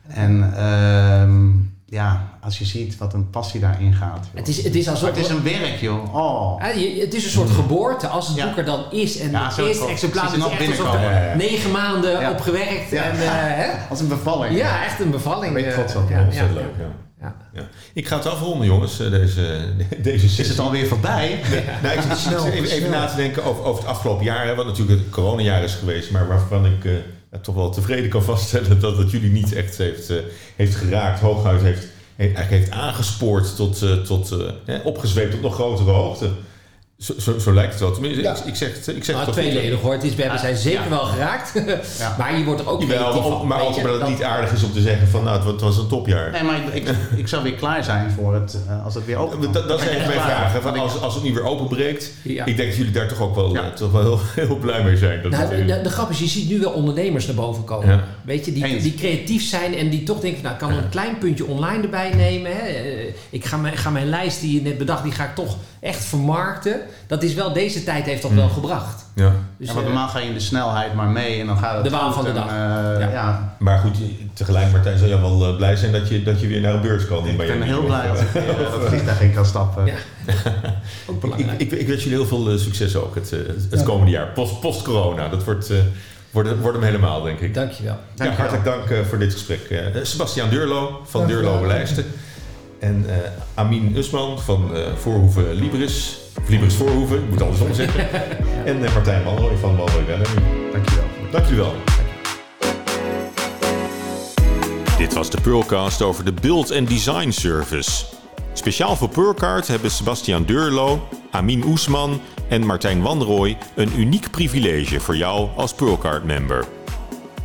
En 0.09 0.53
ehm, 0.57 1.49
ja, 1.93 2.29
als 2.41 2.59
je 2.59 2.65
ziet 2.65 2.99
wat 2.99 3.15
een 3.15 3.31
passie 3.31 3.61
daarin 3.61 3.95
gaat. 3.95 4.25
joh. 4.27 4.35
Het 4.35 4.49
is, 4.49 4.65
het 4.65 4.75
is 4.75 4.89
alsof... 4.89 5.09
Het 5.09 5.17
is 5.17 5.29
een 5.29 5.43
werk, 5.43 5.81
joh. 5.81 6.15
Oh. 6.15 6.63
Het 6.63 7.15
is 7.15 7.25
een 7.25 7.31
soort 7.31 7.51
geboorte 7.51 8.07
als 8.07 8.29
het 8.29 8.37
Ja. 8.37 8.47
boek 8.47 8.57
er 8.57 8.65
dan 8.65 8.85
is. 8.91 9.19
En 9.19 9.31
Ja, 9.31 9.49
het 9.49 9.59
eerste 9.59 9.87
exemplaar 9.87 10.37
is 10.37 10.45
echt 10.45 10.69
alsof 10.69 10.95
er 10.95 11.37
negen 11.37 11.71
maanden 11.71 12.21
Ja. 12.21 12.31
op 12.31 12.41
gewerkt. 12.41 12.91
Ja. 12.91 13.03
En, 13.03 13.13
eh, 13.13 13.29
hè? 13.31 13.71
Als 13.91 14.01
een 14.01 14.09
bevalling. 14.09 14.57
Ja, 14.57 14.85
echt 14.85 15.01
een 15.01 15.11
bevalling. 15.11 15.57
Ik 15.57 15.67
eh, 15.67 15.73
trots 15.73 15.97
op. 15.97 16.11
Ja, 16.11 16.19
leuk, 16.19 16.33
ja. 16.79 16.85
ja. 17.21 17.35
Ja. 17.55 17.63
Ik 17.93 18.07
ga 18.09 18.17
het 18.17 18.27
afronden, 18.27 18.67
jongens, 18.67 19.01
eh, 19.01 19.11
deze, 19.11 19.59
deze 20.03 20.27
Is 20.43 20.49
het 20.49 20.59
alweer 20.59 20.87
voorbij? 20.87 21.41
Nou, 21.83 21.95
ik 21.97 22.03
zit 22.17 22.33
even, 22.45 22.71
even 22.71 22.91
na 22.91 23.07
te 23.07 23.17
denken 23.17 23.45
over, 23.45 23.65
over 23.65 23.83
het 23.83 23.91
afgelopen 23.93 24.25
jaar, 24.25 24.47
hè, 24.47 24.55
wat 24.55 24.67
natuurlijk 24.67 24.99
het 25.01 25.11
coronajaar 25.11 25.63
is 25.63 25.75
geweest, 25.75 26.11
maar 26.11 26.29
waarvan 26.29 26.67
ik 26.67 26.85
eh, 26.85 26.93
toch 27.41 27.55
wel 27.55 27.71
tevreden 27.71 28.11
kan 28.11 28.23
vaststellen 28.23 28.81
dat 28.81 28.97
het 28.97 29.11
jullie 29.11 29.31
niet 29.31 29.53
echt 29.53 29.77
heeft, 29.79 30.11
eh, 30.11 30.17
heeft 30.57 30.75
geraakt, 30.75 31.21
hooguit 31.21 31.61
heeft, 31.63 31.83
he- 32.17 32.25
eigenlijk 32.25 32.51
heeft 32.51 32.71
aangespoord 32.71 33.57
tot, 33.57 33.83
eh, 33.83 33.93
tot 33.97 34.31
eh, 34.67 34.75
opgezweept 34.85 35.31
tot 35.31 35.41
nog 35.41 35.55
grotere 35.55 35.91
hoogte. 35.91 36.31
Zo, 37.03 37.13
zo, 37.19 37.39
zo 37.39 37.53
lijkt 37.53 37.71
het 37.73 37.81
wel. 37.81 37.93
Tenminste, 37.93 38.23
Ja. 38.23 38.37
ik, 38.37 38.45
ik 38.45 38.55
zeg 38.55 38.73
het, 38.75 38.89
ik 38.97 39.05
zeg 39.05 39.15
Nou, 39.15 39.27
het 39.27 39.35
tweeledig 39.37 39.81
hoor. 39.81 39.93
Het 39.93 40.03
is, 40.05 40.15
we 40.15 40.21
hebben 40.23 40.41
Ja, 40.41 40.45
zijn 40.47 40.57
zeker 40.57 40.83
ja. 40.83 40.89
wel 40.89 40.99
geraakt. 41.05 41.53
Ja. 41.99 42.15
maar 42.19 42.39
je 42.39 42.45
wordt 42.45 42.61
er 42.61 42.69
ook 42.69 42.87
maar, 42.87 42.97
van. 43.13 43.47
maar 43.47 43.63
ook 43.63 43.75
je. 43.75 43.81
omdat 43.81 44.01
het 44.01 44.09
niet 44.09 44.23
aardig 44.23 44.53
is 44.53 44.63
om 44.63 44.73
te 44.73 44.81
zeggen 44.81 45.09
van 45.09 45.25
nou, 45.25 45.37
het, 45.37 45.45
wa- 45.45 45.53
het 45.53 45.61
was 45.61 45.77
een 45.77 45.87
topjaar. 45.87 46.31
Nee, 46.31 46.43
maar 46.43 46.57
ik, 46.75 46.75
ik, 46.89 46.97
ik 47.17 47.29
zou 47.29 47.43
weer 47.43 47.53
klaar 47.55 47.85
zijn 47.85 48.11
voor 48.11 48.35
het, 48.35 48.59
eh, 48.69 48.85
als 48.85 48.95
het 48.95 49.05
weer 49.07 49.17
open 49.17 49.53
Dat, 49.53 49.69
dat 49.69 49.81
is 49.81 49.87
even 49.87 50.07
mijn 50.07 50.21
hè, 50.21 50.61
van 50.61 50.79
als, 50.79 51.01
als 51.01 51.15
het 51.15 51.23
nu 51.23 51.33
weer 51.35 51.45
openbreekt, 51.45 52.13
Ja. 52.23 52.45
ik 52.45 52.57
denk 52.57 52.69
dat 52.69 52.77
jullie 52.79 52.93
daar 52.93 53.09
toch 53.09 53.21
ook 53.21 53.35
wel, 53.35 53.55
Ja. 53.55 53.63
eh, 53.63 53.69
toch 53.69 53.91
wel 53.93 54.03
heel, 54.03 54.21
heel 54.47 54.57
blij 54.57 54.83
mee 54.85 54.97
zijn. 54.97 55.23
Dat 55.23 55.31
Nou, 55.31 55.49
de, 55.57 55.65
de, 55.65 55.81
de 55.83 55.91
grap 55.91 56.11
is, 56.11 56.19
je 56.19 56.27
ziet 56.27 56.49
nu 56.51 56.61
wel 56.61 56.71
ondernemers 56.73 57.27
naar 57.27 57.35
boven 57.37 57.65
komen. 57.65 57.89
Ja. 57.89 58.05
Weet 58.25 58.45
je, 58.45 58.53
die, 58.53 58.65
Eens. 58.65 58.83
die 58.83 58.95
creatief 58.95 59.43
zijn 59.43 59.75
en 59.77 59.89
die 59.91 60.03
toch 60.03 60.21
denken, 60.21 60.43
nou, 60.43 60.55
ik 60.55 60.61
kan 60.61 60.73
een 60.73 60.89
klein 60.89 61.19
puntje 61.19 61.47
online 61.47 61.83
erbij 61.83 62.13
nemen. 62.15 62.53
Hè. 62.57 62.63
Eh, 62.67 63.15
Ik 63.31 63.45
ga 63.45 63.57
mijn, 63.57 63.77
ga 63.77 63.91
mijn 63.91 64.09
lijst 64.09 64.41
die 64.41 64.55
je 64.55 64.63
net 64.63 64.79
bedacht, 64.79 65.03
die 65.03 65.13
ga 65.13 65.25
ik 65.25 65.35
toch 65.35 65.57
echt 65.81 66.05
vermarkten. 66.05 66.81
Dat 67.07 67.23
is 67.23 67.35
wel, 67.35 67.53
deze 67.53 67.85
tijd 67.85 68.05
heeft 68.05 68.23
dat 68.23 68.31
Hmm. 68.31 68.41
wel 68.41 68.49
gebracht. 68.49 69.05
ja. 69.15 69.33
Dus, 69.57 69.69
ja, 69.69 69.75
want 69.75 69.87
eh, 69.87 69.93
normaal 69.93 70.09
ga 70.09 70.19
je 70.19 70.27
in 70.29 70.35
de 70.35 70.41
snelheid 70.41 70.95
maar 70.95 71.09
mee 71.09 71.41
en 71.41 71.47
dan 71.47 71.57
gaat 71.59 71.75
het 71.75 71.85
De 71.85 71.91
waan 71.91 72.13
goed 72.13 72.15
van 72.15 72.25
de 72.25 72.33
dag. 72.33 72.47
eh, 72.49 72.53
Ja. 73.01 73.09
ja. 73.13 73.55
Maar 73.59 73.79
goed, 73.79 73.97
tegelijk 74.35 74.73
Martijn 74.73 74.99
zal 74.99 75.09
je 75.09 75.21
wel 75.21 75.47
eh, 75.49 75.57
blij 75.57 75.77
zijn 75.77 75.93
dat 75.93 76.09
je, 76.09 76.23
dat 76.23 76.41
je 76.41 76.47
weer 76.47 76.61
naar 76.61 76.75
een 76.75 76.81
beurs 76.81 77.07
kan. 77.07 77.27
in 77.27 77.31
Ik 77.41 77.47
ben 77.47 77.63
heel 77.63 77.85
blij 77.85 78.11
als 78.11 78.21
ik 78.21 78.27
dat 78.73 78.87
vliegtuig 78.89 79.21
in 79.21 79.33
kan 79.35 79.47
stappen. 79.47 79.87
Ja. 79.87 79.93
ook 81.07 81.15
Ik, 81.15 81.21
belangrijk. 81.21 81.61
ik, 81.61 81.71
ik 81.73 81.89
wens 81.89 82.03
jullie 82.03 82.19
heel 82.19 82.27
veel 82.27 82.59
succes 82.59 82.97
ook 82.97 83.15
het, 83.15 83.31
het 83.31 83.67
Ja. 83.81 83.83
komende 83.83 84.11
jaar. 84.11 84.27
Post- 84.27 84.61
Post-corona. 84.61 85.29
dat 85.29 85.45
wordt, 85.45 85.71
eh, 85.71 85.77
wordt, 86.31 86.49
wordt 86.61 86.77
hem 86.77 86.87
helemaal, 86.87 87.23
denk 87.23 87.41
ik. 87.41 87.55
Dankjewel. 87.55 87.93
Ja, 87.93 88.01
Dankjewel. 88.25 88.51
hartelijk 88.51 88.89
dank 88.89 89.07
voor 89.09 89.19
dit 89.19 89.33
gesprek. 89.33 89.61
Eh, 89.71 89.79
Sebastiaan 90.03 90.49
Deurlo 90.51 91.01
van 91.05 91.21
Dankjewel. 91.21 91.51
Deurlo 91.53 91.67
Lijsten. 91.67 92.05
En 92.81 93.05
eh, 93.09 93.15
Amin 93.55 93.97
Usman 93.97 94.41
van 94.41 94.77
eh 94.77 94.81
Voorhoeven 94.97 95.53
Libris. 95.55 96.19
Libris 96.49 96.75
Voorhoeven, 96.75 97.17
ik 97.17 97.31
moet 97.31 97.43
andersom 97.43 97.75
zeggen. 97.75 98.09
En 98.65 98.85
eh, 98.85 98.95
Martijn 98.95 99.25
Wanrooy 99.25 99.57
van. 99.57 99.77
Dankjewel. 99.77 101.05
Dank 101.31 101.45
jullie 101.45 101.61
wel. 101.61 101.75
Dit 104.99 105.15
was 105.15 105.31
de 105.31 105.41
Pearlcast 105.41 106.03
over 106.03 106.25
de 106.25 106.33
Build 106.33 106.73
and 106.73 106.89
Design 106.89 107.31
Service. 107.31 108.05
Speciaal 108.53 108.97
voor 108.97 109.09
Pearlcard 109.09 109.69
hebben 109.69 109.91
Sebastian 109.91 110.45
Deurlo, 110.45 111.09
Amin 111.31 111.65
Oesman 111.65 112.21
en 112.49 112.67
Martijn 112.67 113.03
Wanrooy 113.03 113.57
een 113.75 114.01
uniek 114.01 114.31
privilege 114.31 115.01
voor 115.01 115.17
jou 115.17 115.49
als 115.57 115.75
Pearlcard-member. 115.75 116.65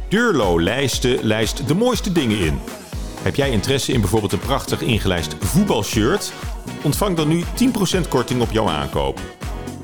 Deurlo 0.10 0.62
lijsten 0.62 1.20
lijst 1.24 1.68
de 1.68 1.76
mooiste 1.76 2.12
dingen 2.12 2.40
in. 2.40 2.60
Heb 3.22 3.36
jij 3.36 3.50
interesse 3.50 3.92
in 3.92 4.02
bijvoorbeeld 4.02 4.34
een 4.34 4.40
prachtig 4.40 4.82
ingelijst 4.82 5.36
voetbalshirt? 5.40 6.34
Ontvang 6.82 7.16
dan 7.16 7.28
nu 7.28 7.44
10% 7.44 8.08
korting 8.10 8.42
op 8.42 8.52
jouw 8.52 8.68
aankoop. 8.68 9.20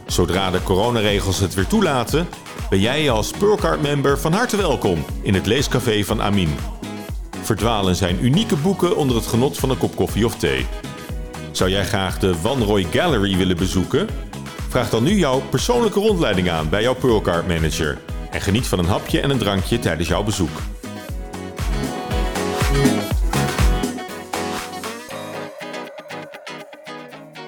Zodra 0.05 0.51
de 0.51 0.63
coronaregels 0.63 1.39
het 1.39 1.53
weer 1.53 1.67
toelaten, 1.67 2.27
ben 2.69 2.79
jij 2.79 3.09
als 3.09 3.31
Pearlcard-member 3.31 4.19
van 4.19 4.33
harte 4.33 4.57
welkom 4.57 5.05
in 5.21 5.33
het 5.33 5.45
leescafé 5.45 6.03
van 6.03 6.21
Amin. 6.21 6.55
Verdwaal 7.41 7.87
in 7.87 7.95
zijn 7.95 8.25
unieke 8.25 8.55
boeken 8.55 8.95
onder 8.95 9.15
het 9.15 9.27
genot 9.27 9.57
van 9.57 9.69
een 9.69 9.77
kop 9.77 9.95
koffie 9.95 10.25
of 10.25 10.35
thee. 10.35 10.65
Zou 11.51 11.69
jij 11.69 11.85
graag 11.85 12.19
de 12.19 12.41
Wanrooy 12.41 12.87
Gallery 12.91 13.37
willen 13.37 13.57
bezoeken? 13.57 14.07
Vraag 14.69 14.89
dan 14.89 15.03
nu 15.03 15.17
jouw 15.17 15.41
persoonlijke 15.49 15.99
rondleiding 15.99 16.49
aan 16.49 16.69
bij 16.69 16.81
jouw 16.81 16.95
Pearlcard 16.95 17.47
manager. 17.47 17.97
En 18.31 18.41
geniet 18.41 18.67
van 18.67 18.79
een 18.79 18.85
hapje 18.85 19.21
en 19.21 19.29
een 19.29 19.37
drankje 19.37 19.79
tijdens 19.79 20.07
jouw 20.07 20.23
bezoek. 20.23 20.72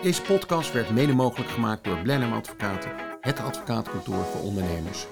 Deze 0.05 0.21
podcast 0.21 0.73
werd 0.73 0.89
mede 0.89 1.13
mogelijk 1.13 1.49
gemaakt 1.49 1.83
door 1.83 1.97
Blenheim 1.97 2.33
Advocaten, 2.33 2.91
het 3.21 3.39
advocatenkantoor 3.39 4.23
voor 4.23 4.41
ondernemers. 4.41 5.07